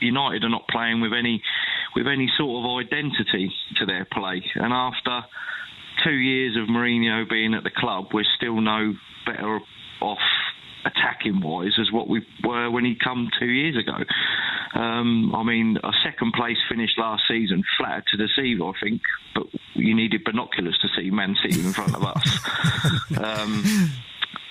United 0.00 0.42
are 0.42 0.48
not 0.48 0.66
playing 0.68 1.02
with 1.02 1.12
any 1.12 1.42
with 1.94 2.06
any 2.06 2.30
sort 2.38 2.64
of 2.64 2.86
identity 2.86 3.52
to 3.76 3.86
their 3.86 4.06
play, 4.10 4.42
and 4.54 4.72
after 4.72 5.20
two 6.02 6.14
years 6.14 6.56
of 6.56 6.68
Mourinho 6.68 7.28
being 7.28 7.54
at 7.54 7.62
the 7.62 7.70
club, 7.70 8.06
we're 8.12 8.24
still 8.36 8.60
no 8.60 8.94
better 9.26 9.60
off 10.00 10.18
attacking 10.84 11.40
wise 11.40 11.78
as 11.80 11.90
what 11.92 12.08
we 12.08 12.26
were 12.42 12.70
when 12.70 12.84
he 12.84 12.96
come 13.02 13.28
two 13.38 13.46
years 13.46 13.76
ago. 13.76 14.04
Um, 14.74 15.34
I 15.34 15.44
mean, 15.44 15.78
a 15.82 15.92
second 16.04 16.32
place 16.32 16.56
finish 16.68 16.90
last 16.98 17.22
season, 17.28 17.62
flattered 17.78 18.04
to 18.10 18.16
deceive, 18.16 18.60
I 18.60 18.72
think, 18.82 19.02
but 19.34 19.46
you 19.74 19.94
needed 19.94 20.24
binoculars 20.24 20.78
to 20.82 20.88
see 20.96 21.10
Man 21.10 21.36
City 21.42 21.60
in 21.60 21.72
front 21.72 21.94
of 21.94 22.04
us. 22.04 22.38
um, 23.18 23.92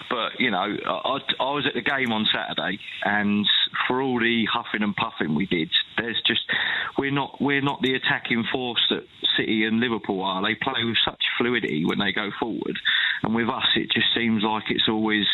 but 0.10 0.40
you 0.40 0.52
know, 0.52 0.78
I, 0.86 1.20
I, 1.40 1.52
was 1.52 1.66
at 1.68 1.74
the 1.74 1.82
game 1.82 2.14
on 2.14 2.26
Saturday, 2.34 2.80
and 3.04 3.46
for 3.88 4.02
all 4.02 4.20
the 4.20 4.46
huffing 4.52 4.84
and 4.84 4.96
puffing 4.96 5.36
we 5.36 5.46
did, 5.46 5.70
there's 5.98 6.22
just 6.26 6.42
we're 6.98 7.12
not 7.12 7.42
we're 7.42 7.62
not 7.62 7.82
the 7.82 7.96
attacking 7.96 8.44
force 8.52 8.82
that 8.90 9.04
City 9.38 9.66
and 9.66 9.80
Liverpool 9.80 10.22
are. 10.24 10.42
They 10.42 10.56
play 10.56 10.84
with 10.84 10.98
such 11.04 11.22
fluidity 11.38 11.86
when 11.86 12.00
they 12.00 12.12
go 12.12 12.30
forward, 12.40 12.78
and 13.24 13.36
with 13.36 13.50
us, 13.50 13.68
it 13.76 13.90
just 13.92 14.08
seems 14.16 14.44
like 14.44 14.64
it's 14.70 14.88
always 14.88 15.26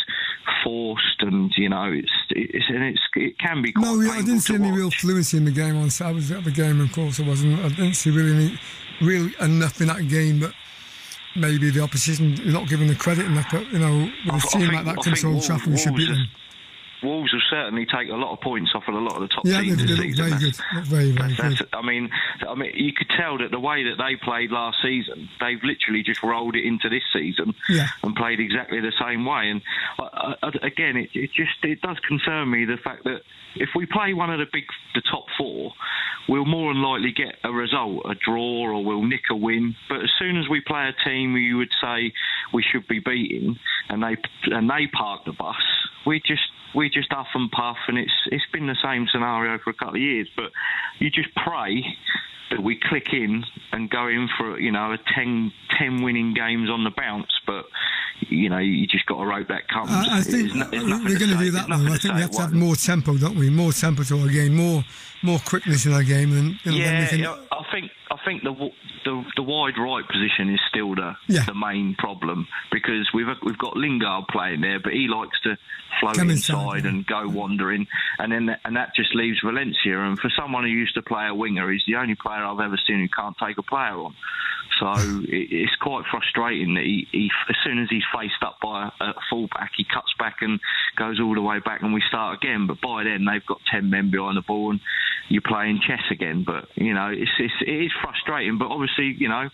forced, 0.64 1.22
and 1.22 1.52
you 1.58 1.70
know, 1.70 1.92
it's 1.92 2.12
it's 2.30 2.66
and 2.70 2.84
it's 2.84 3.02
it 3.16 3.38
can 3.40 3.62
be. 3.62 3.72
Quite 3.72 3.86
no, 3.86 4.12
I 4.12 4.22
didn't 4.22 4.42
see 4.42 4.56
any 4.56 4.72
real 4.72 4.92
fluency 4.92 5.38
in 5.38 5.46
the 5.46 5.52
game 5.52 5.78
on 5.78 5.90
Saturday. 5.90 6.10
I 6.10 6.16
was 6.16 6.32
at 6.32 6.44
the 6.44 6.52
game, 6.52 6.82
of 6.82 6.92
course, 6.92 7.20
I 7.20 7.28
wasn't. 7.28 7.60
I 7.60 7.70
didn't 7.70 7.96
see 7.96 8.12
really 8.12 8.32
any, 8.32 8.60
really 9.02 9.34
enough 9.42 9.80
in 9.82 9.88
that 9.88 10.08
game, 10.08 10.40
but 10.40 10.54
maybe 11.36 11.70
the 11.70 11.82
opposition 11.82 12.34
is 12.34 12.54
not 12.54 12.68
giving 12.68 12.88
the 12.88 12.96
credit 12.96 13.26
enough. 13.26 13.48
But 13.52 13.72
you 13.72 13.80
know, 13.80 14.12
with 14.26 14.44
a 14.44 14.48
team 14.48 14.74
like 14.74 14.86
that 14.86 14.98
controlled 14.98 15.44
traffic, 15.44 15.68
we 15.68 15.78
should 15.78 15.96
beat 15.96 16.10
them. 16.10 16.28
Wolves 17.04 17.32
will 17.34 17.42
certainly 17.50 17.86
take 17.86 18.10
a 18.10 18.16
lot 18.16 18.34
of 18.34 18.42
points 18.42 18.72
off 18.76 18.84
of 18.88 18.96
a 18.96 19.00
lot 19.00 19.16
of 19.16 19.22
the 19.22 19.28
top 19.28 19.46
yeah, 19.46 19.62
teams 19.62 19.78
this 19.78 19.98
season. 19.98 20.30
Very 20.30 20.40
good. 20.40 20.56
very, 20.86 21.12
very 21.12 21.36
good. 21.36 21.68
I 21.74 21.82
mean, 21.82 22.10
I 22.48 22.56
mean, 22.56 22.72
you 22.76 22.92
could 22.94 23.10
tell 23.10 23.38
that 23.38 23.52
the 23.52 23.60
way 23.60 23.84
that 23.84 23.96
they 23.98 24.16
played 24.16 24.52
last 24.52 24.78
season, 24.82 25.30
they've 25.40 25.64
literally 25.64 26.04
just 26.04 26.24
rolled 26.24 26.56
it 26.56 26.66
into 26.66 26.90
this 26.90 27.04
season 27.14 27.54
yeah. 27.70 27.88
and 28.04 28.16
played 28.16 28.40
exactly 28.40 28.80
the 28.82 28.94
same 29.00 29.26
way. 29.26 29.50
And 29.50 29.62
again, 30.62 30.98
it, 30.98 31.10
it 31.14 31.32
just 31.34 31.64
it 31.64 31.82
does 31.82 31.98
concern 32.08 32.52
me 32.52 32.66
the 32.66 32.78
fact 32.78 33.04
that 33.06 33.22
if 33.56 33.70
we 33.76 33.86
play 33.86 34.14
one 34.14 34.30
of 34.30 34.40
the 34.40 34.46
big, 34.52 34.66
the 34.94 35.02
top 35.10 35.26
four, 35.38 35.74
we'll 36.28 36.46
more 36.46 36.74
than 36.74 36.84
likely 36.84 37.12
get 37.12 37.36
a 37.44 37.52
result, 37.52 38.06
a 38.06 38.16
draw, 38.16 38.70
or 38.70 38.84
we'll 38.84 39.04
nick 39.04 39.24
a 39.32 39.36
win. 39.36 39.76
But 39.88 40.04
as 40.04 40.12
soon 40.20 40.38
as 40.38 40.48
we 40.50 40.62
play 40.62 40.90
a 40.90 41.10
team 41.10 41.36
you 41.36 41.58
would 41.58 41.72
say 41.82 42.14
we 42.54 42.64
should 42.64 42.88
be 42.88 43.00
beating, 43.00 43.58
and 43.90 44.04
they 44.04 44.18
and 44.46 44.70
they 44.70 44.88
park 44.88 45.26
the 45.26 45.34
bus, 45.34 45.56
we 46.06 46.20
just 46.26 46.42
we 46.76 46.90
just 46.90 47.12
huff 47.12 47.28
and 47.34 47.52
puff, 47.52 47.78
and 47.88 47.98
it's 47.98 48.14
it's 48.32 48.46
been 48.52 48.68
the 48.68 48.78
same 48.84 49.08
scenario 49.12 49.58
for 49.60 49.70
a 49.70 49.74
couple 49.74 49.96
of 49.96 50.02
years. 50.02 50.28
But 50.36 50.52
you 51.00 51.10
just 51.10 51.30
pray 51.36 51.84
that 52.52 52.64
we 52.64 52.80
click 52.90 53.14
in 53.14 53.44
and 53.72 53.90
go 53.90 54.08
in 54.08 54.28
for 54.38 54.60
you 54.60 54.72
know 54.72 54.94
a 54.94 54.98
10, 55.16 55.52
10 55.78 56.02
winning 56.02 56.34
games 56.34 56.70
on 56.70 56.84
the 56.84 56.92
bounce, 56.92 57.32
but 57.46 57.66
you 58.28 58.50
know 58.50 58.58
you 58.58 58.88
just 58.88 59.06
got 59.06 59.20
to 59.20 59.26
rope 59.26 59.48
that 59.48 59.68
comes. 59.68 59.92
I, 59.92 60.20
I 60.20 60.22
think 60.22 60.54
we're 60.54 61.20
going 61.20 61.32
to 61.32 61.38
do 61.38 61.52
that. 61.52 61.68
Though. 61.68 61.94
I 61.94 61.98
think 61.98 62.14
we 62.16 62.22
have 62.22 62.32
to 62.32 62.42
have 62.42 62.54
more 62.54 62.76
tempo, 62.76 63.18
don't 63.18 63.38
we? 63.38 63.50
More 63.50 63.72
tempo 63.72 64.04
to 64.04 64.20
our 64.20 64.28
game, 64.28 64.56
more 64.56 64.84
more 65.24 65.40
quickness 65.40 65.86
in 65.86 65.94
our 65.94 66.04
game, 66.04 66.32
and 66.34 66.66
know, 66.66 66.72
yeah, 66.72 67.08
can... 67.08 67.26
I 67.26 67.64
think 67.72 67.92
I 68.12 68.18
think 68.26 68.44
the 68.44 68.72
the, 69.06 69.24
the 69.36 69.44
wide 69.44 69.78
right 69.78 70.04
position 70.08 70.54
is 70.54 70.60
still 70.70 70.96
the 70.96 71.16
yeah. 71.28 71.46
the 71.46 71.54
main 71.54 71.96
problem 71.98 72.48
because 72.72 73.10
we've 73.14 73.28
we've 73.44 73.58
got 73.58 73.78
Lingard 73.78 74.28
playing 74.30 74.62
there, 74.62 74.80
but 74.80 74.94
he 74.94 75.08
likes 75.08 75.40
to 75.42 75.58
float 76.00 76.16
Come 76.16 76.30
inside, 76.30 76.78
inside 76.78 76.86
and 76.86 77.06
go 77.06 77.28
wandering, 77.28 77.88
and 78.18 78.32
then 78.32 78.50
and 78.66 78.76
that 78.76 78.96
just 78.96 79.16
leaves 79.16 79.40
Valencia. 79.44 80.00
And 80.00 80.18
for 80.20 80.30
someone 80.36 80.64
who 80.64 80.70
used 80.70 80.96
to 80.96 81.02
play 81.02 81.28
a 81.28 81.36
winger, 81.36 81.72
he's 81.72 81.84
the 81.88 81.96
only 81.96 82.16
player 82.16 82.44
I've 82.44 82.60
ever 82.60 82.80
seen 82.88 83.00
who 83.00 83.08
can't 83.10 83.36
take 83.38 83.58
a 83.58 83.64
player 83.64 83.96
on. 83.96 84.16
So 84.80 84.94
it's 85.28 85.76
quite 85.76 86.06
frustrating 86.10 86.76
that 86.76 86.84
he, 86.84 87.08
he, 87.12 87.30
as 87.50 87.56
soon 87.64 87.80
as 87.80 87.90
he's 87.90 88.04
faced 88.14 88.42
up 88.42 88.58
by 88.62 88.90
a, 89.00 89.06
a 89.06 89.14
fullback, 89.30 89.72
he 89.78 89.84
cuts 89.84 90.14
back 90.18 90.38
and 90.42 90.60
goes 90.96 91.20
all 91.20 91.36
the 91.36 91.42
way 91.42 91.60
back, 91.60 91.82
and 91.82 91.94
we 91.94 92.02
start 92.08 92.38
again. 92.42 92.68
But 92.68 92.82
by 92.82 93.04
then 93.04 93.26
they've 93.26 93.46
got 93.46 93.60
ten 93.72 93.90
men 93.90 94.12
behind 94.12 94.38
the 94.38 94.42
ball, 94.42 94.72
and 94.72 94.80
you're 95.28 95.42
playing 95.46 95.82
chess 95.86 96.04
again. 96.12 96.44
But 96.46 96.70
you 96.76 96.94
know, 96.94 97.10
it's, 97.12 97.32
it's 97.40 97.54
it 97.62 97.86
is 97.86 97.92
frustrating. 98.02 98.58
But 98.58 98.68
obviously, 98.68 99.16
you 99.18 99.30
know, 99.30 99.50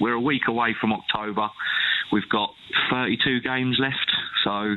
we're 0.00 0.14
a 0.14 0.20
week 0.20 0.48
away 0.48 0.74
from 0.80 0.92
October. 0.92 1.48
We've 2.12 2.28
got 2.28 2.54
32 2.90 3.40
games 3.40 3.76
left, 3.78 4.10
so 4.44 4.76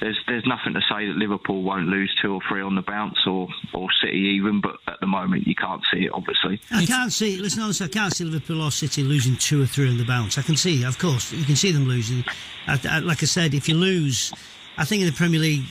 there's 0.00 0.18
there's 0.26 0.44
nothing 0.46 0.74
to 0.74 0.80
say 0.80 1.06
that 1.06 1.16
Liverpool 1.16 1.62
won't 1.62 1.88
lose 1.88 2.14
two 2.22 2.34
or 2.34 2.40
three 2.48 2.60
on 2.60 2.74
the 2.74 2.82
bounce 2.82 3.18
or 3.26 3.48
or 3.74 3.88
City 4.02 4.36
even, 4.36 4.60
but 4.60 4.76
at 4.86 5.00
the 5.00 5.06
moment 5.06 5.46
you 5.46 5.54
can't 5.54 5.82
see 5.92 6.04
it. 6.04 6.10
Obviously, 6.12 6.60
I 6.70 6.86
can't 6.86 7.12
see. 7.12 7.36
Listen, 7.38 7.62
honestly, 7.62 7.86
I 7.86 7.88
can't 7.88 8.14
see 8.14 8.24
Liverpool 8.24 8.62
or 8.62 8.70
City 8.70 9.02
losing 9.02 9.36
two 9.36 9.62
or 9.62 9.66
three 9.66 9.88
on 9.88 9.98
the 9.98 10.04
bounce. 10.04 10.38
I 10.38 10.42
can 10.42 10.56
see, 10.56 10.84
of 10.84 10.98
course, 10.98 11.32
you 11.32 11.44
can 11.44 11.56
see 11.56 11.72
them 11.72 11.84
losing. 11.86 12.24
I, 12.66 12.78
I, 12.88 12.98
like 13.00 13.22
I 13.22 13.26
said, 13.26 13.54
if 13.54 13.68
you 13.68 13.74
lose. 13.74 14.32
I 14.78 14.84
think 14.84 15.02
in 15.02 15.06
the 15.06 15.12
Premier 15.12 15.40
League, 15.40 15.64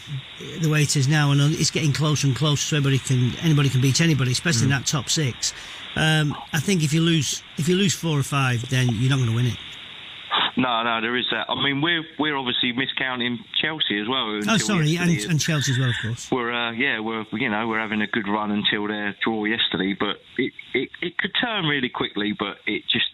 the 0.60 0.70
way 0.70 0.82
it 0.84 0.98
is 0.98 1.08
now, 1.08 1.32
and 1.32 1.40
it's 1.42 1.72
getting 1.72 1.94
closer 1.94 2.28
and 2.28 2.36
closer, 2.36 2.62
so 2.62 2.78
everybody 2.78 3.00
can 3.00 3.34
anybody 3.42 3.70
can 3.70 3.80
beat 3.80 4.02
anybody, 4.02 4.32
especially 4.34 4.62
mm. 4.62 4.66
in 4.66 4.70
that 4.72 4.86
top 4.86 5.10
six. 5.10 5.54
Um, 5.96 6.36
I 6.54 6.60
think 6.60 6.84
if 6.84 6.94
you 6.94 7.02
lose 7.02 7.42
if 7.58 7.70
you 7.70 7.76
lose 7.76 7.94
four 7.94 8.20
or 8.20 8.24
five, 8.24 8.70
then 8.70 8.90
you're 8.92 9.10
not 9.10 9.18
going 9.18 9.30
to 9.30 9.36
win 9.36 9.48
it. 9.48 9.58
No, 10.58 10.84
no, 10.84 11.00
there 11.02 11.16
is 11.16 11.26
that. 11.32 11.46
I 11.50 11.56
mean, 11.64 11.82
we're 11.82 12.04
we're 12.20 12.36
obviously 12.36 12.74
miscounting 12.74 13.38
Chelsea 13.62 14.00
as 14.00 14.08
well. 14.10 14.40
Oh, 14.50 14.58
sorry, 14.58 14.98
and, 14.98 15.12
and, 15.12 15.40
Chelsea 15.40 15.72
as 15.72 15.80
well, 15.80 15.90
of 15.90 15.96
course. 16.02 16.32
We're 16.32 16.52
uh, 16.52 16.72
yeah, 16.72 17.00
we're 17.00 17.26
you 17.32 17.50
know 17.50 17.68
we're 17.68 17.80
having 17.80 18.02
a 18.02 18.08
good 18.08 18.28
run 18.28 18.52
until 18.52 18.88
their 18.88 19.16
draw 19.24 19.46
yesterday, 19.46 19.96
but 19.98 20.18
it, 20.38 20.54
it 20.74 20.90
it 21.02 21.18
could 21.18 21.32
turn 21.40 21.66
really 21.66 21.90
quickly. 21.90 22.34
But 22.38 22.58
it 22.66 22.84
just 22.92 23.06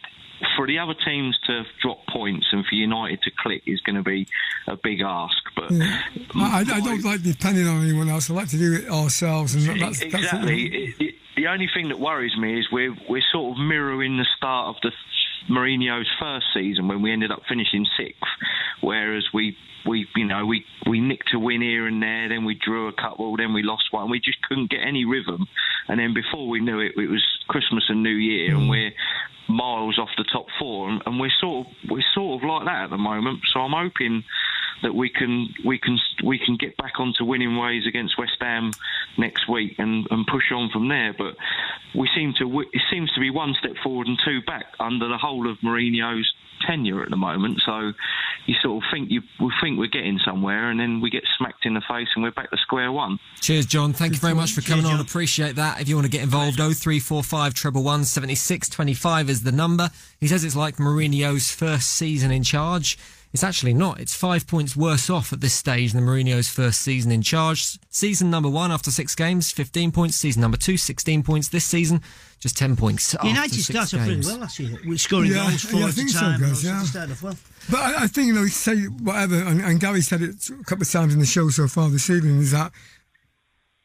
for 0.56 0.68
the 0.68 0.80
other 0.80 0.94
teams 0.94 1.38
to 1.48 1.64
drop 1.82 2.06
points 2.08 2.48
and 2.52 2.66
for 2.66 2.76
United 2.76 3.22
to 3.24 3.32
click 3.38 3.64
is 3.66 3.82
going 3.82 3.96
to 3.96 4.04
be 4.04 4.28
a 4.68 4.76
big 4.76 5.02
ask. 5.02 5.38
But 5.56 5.70
mm. 5.70 5.80
yeah. 5.80 6.02
I, 6.36 6.60
I, 6.60 6.80
don't 6.82 7.04
like 7.04 7.22
depending 7.22 7.68
on 7.68 7.84
anyone 7.84 8.10
else. 8.10 8.30
I 8.30 8.34
like 8.34 8.50
to 8.50 8.58
do 8.58 8.74
it 8.74 8.90
ourselves, 8.90 9.56
and 9.56 9.82
that's, 9.82 10.02
exactly. 10.02 10.70
That's 10.70 11.02
it, 11.02 11.06
it, 11.06 11.16
the 11.36 11.48
only 11.48 11.70
thing 11.74 11.90
that 11.90 12.00
worries 12.00 12.38
me 12.38 12.60
is 12.60 12.68
we're 12.72 12.96
we're 13.10 13.24
sort 13.32 13.58
of 13.58 13.64
mirroring 13.64 14.18
the 14.18 14.26
start 14.38 14.76
of 14.76 14.82
the 14.82 14.92
Mourinho's 15.50 16.10
first 16.20 16.46
season 16.54 16.88
when 16.88 17.02
we 17.02 17.12
ended 17.12 17.32
up 17.32 17.42
finishing 17.48 17.86
sixth, 17.98 18.22
whereas 18.82 19.26
we 19.34 19.56
we 19.86 20.08
you 20.16 20.26
know 20.26 20.46
we 20.46 20.66
we 20.90 21.00
nicked 21.00 21.34
a 21.34 21.40
win 21.40 21.62
here 21.62 21.88
and 21.88 22.02
there, 22.02 22.30
then 22.30 22.46
we 22.46 22.56
drew 22.56 22.88
a 22.88 22.94
couple, 22.94 23.36
then 23.38 23.54
we 23.54 23.64
lost 23.64 23.86
one. 23.92 24.10
We 24.10 24.20
just 24.20 24.42
couldn't 24.42 24.70
get 24.70 24.82
any 24.86 25.06
rhythm, 25.06 25.48
and 25.88 26.00
then 26.00 26.14
before 26.14 26.48
we 26.48 26.60
knew 26.60 26.80
it, 26.80 26.94
it 26.96 27.10
was 27.10 27.24
Christmas 27.48 27.86
and 27.90 28.04
New 28.04 28.16
Year, 28.16 28.56
and 28.56 28.64
mm. 28.64 28.70
we're 28.70 28.92
miles 29.50 30.00
off 30.00 30.10
the 30.18 30.26
top 30.32 30.46
four, 30.60 30.90
and, 30.90 31.02
and 31.06 31.20
we're 31.20 31.32
sort 31.40 31.68
of 31.68 31.74
we're 31.90 32.04
sort 32.14 32.42
of 32.42 32.48
like 32.48 32.66
that 32.66 32.86
at 32.86 32.90
the 32.90 32.98
moment. 32.98 33.40
So 33.54 33.60
I'm 33.60 33.72
hoping 33.72 34.24
that 34.82 34.94
we 34.94 35.10
can 35.10 35.54
we 35.66 35.78
can 35.78 35.98
we 36.24 36.40
can 36.40 36.58
get 36.58 36.76
back 36.78 37.00
onto 37.00 37.24
winning 37.24 37.58
ways 37.58 37.84
against 37.88 38.18
West 38.18 38.38
Ham 38.42 38.72
next 39.18 39.48
week 39.50 39.76
and, 39.78 40.08
and 40.10 40.26
push 40.28 40.52
on 40.52 40.70
from 40.72 40.88
there. 40.90 41.14
But 41.18 41.36
we 41.96 42.10
seem 42.16 42.34
to 42.40 42.62
it 42.62 42.82
seems 42.92 43.12
to 43.12 43.20
be 43.20 43.30
one 43.30 43.56
step 43.60 43.74
forward 43.84 44.08
and 44.08 44.20
two 44.24 44.42
back 44.42 44.66
under 44.80 45.08
the 45.08 45.18
whole 45.18 45.50
of 45.50 45.58
Mourinho's 45.60 46.34
tenure 46.66 47.04
at 47.04 47.10
the 47.10 47.18
moment. 47.18 47.62
So 47.66 47.94
you 48.46 48.56
sort 48.62 48.84
of 48.84 48.90
think 48.92 49.10
you 49.10 49.22
we 49.40 49.52
think 49.62 49.78
we're 49.78 49.88
getting 49.88 50.20
somewhere, 50.26 50.70
and 50.70 50.80
then 50.80 51.02
we 51.02 51.10
get 51.10 51.24
smacked 51.38 51.66
in 51.66 51.74
the 51.74 51.82
face, 51.82 52.08
and 52.16 52.24
we're 52.24 52.32
back 52.32 52.50
to 52.52 52.58
square 52.58 52.92
one. 52.92 53.20
Cheers, 53.42 53.66
John. 53.66 53.94
Thank 53.94 54.14
you 54.14 54.20
very 54.20 54.34
much 54.34 54.52
for 54.52 54.62
coming 54.62 54.86
Cheers, 54.86 54.96
on. 54.96 55.02
Appreciate 55.02 55.56
that. 55.56 55.82
If 55.82 55.88
you 55.88 55.96
want 55.96 56.06
to 56.06 56.12
get 56.12 56.24
involved, 56.24 56.58
0345 56.58 57.54
treble 57.54 57.84
one 57.84 58.04
seventy 58.04 58.36
six 58.36 58.70
twenty 58.70 58.94
five 58.94 59.30
is 59.30 59.44
the 59.44 59.52
number. 59.52 59.92
He 60.20 60.28
says 60.28 60.44
it's 60.44 60.56
like 60.56 60.78
Mourinho's 60.78 61.52
first 61.52 61.92
season 61.92 62.32
in 62.32 62.44
charge. 62.44 62.98
It's 63.34 63.44
actually 63.44 63.74
not. 63.74 64.00
It's 64.00 64.16
five 64.16 64.46
points 64.46 64.76
worse 64.76 65.10
off 65.10 65.34
at 65.34 65.42
this 65.42 65.56
stage 65.56 65.94
than 65.94 66.06
Mourinho's 66.06 66.50
first 66.50 66.82
season 66.82 67.12
in 67.12 67.24
charge. 67.24 67.80
Season 67.90 68.30
number 68.30 68.48
one 68.48 68.72
after 68.72 68.92
six 68.92 69.16
games, 69.16 69.50
15 69.52 69.92
points. 69.92 70.18
Season 70.18 70.40
number 70.40 70.56
two, 70.56 70.78
16 70.78 71.24
points. 71.24 71.50
This 71.50 71.66
season, 71.66 72.02
just 72.40 72.56
10 72.56 72.76
points 72.76 73.16
after 73.16 73.28
United 73.28 73.56
six 73.56 73.66
started 73.66 74.00
off 74.00 74.06
games. 74.08 74.28
really 74.28 74.38
well 74.38 74.42
last 74.42 74.60
year, 74.60 74.80
with 74.86 75.02
scoring 75.02 75.32
Yeah, 75.32 75.50
goals 75.50 75.64
four 75.64 75.80
yeah, 75.80 75.86
I 75.86 75.88
at 75.88 75.94
a 75.94 75.96
think 75.96 76.10
so, 76.10 76.20
guys, 76.20 76.64
yeah. 76.64 76.84
started 76.84 77.12
off 77.14 77.24
well. 77.24 77.36
But 77.72 77.80
I, 77.80 78.04
I 78.04 78.08
think, 78.08 78.28
you 78.28 78.34
know, 78.34 78.46
say 78.46 78.84
whatever, 78.84 79.36
and, 79.36 79.62
and 79.62 79.80
Gary 79.80 80.02
said 80.02 80.22
it 80.22 80.50
a 80.50 80.64
couple 80.66 80.84
of 80.84 80.92
times 80.92 81.16
in 81.16 81.20
the 81.20 81.26
show 81.26 81.50
so 81.50 81.68
far 81.68 81.90
this 81.90 82.12
evening, 82.12 82.38
is 82.38 82.52
that 82.52 82.72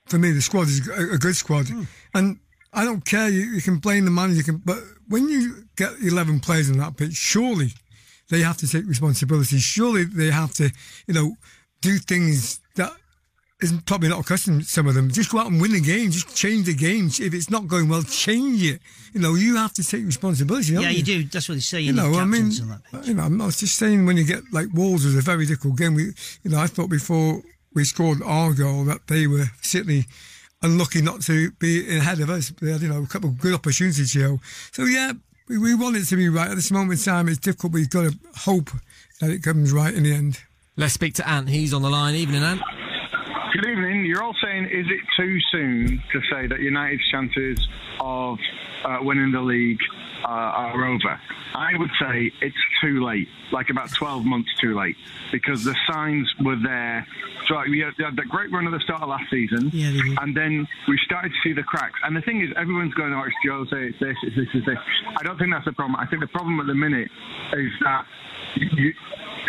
for 0.08 0.18
me, 0.18 0.30
the 0.32 0.42
squad 0.42 0.68
is 0.68 0.86
a, 0.88 1.14
a 1.14 1.18
good 1.18 1.36
squad. 1.36 1.68
Hmm. 1.68 1.84
And 2.14 2.38
I 2.74 2.84
don't 2.84 3.02
care, 3.02 3.30
you, 3.30 3.44
you 3.44 3.62
can 3.62 3.78
blame 3.78 4.04
the 4.04 4.10
manager, 4.10 4.36
you 4.36 4.44
can, 4.44 4.56
but 4.58 4.78
when 5.08 5.30
you 5.30 5.64
get 5.76 5.92
11 6.02 6.40
players 6.40 6.70
on 6.70 6.76
that 6.78 6.98
pitch, 6.98 7.14
surely 7.14 7.72
they 8.30 8.40
have 8.40 8.56
to 8.58 8.68
take 8.68 8.86
responsibility. 8.86 9.58
Surely 9.58 10.04
they 10.04 10.30
have 10.30 10.52
to, 10.54 10.70
you 11.06 11.14
know, 11.14 11.36
do 11.80 11.98
things 11.98 12.60
that 12.76 12.92
is 13.60 13.72
probably 13.86 14.08
not 14.08 14.20
accustomed 14.20 14.62
to 14.62 14.66
some 14.66 14.86
of 14.86 14.94
them. 14.94 15.10
Just 15.10 15.30
go 15.30 15.38
out 15.38 15.50
and 15.50 15.60
win 15.60 15.72
the 15.72 15.80
game. 15.80 16.10
Just 16.10 16.34
change 16.36 16.66
the 16.66 16.74
game. 16.74 17.06
If 17.06 17.34
it's 17.34 17.50
not 17.50 17.66
going 17.66 17.88
well, 17.88 18.02
change 18.02 18.62
it. 18.62 18.80
You 19.12 19.20
know, 19.20 19.34
you 19.34 19.56
have 19.56 19.72
to 19.74 19.84
take 19.84 20.04
responsibility. 20.04 20.74
Don't 20.74 20.82
Yeah, 20.82 20.90
you 20.90 21.02
do. 21.02 21.24
That's 21.24 21.48
what 21.48 21.56
they 21.56 21.60
say. 21.60 21.80
You, 21.80 21.86
you 21.86 21.92
know, 21.94 22.18
I 22.18 22.24
mean, 22.24 22.52
on 22.60 22.68
that 22.68 22.82
pitch. 22.90 23.08
you 23.08 23.14
know, 23.14 23.24
I'm 23.24 23.36
not 23.36 23.52
just 23.52 23.76
saying 23.76 24.06
when 24.06 24.16
you 24.16 24.24
get 24.24 24.42
like 24.52 24.68
Wolves 24.74 25.04
was 25.04 25.16
a 25.16 25.20
very 25.20 25.46
difficult 25.46 25.76
game. 25.76 25.94
We, 25.94 26.12
you 26.42 26.50
know, 26.50 26.60
I 26.60 26.66
thought 26.66 26.88
before 26.88 27.42
we 27.74 27.84
scored 27.84 28.22
our 28.22 28.52
goal 28.52 28.84
that 28.84 29.06
they 29.08 29.26
were 29.26 29.46
certainly 29.62 30.06
unlucky 30.62 31.02
not 31.02 31.22
to 31.22 31.50
be 31.52 31.96
ahead 31.96 32.20
of 32.20 32.30
us. 32.30 32.52
They 32.60 32.72
had, 32.72 32.80
you 32.80 32.88
know, 32.88 33.02
a 33.02 33.06
couple 33.06 33.30
of 33.30 33.38
good 33.38 33.54
opportunities, 33.54 34.14
you 34.14 34.22
know. 34.22 34.38
So 34.72 34.84
yeah, 34.84 35.12
we, 35.48 35.58
we 35.58 35.74
want 35.74 35.96
it 35.96 36.04
to 36.06 36.16
be 36.16 36.28
right. 36.28 36.50
At 36.50 36.56
this 36.56 36.70
moment 36.70 37.00
in 37.00 37.04
time, 37.04 37.28
it's 37.28 37.38
difficult. 37.38 37.72
but 37.72 37.78
We've 37.78 37.90
got 37.90 38.10
to 38.10 38.18
hope 38.36 38.70
that 39.20 39.30
it 39.30 39.42
comes 39.42 39.72
right 39.72 39.94
in 39.94 40.02
the 40.04 40.14
end. 40.14 40.40
Let's 40.76 40.94
speak 40.94 41.14
to 41.14 41.28
Ant. 41.28 41.48
He's 41.48 41.74
on 41.74 41.82
the 41.82 41.90
line. 41.90 42.14
Evening, 42.14 42.42
Ant. 42.42 42.62
Evening. 43.78 44.06
You're 44.06 44.24
all 44.24 44.34
saying, 44.42 44.64
is 44.64 44.86
it 44.88 45.00
too 45.16 45.38
soon 45.52 46.02
to 46.12 46.20
say 46.32 46.48
that 46.48 46.58
United's 46.58 47.06
chances 47.10 47.68
of 48.00 48.38
uh, 48.84 48.98
winning 49.02 49.30
the 49.30 49.40
league 49.40 49.78
uh, 50.24 50.28
are 50.28 50.84
over? 50.84 51.20
I 51.54 51.76
would 51.78 51.90
say 52.00 52.32
it's 52.40 52.56
too 52.80 53.04
late, 53.04 53.28
like 53.52 53.70
about 53.70 53.92
12 53.94 54.24
months 54.24 54.50
too 54.60 54.76
late, 54.76 54.96
because 55.30 55.62
the 55.62 55.76
signs 55.86 56.28
were 56.40 56.56
there. 56.56 57.06
So 57.46 57.54
like, 57.54 57.68
we 57.68 57.78
had, 57.78 57.94
that 57.98 58.28
great 58.28 58.50
run 58.50 58.66
at 58.66 58.72
the 58.72 58.80
start 58.80 59.02
of 59.02 59.10
last 59.10 59.30
season, 59.30 59.70
Yeah, 59.72 59.92
and 60.22 60.36
then 60.36 60.66
we 60.88 60.98
started 61.04 61.30
to 61.30 61.38
see 61.44 61.52
the 61.52 61.62
cracks. 61.62 62.00
And 62.02 62.16
the 62.16 62.20
thing 62.22 62.42
is, 62.42 62.50
everyone's 62.56 62.94
going, 62.94 63.12
oh, 63.12 63.22
it's 63.22 63.36
Jose, 63.48 63.70
it's 63.76 64.00
this, 64.00 64.16
it's 64.24 64.34
this, 64.34 64.48
it's 64.54 64.66
this. 64.66 64.78
I 65.16 65.22
don't 65.22 65.38
think 65.38 65.52
that's 65.52 65.66
the 65.66 65.72
problem. 65.72 65.94
I 66.00 66.06
think 66.06 66.20
the 66.20 66.28
problem 66.28 66.58
at 66.58 66.66
the 66.66 66.74
minute 66.74 67.10
is 67.52 67.70
that 67.84 68.06
you, 68.56 68.92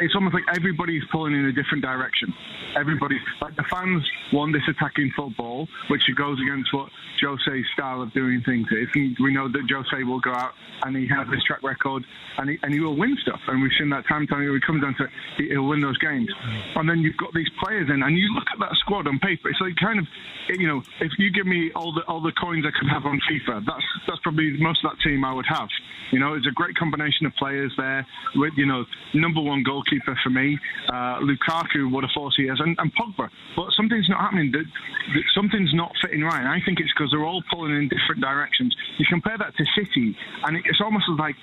it's 0.02 0.16
almost 0.16 0.34
like 0.34 0.44
everybody's 0.56 1.04
pulling 1.12 1.34
in 1.34 1.46
a 1.46 1.52
different 1.52 1.84
direction. 1.84 2.34
Everybody, 2.78 3.18
like 3.42 3.56
the 3.56 3.66
fans 3.70 4.04
want 4.32 4.54
this 4.54 4.64
attacking 4.70 5.12
football, 5.16 5.68
which 5.90 6.04
goes 6.16 6.38
against 6.42 6.74
what 6.74 6.90
Jose's 7.20 7.66
style 7.74 8.02
of 8.02 8.14
doing 8.14 8.42
things 8.46 8.68
is. 8.72 8.88
And 8.94 9.18
we 9.20 9.34
know 9.34 9.48
that 9.48 9.64
Jose 9.70 10.04
will 10.04 10.20
go 10.20 10.34
out 10.34 10.54
and 10.84 10.96
he 10.96 11.08
has 11.08 11.28
this 11.30 11.44
track 11.44 11.64
record 11.64 12.06
and 12.38 12.50
he, 12.50 12.58
and 12.64 12.74
he 12.74 12.80
will 12.80 12.96
win 12.96 13.18
stuff. 13.22 13.40
And 13.48 13.62
we've 13.62 13.72
seen 13.78 13.90
that 13.90 14.08
time 14.08 14.22
and 14.22 14.30
time 14.30 14.42
again. 14.42 14.56
It 14.56 14.66
comes 14.66 14.82
down 14.82 14.96
to 14.96 15.04
it, 15.06 15.52
he'll 15.52 15.68
win 15.68 15.82
those 15.82 15.98
games. 15.98 16.30
And 16.76 16.88
then 16.88 17.00
you've 17.00 17.18
got 17.18 17.34
these 17.34 17.50
players 17.62 17.90
in, 17.90 18.02
and 18.04 18.18
you 18.18 18.34
look 18.34 18.48
at 18.54 18.60
that 18.60 18.76
squad 18.80 19.08
on 19.08 19.20
paper. 19.20 19.50
It's 19.50 19.60
like 19.60 19.76
kind 19.76 20.00
of, 20.00 20.06
you 20.50 20.68
know, 20.68 20.82
if 21.02 21.12
you 21.18 21.32
give 21.32 21.46
me 21.46 21.72
all 21.76 21.94
the 21.94 22.02
all 22.08 22.22
the 22.22 22.32
coins 22.40 22.66
I 22.66 22.72
could 22.78 22.90
have 22.90 23.06
on 23.06 23.20
FIFA, 23.30 23.66
that's 23.66 23.86
that's 24.08 24.20
probably 24.22 24.56
most 24.60 24.84
of 24.84 24.92
that 24.92 25.02
team 25.04 25.26
I 25.26 25.34
would 25.34 25.46
have. 25.48 25.68
You 26.12 26.20
know, 26.20 26.34
it's 26.34 26.48
a 26.48 26.52
great 26.52 26.76
combination 26.76 27.26
of 27.26 27.34
players 27.36 27.74
there. 27.78 28.06
With 28.36 28.54
you 28.56 28.66
know, 28.66 28.86
number 29.14 29.42
one 29.42 29.64
goalkeeper 29.80 30.18
for 30.24 30.30
me, 30.30 30.58
uh, 30.90 31.20
Lukaku. 31.24 31.92
What 31.92 32.04
a 32.04 32.08
force 32.14 32.36
he 32.38 32.44
is, 32.44 32.60
and, 32.60 32.76
and 32.80 32.92
Pogba. 32.96 33.30
But 33.56 33.72
something's 33.76 34.10
not 34.10 34.22
happening. 34.22 34.52
That, 34.52 34.66
that 34.66 35.24
something's 35.36 35.74
not 35.74 35.92
fitting 36.02 36.22
right. 36.22 36.40
And 36.40 36.50
I 36.50 36.60
think 36.66 36.80
it's 36.80 36.92
because 36.96 37.12
they're 37.12 37.26
all 37.26 37.44
pulling 37.52 37.76
in 37.76 37.90
different 37.90 38.22
directions. 38.22 38.76
You 38.98 39.06
compare 39.10 39.38
that 39.38 39.56
to 39.56 39.64
City, 39.76 40.16
and 40.44 40.58
it's 40.58 40.82
almost 40.82 41.06
like 41.18 41.36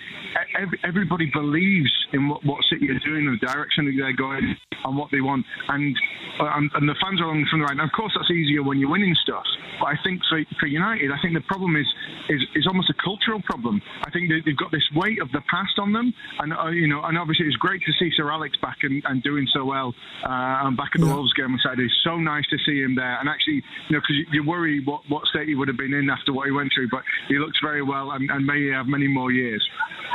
everybody 0.84 1.30
believes 1.32 1.90
in 2.12 2.28
what, 2.28 2.44
what 2.44 2.64
City 2.70 2.88
are 2.90 3.00
doing, 3.00 3.24
the 3.26 3.46
direction 3.46 3.86
that 3.86 3.94
they're 3.96 4.16
going, 4.16 4.56
and 4.84 4.96
what 4.96 5.10
they 5.10 5.20
want, 5.20 5.44
and 5.68 5.96
and, 6.38 6.70
and 6.74 6.88
the 6.88 6.94
fans 7.00 7.20
are 7.20 7.24
along 7.24 7.46
from 7.50 7.60
the 7.60 7.64
right. 7.64 7.72
And 7.72 7.80
of 7.80 7.92
course, 7.92 8.12
that's 8.16 8.30
easier 8.30 8.62
when 8.62 8.78
you're 8.78 8.90
winning 8.90 9.16
stuff. 9.22 9.44
But 9.80 9.86
I 9.86 9.96
think 10.04 10.20
for, 10.28 10.40
for 10.60 10.66
United, 10.66 11.10
I 11.10 11.20
think 11.20 11.34
the 11.34 11.44
problem 11.48 11.76
is 11.76 11.86
is 12.28 12.40
is 12.54 12.66
almost 12.66 12.90
a 12.90 12.96
cultural 13.02 13.40
problem. 13.44 13.80
I 14.04 14.10
think 14.10 14.28
they, 14.28 14.40
they've 14.44 14.56
got 14.56 14.70
this 14.70 14.84
weight 14.94 15.20
of 15.20 15.30
the 15.32 15.40
past 15.50 15.78
on 15.78 15.92
them, 15.92 16.12
and 16.40 16.52
uh, 16.52 16.68
you 16.68 16.88
know, 16.88 17.02
and 17.04 17.18
obviously 17.18 17.46
it's 17.46 17.56
great 17.56 17.82
to 17.82 17.92
see 17.98 18.10
Sir 18.16 18.25
Alex 18.30 18.56
back 18.60 18.78
and, 18.82 19.02
and 19.06 19.22
doing 19.22 19.46
so 19.52 19.64
well. 19.64 19.94
Uh, 20.24 20.66
and 20.66 20.76
back 20.76 20.90
at 20.94 21.00
the 21.00 21.06
Yeah. 21.06 21.14
Wolves 21.14 21.32
game 21.34 21.52
on 21.52 21.60
Saturday, 21.62 21.88
so 22.04 22.16
nice 22.16 22.44
to 22.50 22.58
see 22.66 22.82
him 22.82 22.94
there. 22.94 23.18
And 23.20 23.28
actually, 23.28 23.62
you 23.88 23.96
know, 23.96 24.00
because 24.00 24.16
you, 24.16 24.26
you 24.32 24.42
worry 24.44 24.82
what 24.84 25.02
what 25.08 25.26
state 25.26 25.48
he 25.48 25.54
would 25.54 25.68
have 25.68 25.76
been 25.76 25.94
in 25.94 26.10
after 26.10 26.32
what 26.32 26.46
he 26.46 26.52
went 26.52 26.72
through, 26.74 26.88
but 26.90 27.02
he 27.28 27.38
looks 27.38 27.58
very 27.62 27.82
well 27.82 28.12
and, 28.12 28.30
and 28.30 28.46
may 28.46 28.68
have 28.68 28.86
many 28.86 29.08
more 29.08 29.30
years. 29.32 29.62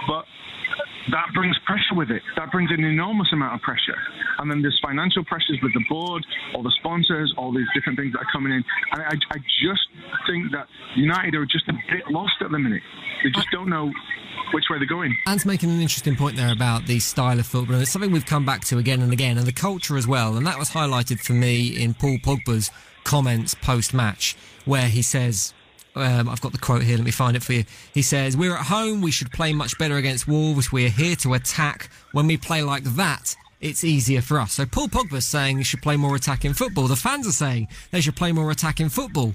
But 0.07 0.25
that 1.11 1.33
brings 1.33 1.57
pressure 1.65 1.95
with 1.95 2.11
it. 2.11 2.21
That 2.37 2.51
brings 2.51 2.69
an 2.71 2.83
enormous 2.83 3.27
amount 3.33 3.55
of 3.55 3.61
pressure. 3.61 3.97
And 4.37 4.49
then 4.49 4.61
there's 4.61 4.79
financial 4.83 5.23
pressures 5.25 5.59
with 5.61 5.73
the 5.73 5.83
board, 5.89 6.25
all 6.55 6.63
the 6.63 6.73
sponsors, 6.79 7.33
all 7.37 7.51
these 7.51 7.67
different 7.73 7.97
things 7.97 8.13
that 8.13 8.19
are 8.19 8.31
coming 8.31 8.51
in. 8.53 8.63
And 8.91 9.01
I, 9.01 9.15
I 9.33 9.37
just 9.37 9.81
think 10.27 10.51
that 10.51 10.67
United 10.95 11.35
are 11.35 11.45
just 11.45 11.67
a 11.69 11.73
bit 11.73 12.05
lost 12.09 12.35
at 12.41 12.51
the 12.51 12.59
minute. 12.59 12.83
They 13.23 13.31
just 13.31 13.47
don't 13.51 13.69
know 13.69 13.91
which 14.53 14.69
way 14.69 14.77
they're 14.77 14.87
going. 14.87 15.15
Ant's 15.27 15.45
making 15.45 15.69
an 15.69 15.81
interesting 15.81 16.15
point 16.15 16.35
there 16.35 16.51
about 16.51 16.85
the 16.85 16.99
style 16.99 17.39
of 17.39 17.45
football, 17.45 17.79
it's 17.79 17.91
something 17.91 18.11
we've 18.11 18.25
come 18.25 18.45
back 18.45 18.63
to 18.65 18.77
again 18.77 19.01
and 19.01 19.13
again, 19.13 19.37
and 19.37 19.47
the 19.47 19.51
culture 19.51 19.97
as 19.97 20.07
well. 20.07 20.37
And 20.37 20.45
that 20.47 20.57
was 20.57 20.69
highlighted 20.69 21.19
for 21.19 21.33
me 21.33 21.81
in 21.81 21.93
Paul 21.93 22.17
Pogba's 22.17 22.71
comments 23.03 23.53
post 23.53 23.93
match, 23.93 24.35
where 24.65 24.87
he 24.87 25.01
says, 25.01 25.53
um, 25.95 26.29
I've 26.29 26.41
got 26.41 26.51
the 26.51 26.57
quote 26.57 26.83
here, 26.83 26.95
let 26.95 27.05
me 27.05 27.11
find 27.11 27.35
it 27.35 27.43
for 27.43 27.53
you. 27.53 27.65
He 27.93 28.01
says, 28.01 28.37
We're 28.37 28.55
at 28.55 28.67
home, 28.67 29.01
we 29.01 29.11
should 29.11 29.31
play 29.31 29.53
much 29.53 29.77
better 29.77 29.97
against 29.97 30.27
Wolves, 30.27 30.71
we're 30.71 30.89
here 30.89 31.15
to 31.17 31.33
attack. 31.33 31.89
When 32.13 32.27
we 32.27 32.37
play 32.37 32.61
like 32.61 32.83
that, 32.83 33.35
it's 33.59 33.83
easier 33.83 34.21
for 34.21 34.39
us. 34.39 34.53
So 34.53 34.65
Paul 34.65 34.87
Pogba's 34.87 35.25
saying 35.25 35.57
you 35.57 35.63
should 35.63 35.81
play 35.81 35.97
more 35.97 36.15
attacking 36.15 36.53
football. 36.53 36.87
The 36.87 36.95
fans 36.95 37.27
are 37.27 37.31
saying 37.31 37.67
they 37.91 38.01
should 38.01 38.15
play 38.15 38.31
more 38.31 38.49
attacking 38.51 38.89
football. 38.89 39.33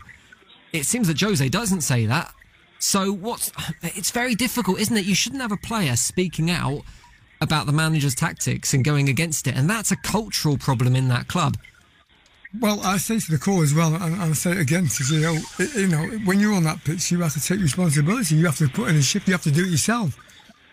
It 0.72 0.84
seems 0.84 1.08
that 1.08 1.20
Jose 1.20 1.48
doesn't 1.48 1.82
say 1.82 2.06
that. 2.06 2.32
So 2.78 3.12
what's 3.12 3.52
it's 3.82 4.10
very 4.10 4.34
difficult, 4.34 4.80
isn't 4.80 4.96
it? 4.96 5.04
You 5.04 5.14
shouldn't 5.14 5.42
have 5.42 5.52
a 5.52 5.56
player 5.56 5.96
speaking 5.96 6.50
out 6.50 6.82
about 7.40 7.66
the 7.66 7.72
manager's 7.72 8.14
tactics 8.14 8.74
and 8.74 8.84
going 8.84 9.08
against 9.08 9.46
it, 9.46 9.56
and 9.56 9.68
that's 9.68 9.90
a 9.90 9.96
cultural 9.96 10.56
problem 10.56 10.96
in 10.96 11.08
that 11.08 11.28
club. 11.28 11.56
Well, 12.58 12.80
I 12.82 12.96
say 12.96 13.18
to 13.18 13.30
the 13.30 13.38
call 13.38 13.62
as 13.62 13.74
well, 13.74 13.94
and, 13.94 14.20
I 14.20 14.32
say 14.32 14.52
it 14.52 14.58
again 14.58 14.86
to 14.86 15.20
know, 15.20 15.38
you 15.74 15.88
know, 15.88 16.06
when 16.24 16.40
you're 16.40 16.54
on 16.54 16.64
that 16.64 16.82
pitch, 16.84 17.10
you 17.10 17.20
have 17.20 17.34
to 17.34 17.40
take 17.40 17.60
responsibility. 17.60 18.36
You 18.36 18.46
have 18.46 18.56
to 18.58 18.68
put 18.68 18.88
in 18.88 18.96
a 18.96 19.02
shift. 19.02 19.26
You 19.28 19.34
have 19.34 19.42
to 19.42 19.50
do 19.50 19.64
it 19.64 19.68
yourself. 19.68 20.16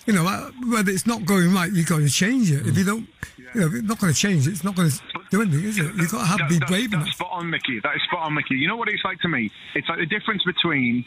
You 0.05 0.13
know, 0.13 0.27
uh, 0.27 0.51
whether 0.67 0.91
it's 0.91 1.07
not 1.07 1.23
going 1.25 1.53
right, 1.53 1.71
you've 1.71 1.87
got 1.87 1.99
to 1.99 2.09
change 2.09 2.51
it. 2.51 2.67
If 2.67 2.77
you 2.77 2.83
don't, 2.83 3.07
you 3.53 3.61
know, 3.61 3.67
if 3.67 3.73
it's 3.75 3.87
not 3.87 3.99
going 3.99 4.11
to 4.11 4.19
change 4.19 4.47
it, 4.47 4.51
it's 4.51 4.63
not 4.63 4.75
going 4.75 4.89
to 4.89 4.99
do 5.31 5.41
anything, 5.41 5.63
is 5.63 5.77
it? 5.77 5.95
You've 5.95 6.11
got 6.11 6.19
to 6.19 6.25
have 6.25 6.39
That- 6.39 6.49
be 6.49 6.59
that- 6.59 6.67
brave 6.67 6.91
That's 6.91 7.11
spot 7.11 7.29
on, 7.31 7.49
Mickey. 7.49 7.79
That 7.79 7.95
is 7.95 8.01
spot 8.03 8.23
on, 8.27 8.33
Mickey. 8.33 8.55
You 8.55 8.67
know 8.67 8.75
what 8.75 8.89
it's 8.89 9.03
like 9.05 9.19
to 9.21 9.29
me? 9.29 9.49
It's 9.75 9.87
like 9.87 9.99
the 9.99 10.05
difference 10.05 10.43
between 10.43 11.05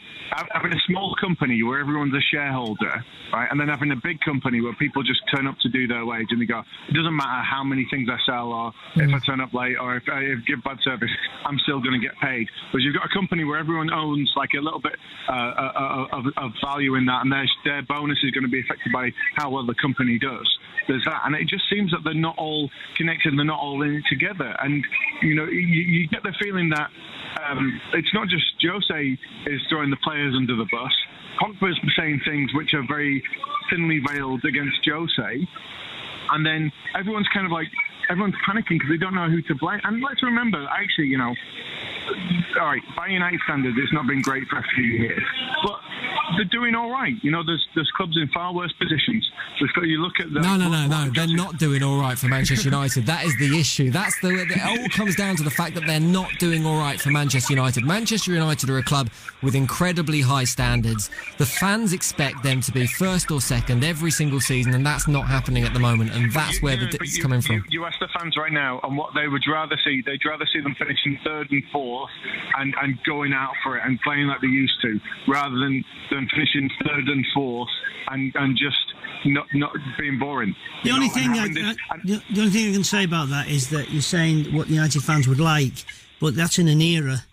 having 0.51 0.73
a 0.73 0.79
small 0.87 1.13
company 1.21 1.61
where 1.61 1.79
everyone's 1.79 2.13
a 2.15 2.21
shareholder, 2.21 3.05
right, 3.31 3.47
and 3.51 3.59
then 3.59 3.67
having 3.67 3.91
a 3.91 3.95
big 3.95 4.19
company 4.21 4.61
where 4.61 4.73
people 4.73 5.03
just 5.03 5.21
turn 5.33 5.45
up 5.45 5.59
to 5.59 5.69
do 5.69 5.85
their 5.87 6.03
wage 6.03 6.27
and 6.31 6.41
they 6.41 6.45
go, 6.45 6.63
it 6.89 6.93
doesn't 6.93 7.15
matter 7.15 7.43
how 7.43 7.63
many 7.63 7.85
things 7.91 8.09
I 8.09 8.17
sell 8.25 8.51
or 8.51 8.73
if 8.95 9.13
I 9.13 9.19
turn 9.25 9.41
up 9.41 9.53
late 9.53 9.77
or 9.79 9.95
if 9.97 10.03
I 10.09 10.33
give 10.47 10.63
bad 10.63 10.79
service, 10.83 11.11
I'm 11.45 11.59
still 11.59 11.79
going 11.81 11.93
to 11.99 12.05
get 12.05 12.17
paid. 12.19 12.49
But 12.71 12.81
you've 12.81 12.95
got 12.95 13.05
a 13.05 13.13
company 13.13 13.43
where 13.43 13.59
everyone 13.59 13.93
owns 13.93 14.33
like 14.35 14.49
a 14.57 14.61
little 14.61 14.81
bit 14.81 14.95
uh, 15.29 15.31
uh, 15.31 16.07
of, 16.13 16.25
of 16.37 16.51
value 16.63 16.95
in 16.95 17.05
that, 17.05 17.21
and 17.21 17.31
their 17.31 17.45
their 17.63 17.81
bonus 17.83 18.17
is 18.23 18.31
going 18.31 18.43
to 18.43 18.49
be 18.49 18.61
affected 18.61 18.86
by 18.91 19.11
how 19.35 19.49
well 19.49 19.65
the 19.65 19.75
company 19.81 20.19
does. 20.19 20.47
There's 20.87 21.03
that, 21.05 21.21
and 21.25 21.35
it 21.35 21.47
just 21.47 21.63
seems 21.69 21.91
that 21.91 21.99
they're 22.03 22.13
not 22.13 22.37
all 22.37 22.69
connected. 22.95 23.37
They're 23.37 23.45
not 23.45 23.59
all 23.59 23.81
in 23.81 23.95
it 23.95 24.03
together, 24.09 24.55
and 24.59 24.83
you 25.21 25.35
know, 25.35 25.45
you, 25.45 25.59
you 25.59 26.07
get 26.07 26.23
the 26.23 26.33
feeling 26.41 26.69
that 26.69 26.89
um, 27.49 27.79
it's 27.93 28.13
not 28.13 28.27
just 28.29 28.45
Jose 28.63 29.17
is 29.47 29.61
throwing 29.69 29.89
the 29.89 29.97
players 30.03 30.33
under 30.35 30.55
the 30.55 30.67
bus. 30.71 30.93
Pogba's 31.41 31.77
saying 31.97 32.21
things 32.25 32.53
which 32.53 32.73
are 32.73 32.83
very 32.87 33.21
thinly 33.69 33.99
veiled 33.99 34.43
against 34.45 34.77
Jose, 34.85 35.47
and 36.31 36.45
then 36.45 36.71
everyone's 36.97 37.27
kind 37.33 37.45
of 37.45 37.51
like 37.51 37.67
everyone's 38.09 38.35
panicking 38.47 38.79
because 38.79 38.89
they 38.89 38.97
don't 38.97 39.15
know 39.15 39.29
who 39.29 39.41
to 39.43 39.55
blame. 39.55 39.79
And 39.83 40.01
let's 40.01 40.23
remember, 40.23 40.65
actually, 40.71 41.07
you 41.07 41.17
know, 41.17 41.33
all 42.59 42.67
right, 42.67 42.81
by 42.95 43.07
United 43.07 43.39
standards, 43.43 43.77
it's 43.79 43.93
not 43.93 44.07
been 44.07 44.21
great 44.21 44.47
for 44.47 44.57
a 44.59 44.65
few 44.75 44.85
years, 44.85 45.23
but 45.63 45.79
they're 46.37 46.45
doing 46.45 46.75
all 46.75 46.89
right. 46.89 47.13
You 47.21 47.31
know, 47.31 47.43
there's 47.45 47.65
there's 47.75 47.91
clubs 47.97 48.15
in 48.15 48.27
far 48.29 48.53
worse 48.53 48.71
positions. 48.73 49.29
There's, 49.59 49.71
you 49.89 50.01
look 50.01 50.19
at 50.19 50.33
the 50.33 50.39
No, 50.39 50.55
no, 50.55 50.69
no, 50.69 50.87
no. 50.87 51.09
They're 51.13 51.27
not 51.27 51.57
doing 51.57 51.83
all 51.83 51.99
right 51.99 52.17
for 52.17 52.27
Manchester 52.27 52.69
United. 52.69 53.05
That 53.07 53.25
is 53.25 53.37
the 53.37 53.59
issue. 53.59 53.91
That's 53.91 54.19
the. 54.21 54.29
It 54.29 54.65
all 54.65 54.87
comes 54.89 55.15
down 55.15 55.35
to 55.37 55.43
the 55.43 55.49
fact 55.51 55.75
that 55.75 55.85
they're 55.85 55.99
not 55.99 56.29
doing 56.39 56.65
all 56.65 56.77
right 56.79 56.99
for 56.99 57.09
Manchester 57.09 57.53
United. 57.53 57.83
Manchester 57.83 58.31
United 58.31 58.69
are 58.69 58.77
a 58.77 58.83
club 58.83 59.09
with 59.41 59.55
incredibly 59.55 60.21
high 60.21 60.43
standards. 60.45 61.09
The 61.37 61.45
fans 61.45 61.93
expect 61.93 62.43
them 62.43 62.61
to 62.61 62.71
be 62.71 62.87
first 62.87 63.31
or 63.31 63.41
second 63.41 63.83
every 63.83 64.11
single 64.11 64.39
season, 64.39 64.73
and 64.73 64.85
that's 64.85 65.07
not 65.07 65.27
happening 65.27 65.63
at 65.63 65.73
the 65.73 65.79
moment. 65.79 66.13
And 66.13 66.31
that's 66.31 66.61
where 66.61 66.77
the 66.77 66.87
it's 67.01 67.17
you- 67.17 67.23
coming 67.23 67.41
from. 67.41 67.57
You, 67.57 67.63
you 67.69 67.85
ask 67.85 67.99
the 67.99 68.07
fans 68.17 68.37
right 68.37 68.51
now, 68.51 68.79
and 68.83 68.97
what 68.97 69.13
they 69.15 69.27
would 69.27 69.43
rather 69.49 69.77
see, 69.83 70.01
they'd 70.05 70.23
rather 70.25 70.45
see 70.53 70.61
them 70.61 70.75
finishing 70.77 71.19
third 71.23 71.49
and 71.51 71.63
fourth, 71.71 72.09
and, 72.57 72.73
and 72.81 72.97
going 73.03 73.33
out 73.33 73.53
for 73.63 73.77
it 73.77 73.83
and 73.85 73.99
playing 74.01 74.27
like 74.27 74.41
they 74.41 74.47
used 74.47 74.79
to, 74.81 74.99
rather 75.27 75.57
than, 75.57 75.83
than 76.11 76.26
finishing 76.35 76.69
third 76.85 77.07
and 77.07 77.25
fourth 77.33 77.69
and, 78.09 78.31
and 78.35 78.57
just 78.57 78.77
not 79.25 79.47
not 79.53 79.71
being 79.99 80.19
boring. 80.19 80.55
The 80.83 80.91
only 80.91 81.07
know, 81.07 81.13
thing 81.13 81.29
I, 81.31 81.47
this- 81.47 81.77
I- 81.91 81.97
the, 82.03 82.23
the 82.33 82.41
only 82.41 82.51
thing 82.51 82.69
I 82.69 82.73
can 82.73 82.83
say 82.83 83.03
about 83.03 83.29
that 83.29 83.47
is 83.49 83.69
that 83.71 83.89
you're 83.89 84.01
saying 84.01 84.53
what 84.55 84.69
United 84.69 85.03
fans 85.03 85.27
would 85.27 85.39
like, 85.39 85.73
but 86.19 86.35
that's 86.35 86.59
in 86.59 86.67
an 86.67 86.81
era 86.81 87.23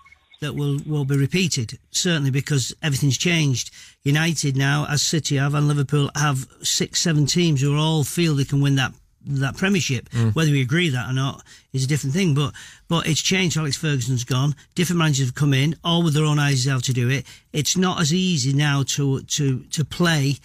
that 0.40 0.54
will 0.54 0.78
will 0.86 1.04
be 1.04 1.16
repeated 1.16 1.78
certainly 1.90 2.30
because 2.30 2.74
everything's 2.82 3.16
changed. 3.18 3.70
United 4.02 4.56
now, 4.56 4.86
as 4.90 5.00
City 5.02 5.36
have 5.36 5.54
and 5.54 5.68
Liverpool 5.68 6.10
have 6.16 6.46
six, 6.62 7.00
seven 7.00 7.24
teams 7.26 7.60
who 7.62 7.74
are 7.74 7.78
all 7.78 8.04
feel 8.04 8.34
they 8.34 8.44
can 8.44 8.60
win 8.60 8.74
that 8.76 8.92
that 9.26 9.56
Premiership. 9.56 10.08
Whether 10.34 10.50
we 10.52 10.60
agree 10.60 10.88
that 10.90 11.10
or 11.10 11.12
not 11.12 11.42
is 11.72 11.84
a 11.84 11.86
different 11.86 12.14
thing. 12.14 12.34
But 12.34 12.52
but 12.88 13.06
it's 13.06 13.20
changed. 13.22 13.56
Alex 13.56 13.76
Ferguson's 13.76 14.24
gone. 14.24 14.54
Different 14.74 14.98
managers 14.98 15.26
have 15.28 15.34
come 15.34 15.54
in, 15.54 15.76
all 15.84 16.02
with 16.02 16.14
their 16.14 16.24
own 16.24 16.38
ideas 16.38 16.66
how 16.66 16.78
to 16.78 16.92
do 16.92 17.08
it. 17.08 17.26
It's 17.52 17.76
not 17.76 18.00
as 18.00 18.12
easy 18.12 18.52
now 18.52 18.82
to 18.88 19.20
to 19.22 19.60
to 19.70 19.84
play 19.84 20.36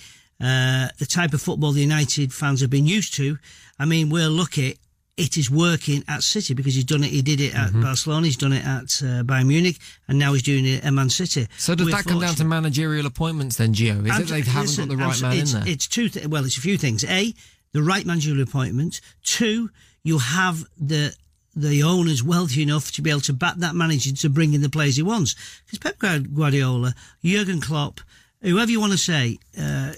uh, 0.41 0.87
the 0.97 1.05
type 1.05 1.33
of 1.33 1.41
football 1.41 1.71
the 1.73 1.81
United 1.81 2.33
fans 2.33 2.61
have 2.61 2.69
been 2.69 2.87
used 2.87 3.13
to. 3.15 3.37
I 3.77 3.85
mean, 3.85 4.09
we're 4.09 4.29
lucky 4.29 4.77
it 5.17 5.35
is 5.35 5.51
working 5.51 6.01
at 6.07 6.23
City 6.23 6.53
because 6.53 6.75
he's 6.75 6.85
done 6.85 7.03
it. 7.03 7.09
He 7.11 7.21
did 7.21 7.41
it 7.41 7.53
at 7.53 7.71
Mm-hmm. 7.71 7.81
Barcelona. 7.81 8.25
He's 8.27 8.37
done 8.37 8.53
it 8.53 8.63
at 8.65 8.83
uh, 9.03 9.23
Bayern 9.23 9.47
Munich, 9.47 9.77
and 10.07 10.17
now 10.17 10.31
he's 10.31 10.43
doing 10.43 10.65
it 10.65 10.85
at 10.85 10.93
Man 10.93 11.09
City. 11.09 11.45
So 11.57 11.75
does 11.75 11.85
We're 11.87 11.91
that 11.91 12.05
come 12.05 12.21
down 12.21 12.35
to 12.35 12.45
managerial 12.45 13.05
appointments 13.05 13.57
then, 13.57 13.73
Gio? 13.73 14.05
Is 14.05 14.11
I'm- 14.11 14.21
it 14.21 14.27
they 14.29 14.41
haven't 14.41 14.61
listen, 14.61 14.87
got 14.87 14.97
the 14.97 15.03
right 15.03 15.21
I'm- 15.23 15.35
man 15.35 15.37
in 15.39 15.45
there? 15.51 15.63
It's 15.67 15.87
two. 15.87 16.07
Th- 16.07 16.25
well, 16.27 16.45
it's 16.45 16.57
a 16.57 16.61
few 16.61 16.77
things. 16.77 17.03
A, 17.03 17.33
the 17.73 17.83
right 17.83 18.05
managerial 18.05 18.43
appointment. 18.43 19.01
Two, 19.23 19.69
you 20.03 20.19
have 20.19 20.63
the 20.77 21.13
the 21.55 21.83
owners 21.83 22.23
wealthy 22.23 22.61
enough 22.61 22.91
to 22.91 23.01
be 23.01 23.09
able 23.09 23.19
to 23.19 23.33
back 23.33 23.55
that 23.55 23.75
manager 23.75 24.13
to 24.13 24.29
bring 24.29 24.53
in 24.53 24.61
the 24.61 24.69
players 24.69 24.95
he 24.95 25.03
wants. 25.03 25.35
Because 25.65 25.79
Pep 25.79 25.97
Guardiola, 26.33 26.93
Jurgen 27.23 27.59
Klopp, 27.59 27.99
whoever 28.41 28.71
you 28.71 28.79
want 28.79 28.93
to 28.93 28.97
say, 28.97 29.39
uh, 29.59 29.93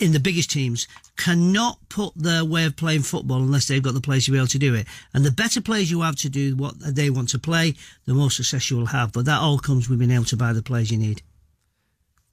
in 0.00 0.12
the 0.12 0.20
biggest 0.20 0.50
teams 0.50 0.88
cannot 1.16 1.78
put 1.88 2.12
their 2.16 2.44
way 2.44 2.64
of 2.64 2.76
playing 2.76 3.02
football 3.02 3.38
unless 3.38 3.68
they've 3.68 3.82
got 3.82 3.94
the 3.94 4.00
players 4.00 4.24
to 4.24 4.32
be 4.32 4.36
able 4.36 4.48
to 4.48 4.58
do 4.58 4.74
it. 4.74 4.86
And 5.12 5.24
the 5.24 5.30
better 5.30 5.60
players 5.60 5.90
you 5.90 6.00
have 6.00 6.16
to 6.16 6.28
do 6.28 6.56
what 6.56 6.74
they 6.78 7.10
want 7.10 7.28
to 7.30 7.38
play, 7.38 7.74
the 8.06 8.14
more 8.14 8.30
success 8.30 8.70
you 8.70 8.76
will 8.76 8.86
have. 8.86 9.12
But 9.12 9.26
that 9.26 9.40
all 9.40 9.58
comes 9.58 9.88
with 9.88 10.00
being 10.00 10.10
able 10.10 10.24
to 10.24 10.36
buy 10.36 10.52
the 10.52 10.62
players 10.62 10.90
you 10.90 10.98
need. 10.98 11.22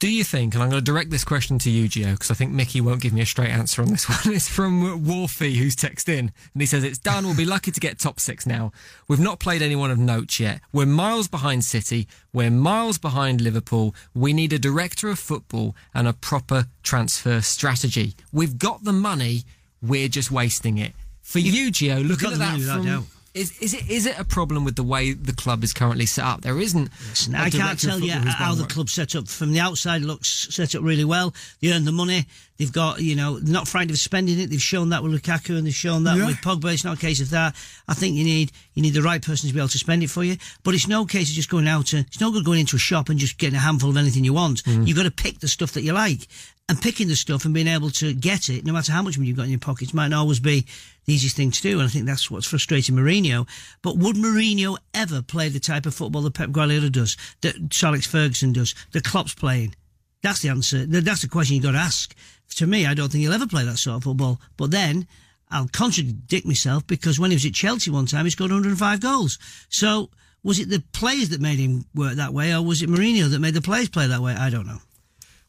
Do 0.01 0.11
you 0.11 0.23
think, 0.23 0.55
and 0.55 0.63
I'm 0.63 0.69
going 0.71 0.83
to 0.83 0.91
direct 0.91 1.11
this 1.11 1.23
question 1.23 1.59
to 1.59 1.69
you, 1.69 1.87
Gio, 1.87 2.13
because 2.13 2.31
I 2.31 2.33
think 2.33 2.51
Mickey 2.51 2.81
won't 2.81 3.01
give 3.01 3.13
me 3.13 3.21
a 3.21 3.25
straight 3.25 3.51
answer 3.51 3.83
on 3.83 3.89
this 3.89 4.09
one. 4.25 4.33
It's 4.33 4.49
from 4.49 5.05
Warfy, 5.05 5.57
who's 5.57 5.75
texted 5.75 6.09
in, 6.09 6.31
and 6.53 6.59
he 6.59 6.65
says, 6.65 6.83
It's 6.83 6.97
done. 6.97 7.23
We'll 7.23 7.37
be 7.37 7.45
lucky 7.45 7.69
to 7.69 7.79
get 7.79 7.99
top 7.99 8.19
six 8.19 8.47
now. 8.47 8.71
We've 9.07 9.19
not 9.19 9.39
played 9.39 9.61
anyone 9.61 9.91
of 9.91 9.99
note 9.99 10.39
yet. 10.39 10.61
We're 10.73 10.87
miles 10.87 11.27
behind 11.27 11.65
City. 11.65 12.07
We're 12.33 12.49
miles 12.49 12.97
behind 12.97 13.41
Liverpool. 13.41 13.93
We 14.15 14.33
need 14.33 14.53
a 14.53 14.57
director 14.57 15.07
of 15.07 15.19
football 15.19 15.75
and 15.93 16.07
a 16.07 16.13
proper 16.13 16.65
transfer 16.81 17.39
strategy. 17.41 18.15
We've 18.31 18.57
got 18.57 18.83
the 18.83 18.93
money. 18.93 19.43
We're 19.83 20.07
just 20.07 20.31
wasting 20.31 20.79
it. 20.79 20.93
For 21.21 21.37
you, 21.37 21.71
Gio, 21.71 22.01
looking 22.01 22.31
got 22.31 22.33
at 22.33 22.39
the 22.39 22.65
that 22.65 22.81
from. 22.81 23.05
Is, 23.33 23.57
is 23.59 23.73
it 23.73 23.89
is 23.89 24.05
it 24.05 24.19
a 24.19 24.25
problem 24.25 24.65
with 24.65 24.75
the 24.75 24.83
way 24.83 25.13
the 25.13 25.31
club 25.31 25.63
is 25.63 25.71
currently 25.71 26.05
set 26.05 26.25
up? 26.25 26.41
There 26.41 26.59
isn't. 26.59 26.89
Listen, 27.09 27.35
I 27.35 27.49
can't 27.49 27.79
tell 27.79 27.99
you 27.99 28.11
how 28.11 28.55
the 28.55 28.65
club's 28.65 28.91
set 28.91 29.15
up. 29.15 29.27
From 29.29 29.53
the 29.53 29.59
outside, 29.59 30.01
looks 30.01 30.47
set 30.53 30.75
up 30.75 30.83
really 30.83 31.05
well. 31.05 31.33
They 31.61 31.71
earn 31.71 31.85
the 31.85 31.93
money. 31.93 32.25
They've 32.61 32.71
got, 32.71 33.01
you 33.01 33.15
know, 33.15 33.39
they're 33.39 33.51
not 33.51 33.67
frightened 33.67 33.89
of 33.89 33.97
spending 33.97 34.39
it. 34.39 34.51
They've 34.51 34.61
shown 34.61 34.89
that 34.89 35.01
with 35.01 35.19
Lukaku 35.19 35.57
and 35.57 35.65
they've 35.65 35.73
shown 35.73 36.03
that 36.03 36.15
Yeah. 36.15 36.27
with 36.27 36.37
Pogba. 36.41 36.71
It's 36.71 36.83
not 36.83 36.99
a 36.99 37.01
case 37.01 37.19
of 37.19 37.31
that. 37.31 37.55
I 37.87 37.95
think 37.95 38.15
you 38.15 38.23
need 38.23 38.51
you 38.75 38.83
need 38.83 38.93
the 38.93 39.01
right 39.01 39.19
person 39.19 39.47
to 39.47 39.53
be 39.55 39.59
able 39.59 39.69
to 39.69 39.79
spend 39.79 40.03
it 40.03 40.11
for 40.11 40.23
you. 40.23 40.37
But 40.61 40.75
it's 40.75 40.87
no 40.87 41.07
case 41.07 41.29
of 41.29 41.35
just 41.35 41.49
going 41.49 41.67
out 41.67 41.87
to. 41.87 41.97
It's 42.01 42.21
no 42.21 42.29
good 42.31 42.45
going 42.45 42.59
into 42.59 42.75
a 42.75 42.79
shop 42.79 43.09
and 43.09 43.17
just 43.17 43.39
getting 43.39 43.55
a 43.55 43.59
handful 43.59 43.89
of 43.89 43.97
anything 43.97 44.23
you 44.23 44.33
want. 44.33 44.63
Mm. 44.65 44.87
You've 44.87 44.95
got 44.95 45.03
to 45.03 45.11
pick 45.11 45.39
the 45.39 45.47
stuff 45.47 45.71
that 45.71 45.81
you 45.81 45.93
like. 45.93 46.27
And 46.69 46.79
picking 46.79 47.07
the 47.09 47.15
stuff 47.17 47.43
and 47.43 47.53
being 47.53 47.67
able 47.67 47.89
to 47.89 48.13
get 48.13 48.47
it, 48.47 48.63
no 48.63 48.71
matter 48.71 48.91
how 48.93 49.01
much 49.01 49.17
money 49.17 49.27
you've 49.27 49.35
got 49.35 49.43
in 49.43 49.49
your 49.49 49.59
pockets, 49.59 49.93
might 49.93 50.07
not 50.09 50.19
always 50.19 50.39
be 50.39 50.65
the 51.05 51.13
easiest 51.13 51.35
thing 51.35 51.49
to 51.51 51.61
do. 51.61 51.79
And 51.79 51.87
I 51.87 51.91
think 51.91 52.05
that's 52.05 52.29
what's 52.29 52.47
frustrating 52.47 52.95
Mourinho. 52.95 53.45
But 53.81 53.97
would 53.97 54.15
Mourinho 54.15 54.77
ever 54.93 55.21
play 55.23 55.49
the 55.49 55.59
type 55.59 55.85
of 55.87 55.95
football 55.95 56.21
that 56.21 56.35
Pep 56.35 56.51
Guardiola 56.51 56.89
does, 56.91 57.17
that 57.41 57.55
Alex 57.83 58.05
Ferguson 58.05 58.53
does, 58.53 58.75
that 58.91 59.03
Klopp's 59.03 59.33
playing? 59.33 59.75
That's 60.21 60.41
the 60.41 60.49
answer. 60.49 60.85
That's 60.85 61.21
the 61.21 61.27
question 61.27 61.55
you've 61.55 61.63
got 61.63 61.71
to 61.71 61.77
ask. 61.77 62.15
To 62.55 62.67
me, 62.67 62.85
I 62.85 62.93
don't 62.93 63.11
think 63.11 63.23
he'll 63.23 63.33
ever 63.33 63.47
play 63.47 63.65
that 63.65 63.77
sort 63.77 63.97
of 63.97 64.03
football. 64.03 64.39
But 64.57 64.71
then 64.71 65.07
I'll 65.49 65.67
contradict 65.67 66.45
myself 66.45 66.85
because 66.85 67.19
when 67.19 67.31
he 67.31 67.35
was 67.35 67.45
at 67.45 67.53
Chelsea 67.53 67.91
one 67.91 68.05
time, 68.05 68.25
he 68.25 68.31
scored 68.31 68.51
105 68.51 68.99
goals. 68.99 69.39
So 69.69 70.09
was 70.43 70.59
it 70.59 70.69
the 70.69 70.83
players 70.93 71.29
that 71.29 71.41
made 71.41 71.59
him 71.59 71.85
work 71.93 72.13
that 72.15 72.33
way, 72.33 72.53
or 72.53 72.61
was 72.61 72.81
it 72.81 72.89
Mourinho 72.89 73.29
that 73.29 73.39
made 73.39 73.53
the 73.53 73.61
players 73.61 73.89
play 73.89 74.07
that 74.07 74.21
way? 74.21 74.33
I 74.33 74.49
don't 74.49 74.67
know. 74.67 74.79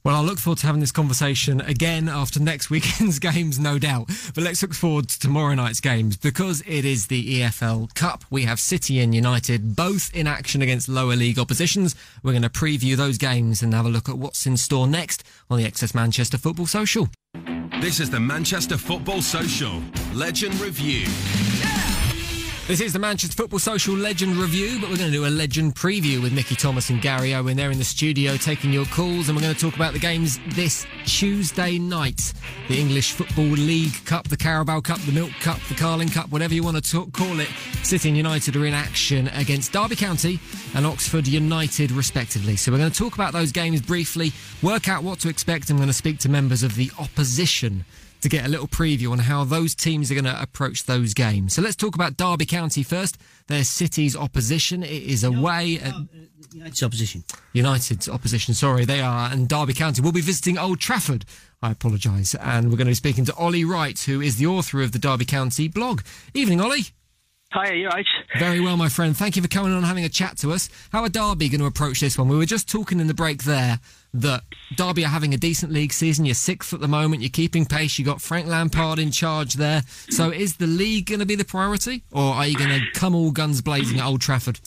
Well, 0.04 0.16
I 0.16 0.20
look 0.20 0.40
forward 0.40 0.58
to 0.58 0.66
having 0.66 0.80
this 0.80 0.90
conversation 0.90 1.60
again 1.60 2.08
after 2.08 2.40
next 2.40 2.70
weekend's 2.70 3.18
games, 3.20 3.60
no 3.60 3.78
doubt. 3.78 4.08
But 4.34 4.42
let's 4.42 4.60
look 4.60 4.74
forward 4.74 5.08
to 5.08 5.18
tomorrow 5.18 5.54
night's 5.54 5.80
games 5.80 6.16
because 6.16 6.60
it 6.66 6.84
is 6.84 7.06
the 7.06 7.40
EFL 7.40 7.94
Cup. 7.94 8.24
We 8.28 8.42
have 8.42 8.58
City 8.58 8.98
and 8.98 9.14
United 9.14 9.76
both 9.76 10.12
in 10.12 10.26
action 10.26 10.60
against 10.60 10.88
lower 10.88 11.14
league 11.14 11.38
oppositions. 11.38 11.94
We're 12.24 12.32
going 12.32 12.42
to 12.42 12.48
preview 12.48 12.96
those 12.96 13.16
games 13.16 13.62
and 13.62 13.72
have 13.74 13.86
a 13.86 13.90
look 13.90 14.08
at 14.08 14.18
what's 14.18 14.44
in 14.44 14.56
store 14.56 14.88
next 14.88 15.22
on 15.48 15.58
the 15.58 15.64
XS 15.70 15.94
Manchester 15.94 16.36
Football 16.36 16.66
Social. 16.66 17.08
This 17.80 18.00
is 18.00 18.10
the 18.10 18.20
Manchester 18.20 18.76
Football 18.76 19.22
Social 19.22 19.80
Legend 20.12 20.58
Review. 20.60 21.06
This 22.68 22.80
is 22.80 22.92
the 22.92 23.00
Manchester 23.00 23.34
Football 23.34 23.58
Social 23.58 23.96
Legend 23.96 24.36
Review, 24.36 24.78
but 24.80 24.88
we're 24.88 24.96
going 24.96 25.10
to 25.10 25.16
do 25.16 25.26
a 25.26 25.28
legend 25.28 25.74
preview 25.74 26.22
with 26.22 26.32
Mickey 26.32 26.54
Thomas 26.54 26.90
and 26.90 27.02
Gary 27.02 27.34
Owen. 27.34 27.56
They're 27.56 27.72
in 27.72 27.78
the 27.78 27.84
studio 27.84 28.36
taking 28.36 28.72
your 28.72 28.84
calls, 28.86 29.28
and 29.28 29.36
we're 29.36 29.42
going 29.42 29.52
to 29.52 29.60
talk 29.60 29.74
about 29.74 29.94
the 29.94 29.98
games 29.98 30.38
this 30.54 30.86
Tuesday 31.04 31.76
night. 31.76 32.32
The 32.68 32.78
English 32.78 33.12
Football 33.12 33.46
League 33.46 33.92
Cup, 34.04 34.28
the 34.28 34.36
Carabao 34.36 34.80
Cup, 34.80 35.00
the 35.00 35.10
Milk 35.10 35.32
Cup, 35.40 35.58
the 35.68 35.74
Carling 35.74 36.08
Cup, 36.08 36.30
whatever 36.30 36.54
you 36.54 36.62
want 36.62 36.82
to 36.82 36.90
talk, 36.90 37.12
call 37.12 37.40
it. 37.40 37.48
City 37.82 38.10
and 38.10 38.16
United 38.16 38.54
are 38.54 38.64
in 38.64 38.74
action 38.74 39.26
against 39.34 39.72
Derby 39.72 39.96
County 39.96 40.38
and 40.74 40.86
Oxford 40.86 41.26
United, 41.26 41.90
respectively. 41.90 42.54
So 42.54 42.70
we're 42.70 42.78
going 42.78 42.92
to 42.92 42.98
talk 42.98 43.16
about 43.16 43.32
those 43.32 43.50
games 43.50 43.82
briefly, 43.82 44.30
work 44.62 44.88
out 44.88 45.02
what 45.02 45.18
to 45.20 45.28
expect. 45.28 45.68
I'm 45.68 45.78
going 45.78 45.88
to 45.88 45.92
speak 45.92 46.20
to 46.20 46.28
members 46.28 46.62
of 46.62 46.76
the 46.76 46.92
opposition 47.00 47.84
to 48.22 48.28
get 48.28 48.46
a 48.46 48.48
little 48.48 48.68
preview 48.68 49.10
on 49.10 49.18
how 49.18 49.44
those 49.44 49.74
teams 49.74 50.10
are 50.10 50.14
going 50.14 50.24
to 50.24 50.40
approach 50.40 50.84
those 50.84 51.12
games. 51.12 51.54
So 51.54 51.62
let's 51.62 51.76
talk 51.76 51.94
about 51.94 52.16
Derby 52.16 52.46
County 52.46 52.82
first. 52.82 53.18
Their 53.48 53.64
City's 53.64 54.16
opposition. 54.16 54.82
It 54.82 55.02
is 55.02 55.24
away 55.24 55.78
at 55.78 55.92
uh, 55.92 56.04
United's 56.52 56.82
opposition. 56.82 57.24
United's 57.52 58.08
opposition. 58.08 58.54
Sorry, 58.54 58.84
they 58.84 59.00
are. 59.00 59.30
And 59.30 59.48
Derby 59.48 59.74
County 59.74 60.00
will 60.02 60.12
be 60.12 60.20
visiting 60.20 60.56
Old 60.56 60.80
Trafford. 60.80 61.24
I 61.62 61.72
apologise. 61.72 62.34
And 62.36 62.70
we're 62.70 62.76
going 62.76 62.86
to 62.86 62.92
be 62.92 62.94
speaking 62.94 63.24
to 63.26 63.34
Ollie 63.34 63.64
Wright, 63.64 63.98
who 63.98 64.20
is 64.20 64.36
the 64.36 64.46
author 64.46 64.82
of 64.82 64.92
the 64.92 64.98
Derby 64.98 65.24
County 65.24 65.68
blog. 65.68 66.02
Evening, 66.32 66.60
Ollie. 66.60 66.86
Hi, 67.52 67.72
you 67.74 67.88
right? 67.88 68.06
Very 68.38 68.60
well, 68.60 68.78
my 68.78 68.88
friend. 68.88 69.14
Thank 69.14 69.36
you 69.36 69.42
for 69.42 69.48
coming 69.48 69.72
on 69.72 69.78
and 69.78 69.86
having 69.86 70.06
a 70.06 70.08
chat 70.08 70.38
to 70.38 70.52
us. 70.52 70.70
How 70.90 71.02
are 71.02 71.10
Derby 71.10 71.50
going 71.50 71.60
to 71.60 71.66
approach 71.66 72.00
this 72.00 72.16
one? 72.16 72.28
We 72.28 72.36
were 72.38 72.46
just 72.46 72.66
talking 72.66 72.98
in 72.98 73.08
the 73.08 73.14
break 73.14 73.42
there 73.42 73.78
that 74.14 74.44
Derby 74.76 75.04
are 75.04 75.08
having 75.08 75.34
a 75.34 75.36
decent 75.36 75.70
league 75.70 75.92
season. 75.92 76.24
You're 76.24 76.34
sixth 76.34 76.72
at 76.72 76.80
the 76.80 76.88
moment. 76.88 77.20
You're 77.20 77.28
keeping 77.28 77.66
pace. 77.66 77.98
You 77.98 78.06
got 78.06 78.22
Frank 78.22 78.46
Lampard 78.46 78.98
in 78.98 79.10
charge 79.10 79.54
there. 79.54 79.82
So 80.08 80.30
is 80.30 80.56
the 80.56 80.66
league 80.66 81.06
going 81.06 81.20
to 81.20 81.26
be 81.26 81.34
the 81.34 81.44
priority, 81.44 82.04
or 82.10 82.32
are 82.32 82.46
you 82.46 82.56
going 82.56 82.70
to 82.70 82.86
come 82.94 83.14
all 83.14 83.30
guns 83.30 83.60
blazing 83.60 84.00
at 84.00 84.06
Old 84.06 84.22
Trafford? 84.22 84.58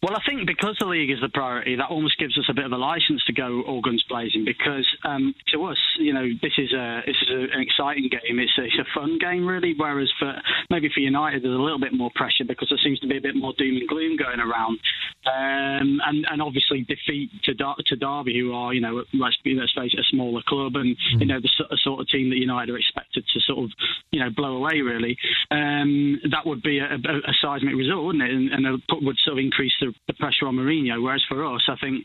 Well, 0.00 0.14
I 0.14 0.22
think 0.24 0.46
because 0.46 0.76
the 0.78 0.86
league 0.86 1.10
is 1.10 1.18
the 1.20 1.28
priority, 1.28 1.74
that 1.74 1.90
almost 1.90 2.18
gives 2.18 2.38
us 2.38 2.46
a 2.48 2.54
bit 2.54 2.64
of 2.64 2.70
a 2.70 2.76
license 2.76 3.24
to 3.26 3.32
go 3.32 3.62
all 3.62 3.80
guns 3.80 4.04
blazing. 4.08 4.44
Because 4.44 4.86
um, 5.04 5.34
to 5.52 5.64
us, 5.64 5.78
you 5.98 6.12
know, 6.14 6.22
this 6.40 6.52
is 6.56 6.72
a 6.72 7.02
this 7.04 7.16
is 7.20 7.28
a, 7.28 7.56
an 7.56 7.60
exciting 7.60 8.08
game. 8.08 8.38
It's 8.38 8.54
a, 8.58 8.62
it's 8.62 8.78
a 8.78 8.86
fun 8.94 9.18
game, 9.18 9.44
really. 9.44 9.74
Whereas 9.76 10.08
for 10.20 10.34
maybe 10.70 10.88
for 10.94 11.00
United, 11.00 11.42
there's 11.42 11.58
a 11.58 11.60
little 11.60 11.80
bit 11.80 11.92
more 11.92 12.12
pressure 12.14 12.44
because 12.46 12.68
there 12.70 12.78
seems 12.78 13.00
to 13.00 13.08
be 13.08 13.16
a 13.16 13.20
bit 13.20 13.34
more 13.34 13.52
doom 13.58 13.76
and 13.76 13.88
gloom 13.88 14.16
going 14.16 14.38
around. 14.38 14.78
Um, 15.26 15.98
and 16.06 16.26
and 16.30 16.42
obviously 16.42 16.86
defeat 16.86 17.30
to 17.44 17.54
Dar- 17.54 17.76
to 17.86 17.96
Derby, 17.96 18.38
who 18.38 18.52
are 18.52 18.72
you 18.72 18.80
know 18.80 19.02
let's 19.14 19.36
be 19.42 19.54
let's 19.58 19.74
face 19.74 19.90
it, 19.92 19.98
a 19.98 20.14
smaller 20.14 20.42
club, 20.46 20.76
and 20.76 20.96
you 21.18 21.26
know 21.26 21.40
the 21.40 21.50
sort 21.58 21.72
of, 21.72 21.78
sort 21.80 22.00
of 22.00 22.06
team 22.06 22.30
that 22.30 22.36
United 22.36 22.70
are 22.70 22.78
expected 22.78 23.24
to 23.34 23.40
sort 23.40 23.64
of 23.64 23.70
you 24.12 24.20
know 24.20 24.30
blow 24.30 24.56
away 24.56 24.80
really, 24.80 25.18
um, 25.50 26.20
that 26.30 26.46
would 26.46 26.62
be 26.62 26.78
a, 26.78 26.86
a, 26.86 27.14
a 27.26 27.34
seismic 27.42 27.74
result, 27.74 28.04
wouldn't 28.04 28.22
it? 28.22 28.30
And, 28.30 28.48
and 28.52 28.66
it 28.66 29.02
would 29.02 29.18
sort 29.18 29.38
of 29.38 29.44
increase 29.44 29.72
the, 29.80 29.87
the 30.06 30.14
pressure 30.14 30.46
on 30.46 30.56
Mourinho. 30.56 31.02
Whereas 31.02 31.24
for 31.28 31.44
us, 31.54 31.62
I 31.68 31.76
think 31.76 32.04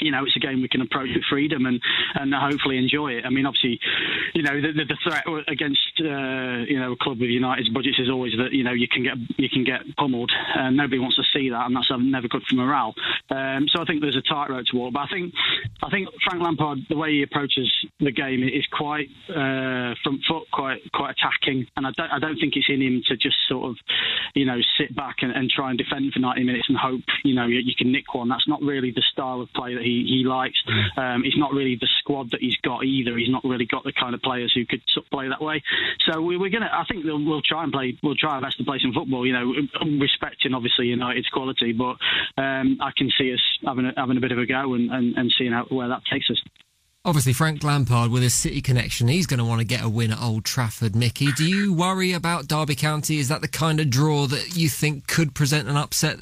you 0.00 0.10
know, 0.10 0.24
it's 0.24 0.36
a 0.36 0.40
game 0.40 0.62
we 0.62 0.68
can 0.68 0.80
approach 0.80 1.08
with 1.14 1.24
freedom 1.28 1.66
and, 1.66 1.80
and 2.14 2.32
hopefully 2.34 2.78
enjoy 2.78 3.12
it. 3.12 3.24
I 3.24 3.30
mean, 3.30 3.46
obviously, 3.46 3.80
you 4.34 4.42
know, 4.42 4.60
the, 4.60 4.72
the, 4.72 4.96
threat 5.02 5.24
against 5.46 6.00
uh, 6.00 6.66
you 6.66 6.78
know 6.78 6.92
a 6.92 6.96
club 6.96 7.20
with 7.20 7.30
United's 7.30 7.68
budgets 7.68 7.98
is 7.98 8.10
always 8.10 8.32
that 8.36 8.52
you 8.52 8.64
know 8.64 8.72
you 8.72 8.88
can 8.88 9.04
get 9.04 9.16
you 9.36 9.48
can 9.48 9.64
get 9.64 9.80
pummeled. 9.96 10.30
and 10.56 10.76
nobody 10.76 10.98
wants 10.98 11.16
to 11.16 11.22
see 11.32 11.50
that, 11.50 11.66
and 11.66 11.76
that's 11.76 11.90
never 11.98 12.28
good 12.28 12.42
for 12.48 12.56
morale. 12.56 12.94
Um, 13.30 13.66
so 13.68 13.82
I 13.82 13.84
think 13.84 14.00
there's 14.00 14.16
a 14.16 14.22
tightrope 14.22 14.66
to 14.66 14.76
walk. 14.76 14.92
But 14.94 15.00
I 15.00 15.08
think 15.08 15.34
I 15.82 15.90
think 15.90 16.08
Frank 16.24 16.42
Lampard, 16.42 16.78
the 16.88 16.96
way 16.96 17.12
he 17.12 17.22
approaches 17.22 17.70
the 18.00 18.12
game 18.12 18.42
is 18.42 18.66
quite 18.72 19.08
uh, 19.30 19.94
front 20.02 20.20
foot, 20.28 20.44
quite 20.52 20.80
quite 20.92 21.14
attacking, 21.16 21.66
and 21.76 21.86
I 21.86 21.90
don't 21.96 22.10
I 22.10 22.18
don't 22.18 22.38
think 22.38 22.54
it's 22.56 22.68
in 22.68 22.82
him 22.82 23.02
to 23.08 23.16
just 23.16 23.36
sort 23.48 23.70
of 23.70 23.76
you 24.34 24.44
know 24.44 24.58
sit 24.78 24.94
back 24.94 25.16
and, 25.22 25.32
and 25.32 25.50
try 25.50 25.70
and 25.70 25.78
defend 25.78 26.12
for 26.12 26.20
90 26.20 26.44
minutes 26.44 26.66
and 26.68 26.76
hope 26.76 27.02
you 27.24 27.34
know 27.34 27.46
you, 27.46 27.60
you 27.60 27.74
can 27.76 27.92
nick 27.92 28.14
one. 28.14 28.28
That's 28.28 28.48
not 28.48 28.62
really 28.62 28.90
the 28.90 29.02
style 29.12 29.40
of 29.40 29.48
play 29.54 29.74
that 29.74 29.82
he, 29.82 29.87
he 29.88 30.24
likes. 30.26 30.60
Um, 30.96 31.24
it's 31.24 31.36
not 31.36 31.52
really 31.52 31.76
the 31.76 31.88
squad 32.00 32.30
that 32.30 32.40
he's 32.40 32.56
got 32.62 32.84
either. 32.84 33.16
He's 33.16 33.30
not 33.30 33.44
really 33.44 33.66
got 33.66 33.84
the 33.84 33.92
kind 33.92 34.14
of 34.14 34.22
players 34.22 34.52
who 34.54 34.64
could 34.66 34.82
sort 34.88 35.06
of 35.06 35.10
play 35.10 35.28
that 35.28 35.42
way. 35.42 35.62
So 36.08 36.20
we, 36.20 36.36
are 36.36 36.48
gonna. 36.48 36.70
I 36.72 36.84
think 36.84 37.04
we'll 37.04 37.42
try 37.42 37.64
and 37.64 37.72
play. 37.72 37.98
We'll 38.02 38.16
try 38.16 38.34
our 38.34 38.40
best 38.40 38.58
to 38.58 38.64
play 38.64 38.78
some 38.80 38.92
football. 38.92 39.26
You 39.26 39.32
know, 39.32 39.54
respecting 39.98 40.54
obviously 40.54 40.86
United's 40.86 41.28
quality, 41.28 41.72
but 41.72 41.96
um, 42.36 42.78
I 42.80 42.90
can 42.96 43.10
see 43.18 43.32
us 43.32 43.42
having 43.64 43.86
a, 43.86 43.92
having 43.96 44.16
a 44.16 44.20
bit 44.20 44.32
of 44.32 44.38
a 44.38 44.46
go 44.46 44.74
and, 44.74 44.90
and, 44.90 45.16
and 45.16 45.32
seeing 45.36 45.52
how, 45.52 45.64
where 45.64 45.88
that 45.88 46.02
takes 46.10 46.30
us. 46.30 46.42
Obviously, 47.04 47.32
Frank 47.32 47.62
Lampard 47.64 48.10
with 48.10 48.22
his 48.22 48.34
City 48.34 48.60
connection, 48.60 49.08
he's 49.08 49.26
going 49.26 49.38
to 49.38 49.44
want 49.44 49.60
to 49.60 49.66
get 49.66 49.82
a 49.82 49.88
win 49.88 50.12
at 50.12 50.20
Old 50.20 50.44
Trafford. 50.44 50.94
Mickey, 50.94 51.32
do 51.32 51.48
you 51.48 51.72
worry 51.72 52.12
about 52.12 52.48
Derby 52.48 52.74
County? 52.74 53.18
Is 53.18 53.28
that 53.28 53.40
the 53.40 53.48
kind 53.48 53.80
of 53.80 53.88
draw 53.88 54.26
that 54.26 54.56
you 54.56 54.68
think 54.68 55.06
could 55.06 55.34
present 55.34 55.68
an 55.68 55.76
upset 55.76 56.18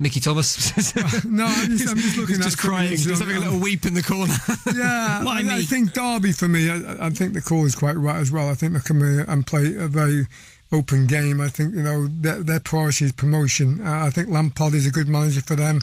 Mickey 0.00 0.18
Thomas. 0.18 0.74
no, 1.26 1.44
I'm 1.44 1.76
just, 1.76 1.90
I'm 1.90 1.98
just 1.98 2.16
looking 2.16 2.36
He's 2.36 2.44
just 2.44 2.58
crying, 2.58 2.96
just 2.96 3.20
having 3.20 3.36
a 3.36 3.40
little 3.40 3.60
weep 3.60 3.84
in 3.84 3.92
the 3.92 4.02
corner. 4.02 4.32
yeah, 4.74 5.22
I, 5.26 5.58
I, 5.58 5.62
think 5.62 5.92
Derby 5.92 6.32
for 6.32 6.48
me, 6.48 6.70
I, 6.70 7.06
I, 7.06 7.10
think 7.10 7.34
the 7.34 7.42
call 7.42 7.66
is 7.66 7.74
quite 7.74 7.96
right 7.96 8.16
as 8.16 8.32
well. 8.32 8.48
I 8.48 8.54
think 8.54 8.72
they 8.72 8.80
come 8.80 9.02
in 9.02 9.20
and 9.28 9.46
play 9.46 9.76
a 9.76 9.88
very 9.88 10.26
open 10.72 11.06
game. 11.06 11.38
I 11.38 11.48
think 11.48 11.74
you 11.74 11.82
know 11.82 12.06
their, 12.08 12.42
their 12.42 12.60
priority 12.60 13.04
is 13.04 13.12
promotion. 13.12 13.86
Uh, 13.86 14.06
I 14.06 14.10
think 14.10 14.30
Lampard 14.30 14.72
is 14.72 14.86
a 14.86 14.90
good 14.90 15.06
manager 15.06 15.42
for 15.42 15.54
them. 15.54 15.80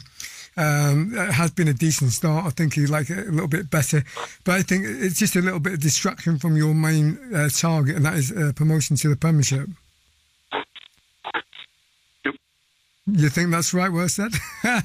Um, 0.56 1.12
it 1.14 1.30
has 1.30 1.52
been 1.52 1.68
a 1.68 1.72
decent 1.72 2.10
start. 2.10 2.44
I 2.44 2.50
think 2.50 2.74
he'd 2.74 2.88
like 2.88 3.10
it 3.10 3.28
a 3.28 3.30
little 3.30 3.46
bit 3.46 3.70
better, 3.70 4.02
but 4.42 4.56
I 4.56 4.62
think 4.62 4.84
it's 4.84 5.20
just 5.20 5.36
a 5.36 5.40
little 5.40 5.60
bit 5.60 5.74
of 5.74 5.80
distraction 5.80 6.40
from 6.40 6.56
your 6.56 6.74
main 6.74 7.20
uh, 7.32 7.48
target, 7.50 7.94
and 7.94 8.04
that 8.04 8.14
is 8.14 8.32
uh, 8.32 8.52
promotion 8.56 8.96
to 8.96 9.08
the 9.10 9.16
Premiership. 9.16 9.68
You 13.10 13.30
think 13.30 13.50
that's 13.50 13.72
right, 13.72 13.90
well 13.90 14.08
said? 14.08 14.32
I 14.64 14.80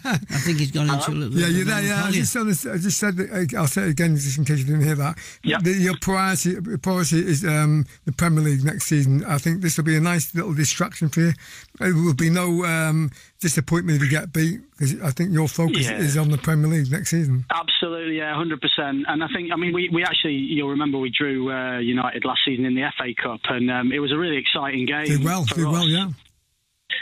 think 0.46 0.60
he's 0.60 0.72
gone 0.72 0.90
into 0.90 1.12
a 1.12 1.14
little 1.14 1.38
Yeah, 1.38 1.48
you're 1.48 1.66
there, 1.66 1.84
yeah. 1.84 2.06
I 2.06 2.12
just, 2.12 2.36
I 2.36 2.78
just 2.78 2.98
said, 2.98 3.16
I'll 3.58 3.68
say 3.68 3.84
it 3.84 3.90
again 3.90 4.16
just 4.16 4.38
in 4.38 4.46
case 4.46 4.60
you 4.60 4.66
didn't 4.66 4.84
hear 4.84 4.96
that. 4.96 5.18
Yeah. 5.44 5.60
The, 5.62 5.72
your 5.72 5.96
priority, 6.00 6.56
priority 6.78 7.20
is 7.20 7.44
um, 7.44 7.86
the 8.06 8.14
Premier 8.14 8.42
League 8.42 8.64
next 8.64 8.86
season. 8.86 9.26
I 9.26 9.40
think 9.40 9.62
this 9.62 9.76
will 9.76 9.84
be 9.84 9.98
a 9.98 10.02
nice 10.02 10.34
little 10.34 10.54
distraction 10.54 11.10
for 11.10 11.20
you. 11.20 11.34
It 11.82 11.94
will 11.94 12.14
be 12.14 12.30
no 12.30 12.64
um, 12.64 13.12
disappointment 13.42 13.98
if 13.98 14.04
you 14.04 14.10
get 14.10 14.32
beat 14.32 14.62
because 14.72 15.02
I 15.02 15.12
think 15.12 15.34
your 15.34 15.50
focus 15.50 15.90
yeah. 15.90 15.98
is 15.98 16.16
on 16.16 16.30
the 16.30 16.38
Premier 16.38 16.70
League 16.70 16.92
next 16.92 17.10
season. 17.10 17.46
Absolutely, 17.54 18.18
yeah, 18.18 18.34
100%. 18.36 19.04
And 19.06 19.24
I 19.24 19.28
think, 19.36 19.52
I 19.52 19.58
mean, 19.58 19.74
we, 19.74 19.90
we 19.90 20.04
actually, 20.04 20.36
you'll 20.36 20.70
remember 20.70 20.98
we 20.98 21.12
drew 21.12 21.52
uh, 21.52 21.80
United 21.80 22.24
last 22.24 22.40
season 22.46 22.64
in 22.66 22.76
the 22.76 22.84
FA 22.98 23.14
Cup 23.22 23.42
and 23.50 23.70
um, 23.70 23.92
it 23.92 24.00
was 24.00 24.14
a 24.14 24.18
really 24.18 24.38
exciting 24.38 24.86
game. 24.86 25.08
Did 25.08 25.24
well, 25.26 25.44
did 25.44 25.66
us. 25.66 25.72
well, 25.72 25.88
yeah 25.88 26.08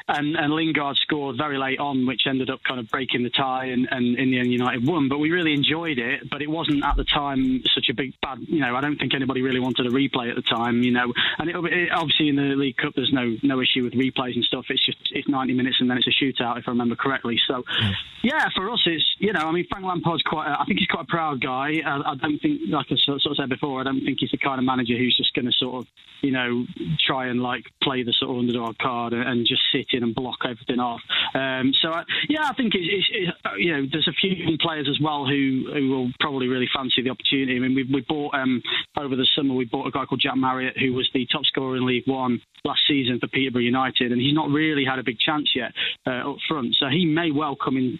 and, 0.07 0.35
and 0.35 0.53
Lingard 0.53 0.97
scored 0.97 1.37
very 1.37 1.57
late 1.57 1.79
on, 1.79 2.05
which 2.05 2.21
ended 2.27 2.49
up 2.49 2.63
kind 2.63 2.79
of 2.79 2.89
breaking 2.89 3.23
the 3.23 3.29
tie, 3.29 3.65
and, 3.65 3.87
and 3.91 4.17
in 4.17 4.31
the 4.31 4.39
end 4.39 4.51
United 4.51 4.85
won. 4.85 5.09
But 5.09 5.19
we 5.19 5.31
really 5.31 5.53
enjoyed 5.53 5.99
it, 5.99 6.29
but 6.29 6.41
it 6.41 6.49
wasn't 6.49 6.83
at 6.83 6.97
the 6.97 7.03
time 7.03 7.63
such 7.73 7.89
a 7.89 7.93
big 7.93 8.13
bad. 8.21 8.39
You 8.41 8.59
know, 8.59 8.75
I 8.75 8.81
don't 8.81 8.97
think 8.97 9.13
anybody 9.13 9.41
really 9.41 9.59
wanted 9.59 9.85
a 9.85 9.89
replay 9.89 10.29
at 10.29 10.35
the 10.35 10.41
time. 10.41 10.83
You 10.83 10.91
know, 10.91 11.13
and 11.37 11.49
it, 11.49 11.55
it, 11.55 11.91
obviously 11.91 12.29
in 12.29 12.35
the 12.35 12.55
League 12.55 12.77
Cup 12.77 12.93
there's 12.95 13.11
no 13.13 13.35
no 13.43 13.61
issue 13.61 13.83
with 13.83 13.93
replays 13.93 14.35
and 14.35 14.43
stuff. 14.43 14.65
It's 14.69 14.85
just 14.85 14.97
it's 15.11 15.27
90 15.27 15.53
minutes 15.53 15.77
and 15.79 15.89
then 15.89 15.97
it's 15.97 16.07
a 16.07 16.23
shootout 16.23 16.57
if 16.57 16.67
I 16.67 16.71
remember 16.71 16.95
correctly. 16.95 17.39
So 17.47 17.63
mm. 17.63 17.93
yeah, 18.23 18.47
for 18.55 18.69
us 18.71 18.81
it's 18.85 19.05
you 19.19 19.33
know 19.33 19.41
I 19.41 19.51
mean 19.51 19.65
Frank 19.69 19.85
Lampard's 19.85 20.23
quite 20.23 20.47
a, 20.47 20.59
I 20.59 20.65
think 20.65 20.79
he's 20.79 20.87
quite 20.87 21.03
a 21.03 21.07
proud 21.07 21.41
guy. 21.41 21.81
I, 21.85 22.11
I 22.11 22.15
don't 22.15 22.39
think 22.39 22.61
like 22.67 22.87
I 22.91 22.95
sort 22.97 23.21
of 23.25 23.37
said 23.37 23.49
before 23.49 23.79
I 23.79 23.83
don't 23.83 24.03
think 24.03 24.19
he's 24.19 24.31
the 24.31 24.37
kind 24.37 24.59
of 24.59 24.65
manager 24.65 24.97
who's 24.97 25.15
just 25.15 25.33
going 25.33 25.45
to 25.45 25.51
sort 25.53 25.83
of 25.83 25.87
you 26.21 26.31
know 26.31 26.65
try 26.99 27.27
and 27.27 27.41
like 27.41 27.65
play 27.81 28.03
the 28.03 28.13
sort 28.13 28.31
of 28.31 28.37
underdog 28.37 28.77
card 28.77 29.13
and, 29.13 29.27
and 29.27 29.47
just 29.47 29.61
in 29.91 30.03
and 30.03 30.15
block 30.15 30.39
everything 30.45 30.79
off. 30.79 31.01
Um, 31.33 31.73
so 31.81 31.89
I, 31.89 32.03
yeah, 32.29 32.43
I 32.43 32.53
think 32.53 32.73
it's, 32.75 32.87
it's, 32.89 33.07
it's, 33.11 33.37
you 33.57 33.71
know 33.71 33.85
there's 33.91 34.07
a 34.07 34.13
few 34.13 34.57
players 34.59 34.87
as 34.89 34.99
well 35.01 35.25
who 35.25 35.69
who 35.73 35.89
will 35.89 36.11
probably 36.19 36.47
really 36.47 36.69
fancy 36.73 37.01
the 37.01 37.09
opportunity. 37.09 37.55
I 37.55 37.59
mean 37.59 37.75
we, 37.75 37.83
we 37.83 38.01
bought 38.01 38.33
um, 38.35 38.61
over 38.97 39.15
the 39.15 39.27
summer 39.35 39.53
we 39.53 39.65
bought 39.65 39.87
a 39.87 39.91
guy 39.91 40.05
called 40.05 40.21
Jack 40.21 40.37
Marriott 40.37 40.77
who 40.77 40.93
was 40.93 41.09
the 41.13 41.27
top 41.31 41.45
scorer 41.45 41.77
in 41.77 41.85
League 41.85 42.07
One 42.07 42.41
last 42.63 42.81
season 42.87 43.19
for 43.19 43.27
Peterborough 43.27 43.61
United, 43.61 44.11
and 44.11 44.21
he's 44.21 44.35
not 44.35 44.49
really 44.49 44.85
had 44.85 44.99
a 44.99 45.03
big 45.03 45.17
chance 45.19 45.51
yet 45.55 45.71
uh, 46.05 46.31
up 46.31 46.37
front. 46.47 46.75
So 46.79 46.87
he 46.87 47.05
may 47.05 47.31
well 47.31 47.55
come 47.55 47.77
in 47.77 47.97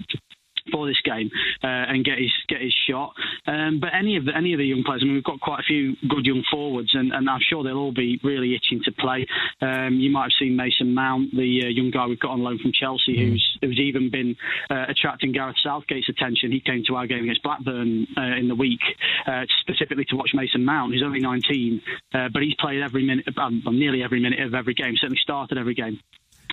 for 0.72 0.88
this 0.88 1.00
game 1.04 1.30
uh, 1.64 1.68
and 1.68 2.06
get 2.06 2.18
his 2.18 2.32
get 2.48 2.62
his 2.62 2.74
shot. 2.90 3.14
Um, 3.48 3.80
but 3.80 3.90
any 3.98 4.18
of 4.18 4.26
the 4.26 4.36
any 4.36 4.54
of 4.54 4.60
the 4.60 4.66
young 4.66 4.84
players, 4.84 5.02
I 5.04 5.06
mean, 5.06 5.16
we've 5.16 5.24
got 5.24 5.40
quite 5.40 5.60
a 5.60 5.68
few 5.68 5.96
good 6.08 6.26
young 6.26 6.44
forwards, 6.50 6.92
and, 6.94 7.12
and 7.12 7.30
I'm 7.30 7.42
sure 7.42 7.64
they'll 7.64 7.78
all 7.78 7.94
be 7.94 8.20
really 8.24 8.56
itching 8.56 8.82
to 8.86 8.92
play. 8.92 9.26
Um, 9.62 9.96
you 9.96 10.12
might 10.12 10.32
have 10.32 10.38
seen 10.40 10.56
Mason 10.56 10.94
Mount, 10.94 11.32
the 11.32 11.64
uh, 11.66 11.70
young 11.70 11.92
guy 11.92 12.06
we've 12.08 12.20
got 12.20 12.32
on 12.32 12.42
loan 12.42 12.60
from 12.60 12.72
Chelsea, 12.74 13.16
mm. 13.16 13.30
who's 13.30 13.58
who's 13.62 13.80
even 13.80 14.10
been 14.10 14.36
uh, 14.70 14.86
attracting 14.90 15.32
Gareth 15.32 15.58
Southgate's 15.64 16.10
attention. 16.10 16.52
He 16.52 16.60
came 16.60 16.84
to 16.88 16.96
our 16.96 17.08
game 17.08 17.24
against 17.24 17.44
Blackburn 17.44 18.08
uh, 18.18 18.38
in 18.38 18.48
the 18.48 18.56
week 18.56 18.82
uh, 19.28 19.46
specifically 19.62 20.06
to 20.06 20.16
watch 20.16 20.32
Mason 20.34 20.66
Mount, 20.66 20.94
who's 20.94 21.04
only 21.04 21.20
19, 21.20 21.82
uh, 22.14 22.30
but 22.34 22.42
he's 22.42 22.56
played 22.56 22.82
every 22.82 23.06
minute, 23.06 23.28
um, 23.38 23.62
nearly 23.72 24.04
every 24.04 24.20
minute 24.20 24.40
of 24.40 24.54
every 24.54 24.74
game. 24.74 24.96
Certainly 24.96 25.20
started 25.22 25.58
every 25.58 25.76
game 25.76 26.00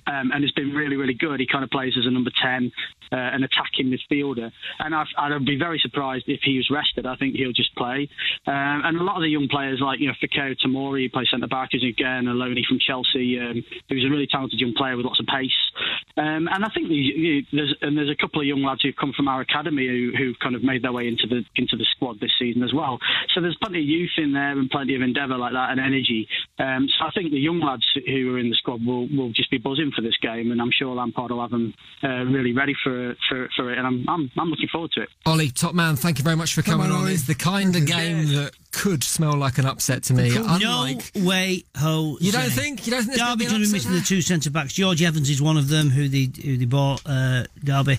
um, 0.07 0.31
and 0.31 0.43
has 0.43 0.51
been 0.51 0.71
really, 0.73 0.95
really 0.95 1.13
good. 1.13 1.39
He 1.39 1.47
kind 1.47 1.63
of 1.63 1.69
plays 1.69 1.93
as 1.97 2.05
a 2.05 2.11
number 2.11 2.31
10, 2.41 2.71
uh, 3.11 3.15
an 3.15 3.43
attacking 3.43 3.91
midfielder. 3.91 4.51
And 4.79 4.95
i 4.95 5.29
would 5.29 5.45
be 5.45 5.57
very 5.57 5.79
surprised 5.79 6.25
if 6.27 6.41
he 6.43 6.57
was 6.57 6.69
rested. 6.69 7.05
I 7.05 7.15
think 7.15 7.35
he'll 7.35 7.53
just 7.53 7.75
play. 7.75 8.09
Um, 8.47 8.81
and 8.85 8.97
a 8.97 9.03
lot 9.03 9.17
of 9.17 9.21
the 9.21 9.29
young 9.29 9.47
players, 9.49 9.79
like, 9.81 9.99
you 9.99 10.07
know, 10.07 10.13
Fikayo 10.21 10.55
Tomori, 10.57 11.03
who 11.03 11.09
plays 11.09 11.29
centre 11.31 11.47
back, 11.47 11.69
is 11.73 11.83
again 11.83 12.27
a 12.27 12.33
loanee 12.33 12.65
from 12.65 12.79
Chelsea, 12.79 13.39
um, 13.39 13.63
who's 13.89 14.05
a 14.05 14.09
really 14.09 14.27
talented 14.27 14.59
young 14.59 14.73
player 14.73 14.95
with 14.95 15.05
lots 15.05 15.19
of 15.19 15.25
pace. 15.25 15.51
Um, 16.17 16.47
and 16.51 16.65
I 16.65 16.69
think 16.73 16.89
there's, 17.51 17.75
and 17.81 17.97
there's 17.97 18.09
a 18.09 18.15
couple 18.15 18.41
of 18.41 18.47
young 18.47 18.63
lads 18.63 18.81
who've 18.83 18.95
come 18.95 19.13
from 19.15 19.27
our 19.27 19.41
academy 19.41 19.87
who, 19.87 20.11
who've 20.17 20.39
kind 20.39 20.55
of 20.55 20.63
made 20.63 20.83
their 20.83 20.91
way 20.91 21.07
into 21.07 21.27
the 21.27 21.43
into 21.55 21.77
the 21.77 21.85
squad 21.95 22.19
this 22.19 22.31
season 22.39 22.63
as 22.63 22.73
well. 22.73 22.99
So 23.33 23.41
there's 23.41 23.57
plenty 23.61 23.79
of 23.79 23.85
youth 23.85 24.11
in 24.17 24.33
there 24.33 24.51
and 24.51 24.69
plenty 24.69 24.95
of 24.95 25.01
endeavour 25.01 25.37
like 25.37 25.53
that 25.53 25.71
and 25.71 25.79
energy. 25.79 26.27
Um, 26.57 26.87
so 26.97 27.05
I 27.05 27.11
think 27.11 27.31
the 27.31 27.39
young 27.39 27.59
lads 27.59 27.85
who 28.05 28.35
are 28.35 28.39
in 28.39 28.49
the 28.49 28.55
squad 28.55 28.85
will, 28.85 29.07
will 29.15 29.31
just 29.31 29.51
be 29.51 29.57
buzzing 29.57 29.88
for 29.95 30.01
this 30.01 30.17
game, 30.21 30.51
and 30.51 30.61
I'm 30.61 30.71
sure 30.71 30.93
Lampard 30.95 31.31
will 31.31 31.41
have 31.41 31.51
them 31.51 31.73
uh, 32.03 32.25
really 32.25 32.53
ready 32.53 32.73
for, 32.83 33.15
for, 33.27 33.49
for 33.55 33.71
it, 33.71 33.77
and 33.77 33.85
I'm, 33.85 34.05
I'm, 34.07 34.31
I'm 34.37 34.49
looking 34.49 34.69
forward 34.71 34.91
to 34.93 35.03
it. 35.03 35.09
Ollie, 35.25 35.49
top 35.49 35.73
man, 35.73 35.95
thank 35.95 36.17
you 36.17 36.23
very 36.23 36.35
much 36.35 36.53
for 36.53 36.61
coming 36.61 36.91
on. 36.91 37.03
on. 37.03 37.07
It's 37.09 37.27
the 37.27 37.35
kind 37.35 37.75
of 37.75 37.85
game 37.85 38.27
that 38.33 38.51
could 38.71 39.03
smell 39.03 39.35
like 39.35 39.57
an 39.57 39.65
upset 39.65 40.03
to 40.03 40.13
me. 40.13 40.35
Unlike, 40.35 41.15
no 41.15 41.25
way, 41.25 41.63
ho. 41.77 42.17
You 42.21 42.31
don't 42.31 42.49
think? 42.49 42.85
You 42.85 42.91
don't 42.91 43.03
think 43.03 43.17
Derby 43.17 43.45
going 43.45 43.61
to 43.61 43.67
be 43.67 43.71
missing 43.71 43.93
the 43.93 44.01
two 44.01 44.21
centre 44.21 44.51
backs. 44.51 44.73
George 44.73 45.01
Evans 45.01 45.29
is 45.29 45.41
one 45.41 45.57
of 45.57 45.69
them 45.69 45.89
who 45.89 46.07
they 46.07 46.29
who 46.41 46.57
they 46.57 46.65
bought 46.65 47.01
uh, 47.05 47.45
Derby. 47.63 47.97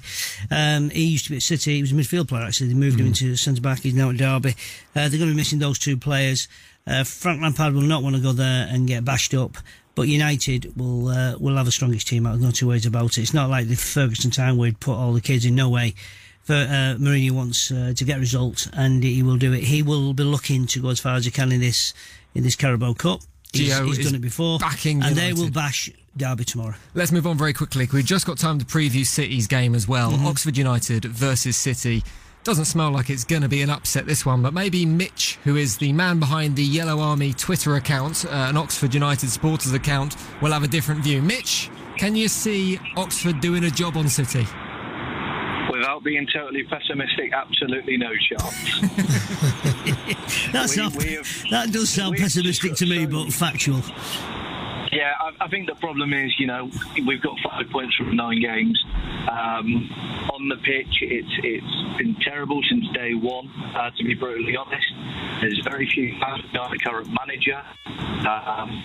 Um, 0.50 0.90
he 0.90 1.04
used 1.04 1.24
to 1.24 1.30
be 1.30 1.36
at 1.36 1.42
City. 1.42 1.76
He 1.76 1.82
was 1.82 1.92
a 1.92 1.94
midfield 1.94 2.28
player 2.28 2.44
actually. 2.44 2.68
They 2.68 2.74
moved 2.74 2.96
mm. 2.96 3.00
him 3.00 3.06
hmm. 3.06 3.12
into 3.12 3.36
centre 3.36 3.60
back. 3.60 3.80
He's 3.80 3.94
now 3.94 4.10
at 4.10 4.16
Derby. 4.16 4.50
Uh, 4.94 5.08
they're 5.08 5.18
going 5.18 5.20
to 5.22 5.26
be 5.26 5.34
missing 5.34 5.58
those 5.58 5.78
two 5.78 5.96
players. 5.96 6.48
Uh, 6.86 7.04
Frank 7.04 7.42
Lampard 7.42 7.74
will 7.74 7.82
not 7.82 8.02
want 8.02 8.16
to 8.16 8.22
go 8.22 8.32
there 8.32 8.66
and 8.68 8.86
get 8.86 9.04
bashed 9.04 9.34
up. 9.34 9.56
But 10.00 10.08
United 10.08 10.78
will 10.78 11.08
uh, 11.08 11.36
will 11.38 11.56
have 11.56 11.68
a 11.68 11.70
strongest 11.70 12.08
team 12.08 12.26
out. 12.26 12.40
No 12.40 12.50
two 12.50 12.66
ways 12.66 12.86
about 12.86 13.18
it. 13.18 13.20
It's 13.20 13.34
not 13.34 13.50
like 13.50 13.68
the 13.68 13.76
Ferguson 13.76 14.30
time 14.30 14.56
where 14.56 14.68
he'd 14.68 14.80
put 14.80 14.94
all 14.94 15.12
the 15.12 15.20
kids 15.20 15.44
in. 15.44 15.54
No 15.54 15.68
way. 15.68 15.92
For, 16.44 16.54
uh, 16.54 16.96
Mourinho 16.96 17.32
wants 17.32 17.70
uh, 17.70 17.92
to 17.94 18.04
get 18.06 18.18
results, 18.18 18.66
and 18.72 19.04
he 19.04 19.22
will 19.22 19.36
do 19.36 19.52
it. 19.52 19.64
He 19.64 19.82
will 19.82 20.14
be 20.14 20.24
looking 20.24 20.66
to 20.68 20.80
go 20.80 20.88
as 20.88 21.00
far 21.00 21.16
as 21.16 21.26
he 21.26 21.30
can 21.30 21.52
in 21.52 21.60
this 21.60 21.92
in 22.34 22.44
this 22.44 22.56
Carabao 22.56 22.94
Cup. 22.94 23.20
He's, 23.52 23.76
he's 23.78 24.02
done 24.02 24.14
it 24.14 24.22
before, 24.22 24.58
backing 24.58 25.02
and 25.02 25.14
United. 25.14 25.36
they 25.36 25.42
will 25.42 25.50
bash 25.50 25.90
Derby 26.16 26.46
tomorrow. 26.46 26.76
Let's 26.94 27.12
move 27.12 27.26
on 27.26 27.36
very 27.36 27.52
quickly. 27.52 27.86
We've 27.92 28.02
just 28.02 28.24
got 28.24 28.38
time 28.38 28.58
to 28.58 28.64
preview 28.64 29.04
City's 29.04 29.48
game 29.48 29.74
as 29.74 29.86
well. 29.86 30.12
Mm-hmm. 30.12 30.28
Oxford 30.28 30.56
United 30.56 31.04
versus 31.04 31.58
City. 31.58 32.02
Doesn't 32.42 32.64
smell 32.64 32.90
like 32.90 33.10
it's 33.10 33.24
going 33.24 33.42
to 33.42 33.48
be 33.48 33.60
an 33.60 33.68
upset 33.68 34.06
this 34.06 34.24
one, 34.24 34.40
but 34.40 34.54
maybe 34.54 34.86
Mitch, 34.86 35.38
who 35.44 35.56
is 35.56 35.76
the 35.76 35.92
man 35.92 36.18
behind 36.18 36.56
the 36.56 36.62
Yellow 36.62 37.00
Army 37.00 37.34
Twitter 37.34 37.76
account, 37.76 38.24
uh, 38.24 38.30
an 38.30 38.56
Oxford 38.56 38.94
United 38.94 39.28
supporters 39.28 39.74
account, 39.74 40.16
will 40.40 40.52
have 40.52 40.62
a 40.62 40.68
different 40.68 41.02
view. 41.04 41.20
Mitch, 41.20 41.70
can 41.98 42.16
you 42.16 42.28
see 42.28 42.80
Oxford 42.96 43.40
doing 43.42 43.64
a 43.64 43.70
job 43.70 43.96
on 43.98 44.08
City? 44.08 44.46
Without 45.70 46.02
being 46.02 46.26
totally 46.32 46.62
pessimistic, 46.64 47.30
absolutely 47.34 47.98
no 47.98 48.10
chance. 48.16 48.80
That's 50.52 50.76
We- 50.76 50.82
not, 50.82 50.96
we 50.96 51.12
have- 51.16 51.44
that 51.50 51.68
does 51.72 51.90
sound 51.90 52.16
pessimistic 52.16 52.74
to 52.76 52.86
me, 52.86 53.04
but 53.04 53.30
factual. 53.34 53.82
Yeah, 54.92 55.12
I, 55.20 55.44
I 55.44 55.48
think 55.48 55.68
the 55.68 55.76
problem 55.76 56.12
is, 56.12 56.34
you 56.38 56.46
know, 56.46 56.68
we've 57.06 57.22
got 57.22 57.36
five 57.44 57.68
points 57.70 57.94
from 57.94 58.16
nine 58.16 58.40
games. 58.40 58.82
Um, 59.30 59.88
on 60.32 60.48
the 60.48 60.56
pitch, 60.56 60.98
it's 61.02 61.28
it's 61.44 61.98
been 61.98 62.16
terrible 62.20 62.60
since 62.68 62.86
day 62.92 63.14
one. 63.14 63.48
Uh, 63.76 63.90
to 63.96 64.04
be 64.04 64.14
brutally 64.14 64.56
honest, 64.56 64.86
there's 65.40 65.60
very 65.62 65.88
few 65.88 66.18
fans 66.18 66.42
behind 66.52 66.72
the 66.72 66.78
current 66.78 67.08
manager. 67.08 67.62
Um, 67.86 68.82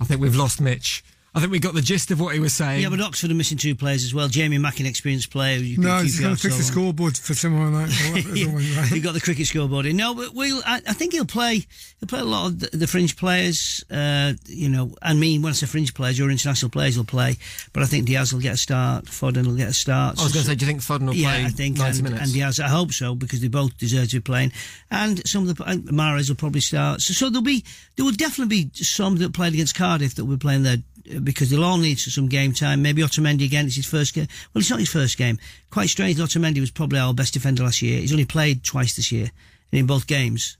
I 0.00 0.04
think 0.04 0.20
we've 0.20 0.36
lost 0.36 0.60
Mitch. 0.60 1.02
I 1.36 1.40
think 1.40 1.50
we 1.50 1.58
got 1.58 1.74
the 1.74 1.80
gist 1.80 2.12
of 2.12 2.20
what 2.20 2.32
he 2.32 2.38
was 2.38 2.54
saying. 2.54 2.80
Yeah, 2.82 2.90
but 2.90 3.00
Oxford 3.00 3.28
are 3.30 3.34
missing 3.34 3.58
two 3.58 3.74
players 3.74 4.04
as 4.04 4.14
well. 4.14 4.28
Jamie 4.28 4.56
Mack, 4.58 4.78
an 4.78 4.86
experienced 4.86 5.30
player. 5.32 5.56
you 5.58 5.78
No, 5.78 5.96
can 5.96 6.04
he's 6.04 6.14
keep 6.16 6.22
going 6.22 6.36
to 6.36 6.40
fix 6.40 6.54
so 6.54 6.58
the 6.58 6.64
long. 6.64 6.72
scoreboard 6.92 7.16
for 7.18 7.34
someone 7.34 7.74
like 7.74 7.88
that. 7.88 8.12
whatever 8.12 8.28
it's 8.36 8.46
always, 8.46 8.76
right? 8.76 8.90
You've 8.92 9.02
got 9.02 9.14
the 9.14 9.20
cricket 9.20 9.46
scoreboard 9.48 9.86
in. 9.86 9.96
No, 9.96 10.14
but 10.14 10.32
we'll. 10.32 10.62
I, 10.64 10.76
I 10.86 10.92
think 10.92 11.12
he'll 11.12 11.24
play. 11.24 11.66
He'll 11.98 12.06
play 12.08 12.20
a 12.20 12.24
lot 12.24 12.46
of 12.46 12.60
the, 12.60 12.76
the 12.76 12.86
fringe 12.86 13.16
players. 13.16 13.84
Uh, 13.90 14.34
you 14.46 14.68
know, 14.68 14.94
I 15.02 15.14
mean, 15.14 15.42
when 15.42 15.50
I 15.50 15.54
say 15.54 15.66
fringe 15.66 15.92
players, 15.92 16.16
your 16.18 16.30
international 16.30 16.70
players 16.70 16.96
will 16.96 17.04
play. 17.04 17.36
But 17.72 17.82
I 17.82 17.86
think 17.86 18.06
Diaz 18.06 18.32
will 18.32 18.40
get 18.40 18.54
a 18.54 18.56
start. 18.56 19.06
Foden 19.06 19.44
will 19.46 19.56
get 19.56 19.68
a 19.68 19.74
start. 19.74 20.20
I 20.20 20.22
was 20.22 20.32
going 20.32 20.44
to 20.44 20.50
say, 20.50 20.54
do 20.54 20.66
you 20.66 20.70
think 20.70 20.82
Foden 20.82 21.06
will 21.08 21.14
yeah, 21.16 21.30
play 21.32 21.44
I 21.46 21.48
think 21.48 21.78
90 21.78 21.98
and, 21.98 22.02
minutes? 22.04 22.22
and 22.22 22.32
Diaz. 22.32 22.60
I 22.60 22.68
hope 22.68 22.92
so 22.92 23.16
because 23.16 23.40
they 23.40 23.48
both 23.48 23.76
deserve 23.76 24.08
to 24.10 24.16
be 24.16 24.20
playing. 24.20 24.52
And 24.88 25.26
some 25.28 25.48
of 25.48 25.56
the 25.56 25.64
and 25.64 25.82
Mahrez 25.88 26.28
will 26.28 26.36
probably 26.36 26.60
start. 26.60 27.00
So, 27.00 27.12
so 27.12 27.28
there'll 27.28 27.42
be 27.42 27.64
there 27.96 28.04
will 28.04 28.12
definitely 28.12 28.66
be 28.66 28.70
some 28.84 29.16
that 29.16 29.34
played 29.34 29.52
against 29.54 29.74
Cardiff 29.74 30.14
that 30.14 30.24
will 30.26 30.36
be 30.36 30.40
playing 30.40 30.62
there 30.62 30.76
uh, 30.76 30.93
because 31.22 31.50
they'll 31.50 31.64
all 31.64 31.78
need 31.78 31.98
some 31.98 32.28
game 32.28 32.52
time. 32.52 32.82
Maybe 32.82 33.02
Otamendi 33.02 33.44
again. 33.44 33.66
It's 33.66 33.76
his 33.76 33.86
first 33.86 34.14
game. 34.14 34.26
Well, 34.52 34.60
it's 34.60 34.70
not 34.70 34.78
his 34.80 34.90
first 34.90 35.16
game. 35.18 35.38
Quite 35.70 35.88
strange. 35.90 36.16
Otamendi 36.18 36.60
was 36.60 36.70
probably 36.70 36.98
our 36.98 37.12
best 37.14 37.34
defender 37.34 37.62
last 37.62 37.82
year. 37.82 38.00
He's 38.00 38.12
only 38.12 38.24
played 38.24 38.64
twice 38.64 38.96
this 38.96 39.12
year, 39.12 39.30
and 39.72 39.78
in 39.80 39.86
both 39.86 40.06
games, 40.06 40.56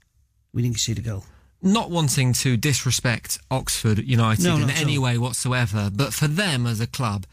we 0.53 0.61
didn't 0.61 0.75
concede 0.75 0.99
a 0.99 1.01
goal. 1.01 1.25
not 1.61 1.89
wanting 1.89 2.31
to 2.33 2.57
disrespect 2.57 3.39
Oxford 3.49 3.97
United 3.99 4.43
No, 4.43 4.57
in 4.57 4.69
any 4.69 4.97
all. 4.97 5.03
way 5.03 5.17
whatsoever, 5.17 5.89
but 5.91 6.13
for 6.13 6.27
them 6.27 6.67
as 6.67 6.79
a 6.79 6.85
club, 6.87 7.25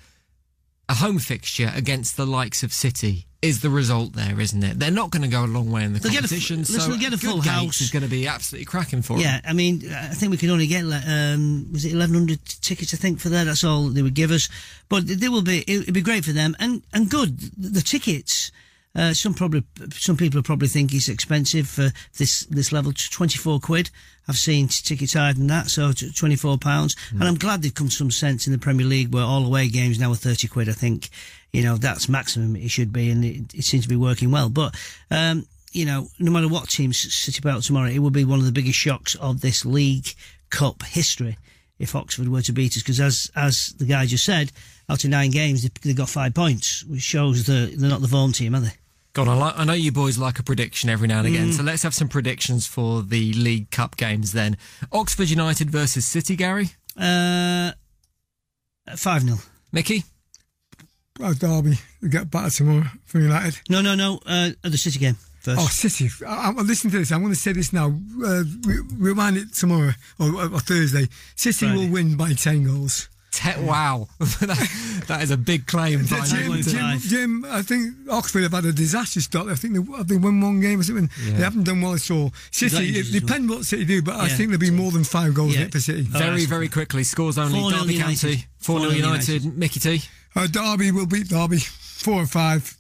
a 0.89 0.95
home 0.95 1.19
fixture 1.19 1.73
against 1.75 2.17
the 2.17 2.27
likes 2.27 2.63
of 2.63 2.73
City 2.73 3.27
is 3.41 3.61
the 3.61 3.71
result 3.71 4.13
there, 4.13 4.39
isn't 4.39 4.63
it? 4.63 4.79
They're 4.79 4.91
not 4.93 5.11
going 5.11 5.23
to 5.23 5.29
go 5.29 5.45
a 5.45 5.47
long 5.47 5.71
way 5.71 5.83
in 5.83 5.93
the 5.93 5.99
They'll 5.99 6.13
get 6.13 6.21
a 6.25 6.29
competition, 6.29 6.65
so 6.65 6.79
they'll 6.89 6.99
get 6.99 7.13
a 7.13 7.19
full 7.19 7.41
house. 7.41 7.81
is 7.81 7.91
going 7.91 8.05
to 8.05 8.09
be 8.09 8.29
absolutely 8.29 8.67
cracking 8.67 9.03
for 9.03 9.15
them. 9.15 9.23
Yeah, 9.23 9.41
I 9.45 9.53
mean, 9.53 9.83
I 9.93 10.09
think 10.15 10.31
we 10.31 10.37
could 10.37 10.51
only 10.51 10.69
get 10.69 10.85
um, 10.85 11.69
was 11.73 11.85
it 11.85 11.93
eleven 11.93 12.15
hundred 12.15 12.45
tickets? 12.45 12.95
I 12.95 12.97
think 12.97 13.19
for 13.19 13.31
that. 13.31 13.45
That's 13.45 13.65
all 13.65 13.89
they 13.89 14.03
would 14.03 14.15
give 14.15 14.31
us. 14.31 14.49
But 14.89 15.07
they 15.09 15.29
will 15.29 15.43
be. 15.43 15.65
It'd 15.67 15.93
be 15.93 16.03
great 16.03 16.25
for 16.25 16.33
them 16.33 16.57
and 16.61 16.83
and 16.93 17.11
good. 17.11 17.39
The 17.59 17.83
tickets. 17.83 18.53
Uh, 18.95 19.15
some 19.15 19.33
probably 19.33 19.65
some 19.93 20.17
people 20.17 20.43
probably 20.43 20.69
think 20.69 20.93
it's 20.93 21.09
expensive 21.09 21.67
for 21.67 21.91
this 22.19 22.45
this 22.47 22.73
level. 22.73 22.93
Twenty 22.93 23.39
four 23.39 23.59
quid. 23.59 23.91
I've 24.29 24.37
seen 24.37 24.69
tickets 24.69 25.15
higher 25.15 25.33
than 25.33 25.47
that, 25.47 25.69
so 25.69 25.93
twenty 25.93 26.37
four 26.37 26.59
pounds. 26.59 26.95
And 27.11 27.25
I'm 27.25 27.37
glad 27.37 27.63
they've 27.63 27.75
come 27.75 27.89
to 27.89 27.95
some 27.95 28.11
sense 28.11 28.47
in 28.47 28.53
the 28.53 28.59
Premier 28.59 28.87
League 28.87 29.13
where 29.13 29.25
all 29.25 29.45
away 29.45 29.69
games 29.69 29.99
now 29.99 30.13
are 30.13 30.17
thirty 30.17 30.47
quid. 30.47 30.69
I 30.69 30.73
think 30.73 31.09
you 31.53 31.63
know 31.63 31.77
that's 31.77 32.09
maximum 32.09 32.55
it 32.57 32.71
should 32.71 32.93
be, 32.93 33.11
and 33.11 33.25
it, 33.25 33.55
it 33.55 33.65
seems 33.65 33.85
to 33.85 33.89
be 33.89 33.97
working 33.97 34.31
well. 34.31 34.51
But 34.51 34.75
um, 35.11 35.47
you 35.73 35.87
know, 35.87 36.09
no 36.19 36.31
matter 36.31 36.49
what 36.49 36.69
teams 36.69 36.99
sit 36.99 37.39
about 37.39 37.63
tomorrow, 37.63 37.89
it 37.89 38.01
will 38.01 38.11
be 38.11 38.25
one 38.25 38.41
of 38.41 38.45
the 38.45 38.53
biggest 38.53 38.79
shocks 38.79 39.15
of 39.15 39.41
this 39.41 39.65
League 39.65 40.15
Cup 40.51 40.83
history 40.83 41.39
if 41.79 41.97
Oxford 41.97 42.29
were 42.29 42.43
to 42.43 42.53
beat 42.53 42.77
us. 42.77 42.83
Because 42.83 43.01
as 43.01 43.31
as 43.35 43.75
the 43.79 43.87
guy 43.87 44.05
just 44.05 44.27
said, 44.27 44.53
out 44.89 45.03
of 45.03 45.11
nine 45.11 45.31
games, 45.31 45.63
they, 45.63 45.71
they 45.83 45.95
got 45.95 46.11
five 46.11 46.35
points, 46.35 46.85
which 46.85 47.01
shows 47.01 47.47
that 47.47 47.75
they're 47.77 47.91
not 47.91 48.03
the 48.03 48.07
Vaughan 48.07 48.33
team, 48.33 48.55
are 48.55 48.61
they? 48.61 48.73
God, 49.15 49.29
I, 49.29 49.35
like, 49.35 49.59
I 49.59 49.65
know 49.65 49.75
you 49.75 49.93
boys 49.93 50.17
like 50.17 50.39
a 50.39 50.43
prediction 50.43 50.89
every 50.89 51.07
now 51.07 51.19
and 51.19 51.29
again, 51.29 51.49
Mm. 51.51 51.53
so 51.55 51.63
let's 51.63 51.83
have 51.83 51.95
some 51.95 52.09
predictions 52.09 52.67
for 52.67 53.03
the 53.03 53.33
League 53.35 53.71
Cup 53.71 53.97
games 53.99 54.33
then. 54.33 54.57
Oxford 54.91 55.29
United 55.29 55.71
versus 55.71 56.07
City, 56.07 56.35
Gary? 56.35 56.71
Uh, 56.97 57.73
5 58.97 59.23
0. 59.23 59.39
Mickey? 59.71 60.05
Oh, 61.21 61.35
Derby, 61.35 61.79
we 62.01 62.09
get 62.09 62.31
better 62.31 62.49
tomorrow 62.51 62.87
for 63.05 63.21
United. 63.21 63.61
No, 63.69 63.83
no, 63.83 63.95
no. 63.95 64.19
Uh, 64.25 64.51
the 64.63 64.79
City 64.79 64.99
game 64.99 65.17
first. 65.41 65.61
Oh, 65.61 65.67
City. 65.67 66.09
I, 66.27 66.49
I, 66.57 66.63
listen 66.63 66.91
to 66.91 66.99
this. 66.99 67.13
I'm 67.13 67.21
going 67.21 67.35
to 67.35 67.39
say 67.39 67.53
this 67.53 67.73
now. 67.73 67.89
Uh, 68.25 68.43
we, 68.67 68.79
rewind 68.97 69.37
it 69.37 69.53
tomorrow 69.53 69.93
or, 70.19 70.35
or 70.43 70.61
Thursday. 70.61 71.09
City 71.37 71.67
Friday. 71.67 71.77
will 71.87 71.93
win 71.93 72.17
by 72.17 72.33
10 72.33 72.65
goals. 72.65 73.11
Te- 73.33 73.61
wow. 73.63 74.09
that, 74.19 75.05
that 75.09 75.23
is 75.23 75.31
a 75.31 75.37
big 75.39 75.67
claim. 75.67 76.05
by 76.05 76.21
Jim, 76.27 76.63
Jim, 76.63 76.99
Jim, 77.01 77.45
I 77.49 77.63
think 77.63 77.95
Oxford 78.11 78.43
have 78.43 78.53
had 78.53 78.67
a 78.67 78.73
disastrous 78.73 79.25
start. 79.25 79.49
I 79.49 79.55
think 79.55 79.75
they, 79.75 79.97
have 79.97 80.07
they 80.07 80.17
won 80.17 80.41
one 80.41 80.61
game 80.61 80.81
or 80.81 80.83
something. 80.83 81.09
Yeah. 81.25 81.33
They 81.39 81.43
haven't 81.43 81.65
done 81.65 81.81
well 81.81 81.95
at 81.95 82.11
all. 82.11 82.33
City, 82.51 82.91
it 82.99 83.11
depends 83.11 83.51
what 83.51 83.65
City 83.65 83.85
do, 83.87 84.03
but 84.03 84.17
I 84.17 84.29
think 84.29 84.51
there'll 84.51 84.61
be 84.61 84.71
more 84.71 84.91
than 84.91 85.03
five 85.03 85.33
goals 85.35 85.55
Yeah. 85.55 85.63
in 85.63 85.67
it 85.69 85.73
for 85.73 85.81
City. 85.81 86.03
Very, 86.03 86.25
that's- 86.25 86.45
very 86.45 86.69
quickly. 86.69 87.03
Scores 87.05 87.39
only 87.39 87.59
4-0 87.59 87.71
Derby 87.81 87.95
United. 87.95 88.21
County. 88.21 88.45
4 88.59 88.81
0 88.81 88.91
4-0 88.93 88.97
United. 88.97 89.29
United. 89.45 89.59
Mickey 89.59 89.81
T. 89.81 90.03
Uh, 90.37 90.47
Derby 90.47 90.93
will 90.93 91.07
beat 91.07 91.29
Derby. 91.29 91.59
Four 91.59 92.21
and 92.21 92.31
five. 92.31 92.77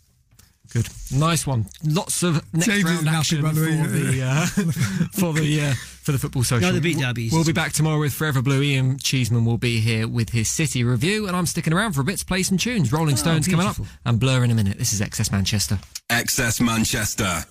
Good, 0.72 0.88
nice 1.14 1.46
one. 1.46 1.66
Lots 1.84 2.22
of 2.22 2.42
next 2.54 2.66
James 2.66 2.84
round 2.84 2.94
isn't 2.96 3.06
happy, 3.06 3.18
action 3.18 3.42
by 3.42 3.48
for 3.50 3.54
the 3.56 3.66
way. 3.66 4.16
the 4.16 4.22
uh, 4.22 4.46
for 5.12 5.32
the 5.34 5.60
uh, 5.60 5.74
for 6.02 6.12
the 6.12 6.18
football 6.18 6.42
social. 6.42 6.68
No, 6.68 6.74
they 6.74 6.80
beat 6.80 6.96
We'll- 6.96 7.06
Derby. 7.06 7.28
We'll 7.32 7.44
be 7.44 7.52
back 7.52 7.72
tomorrow 7.72 8.00
with 8.00 8.12
Forever 8.12 8.42
Blue. 8.42 8.60
Ian 8.62 8.98
Cheeseman 8.98 9.44
will 9.44 9.58
be 9.58 9.80
here 9.80 10.08
with 10.08 10.30
his 10.30 10.50
City 10.50 10.84
review, 10.84 11.26
and 11.26 11.36
I'm 11.36 11.46
sticking 11.46 11.72
around 11.72 11.92
for 11.92 12.00
a 12.00 12.04
bit 12.04 12.18
to 12.18 12.24
play 12.24 12.42
some 12.42 12.58
tunes. 12.58 12.92
Rolling 12.92 13.14
oh, 13.14 13.16
Stones 13.16 13.48
coming 13.48 13.66
up, 13.66 13.76
and 14.04 14.18
Blur 14.18 14.44
in 14.44 14.50
a 14.50 14.54
minute. 14.54 14.78
This 14.78 14.92
is 14.92 15.00
XS 15.00 15.30
Manchester. 15.32 15.78
XS 16.10 16.60
Manchester. 16.60 17.44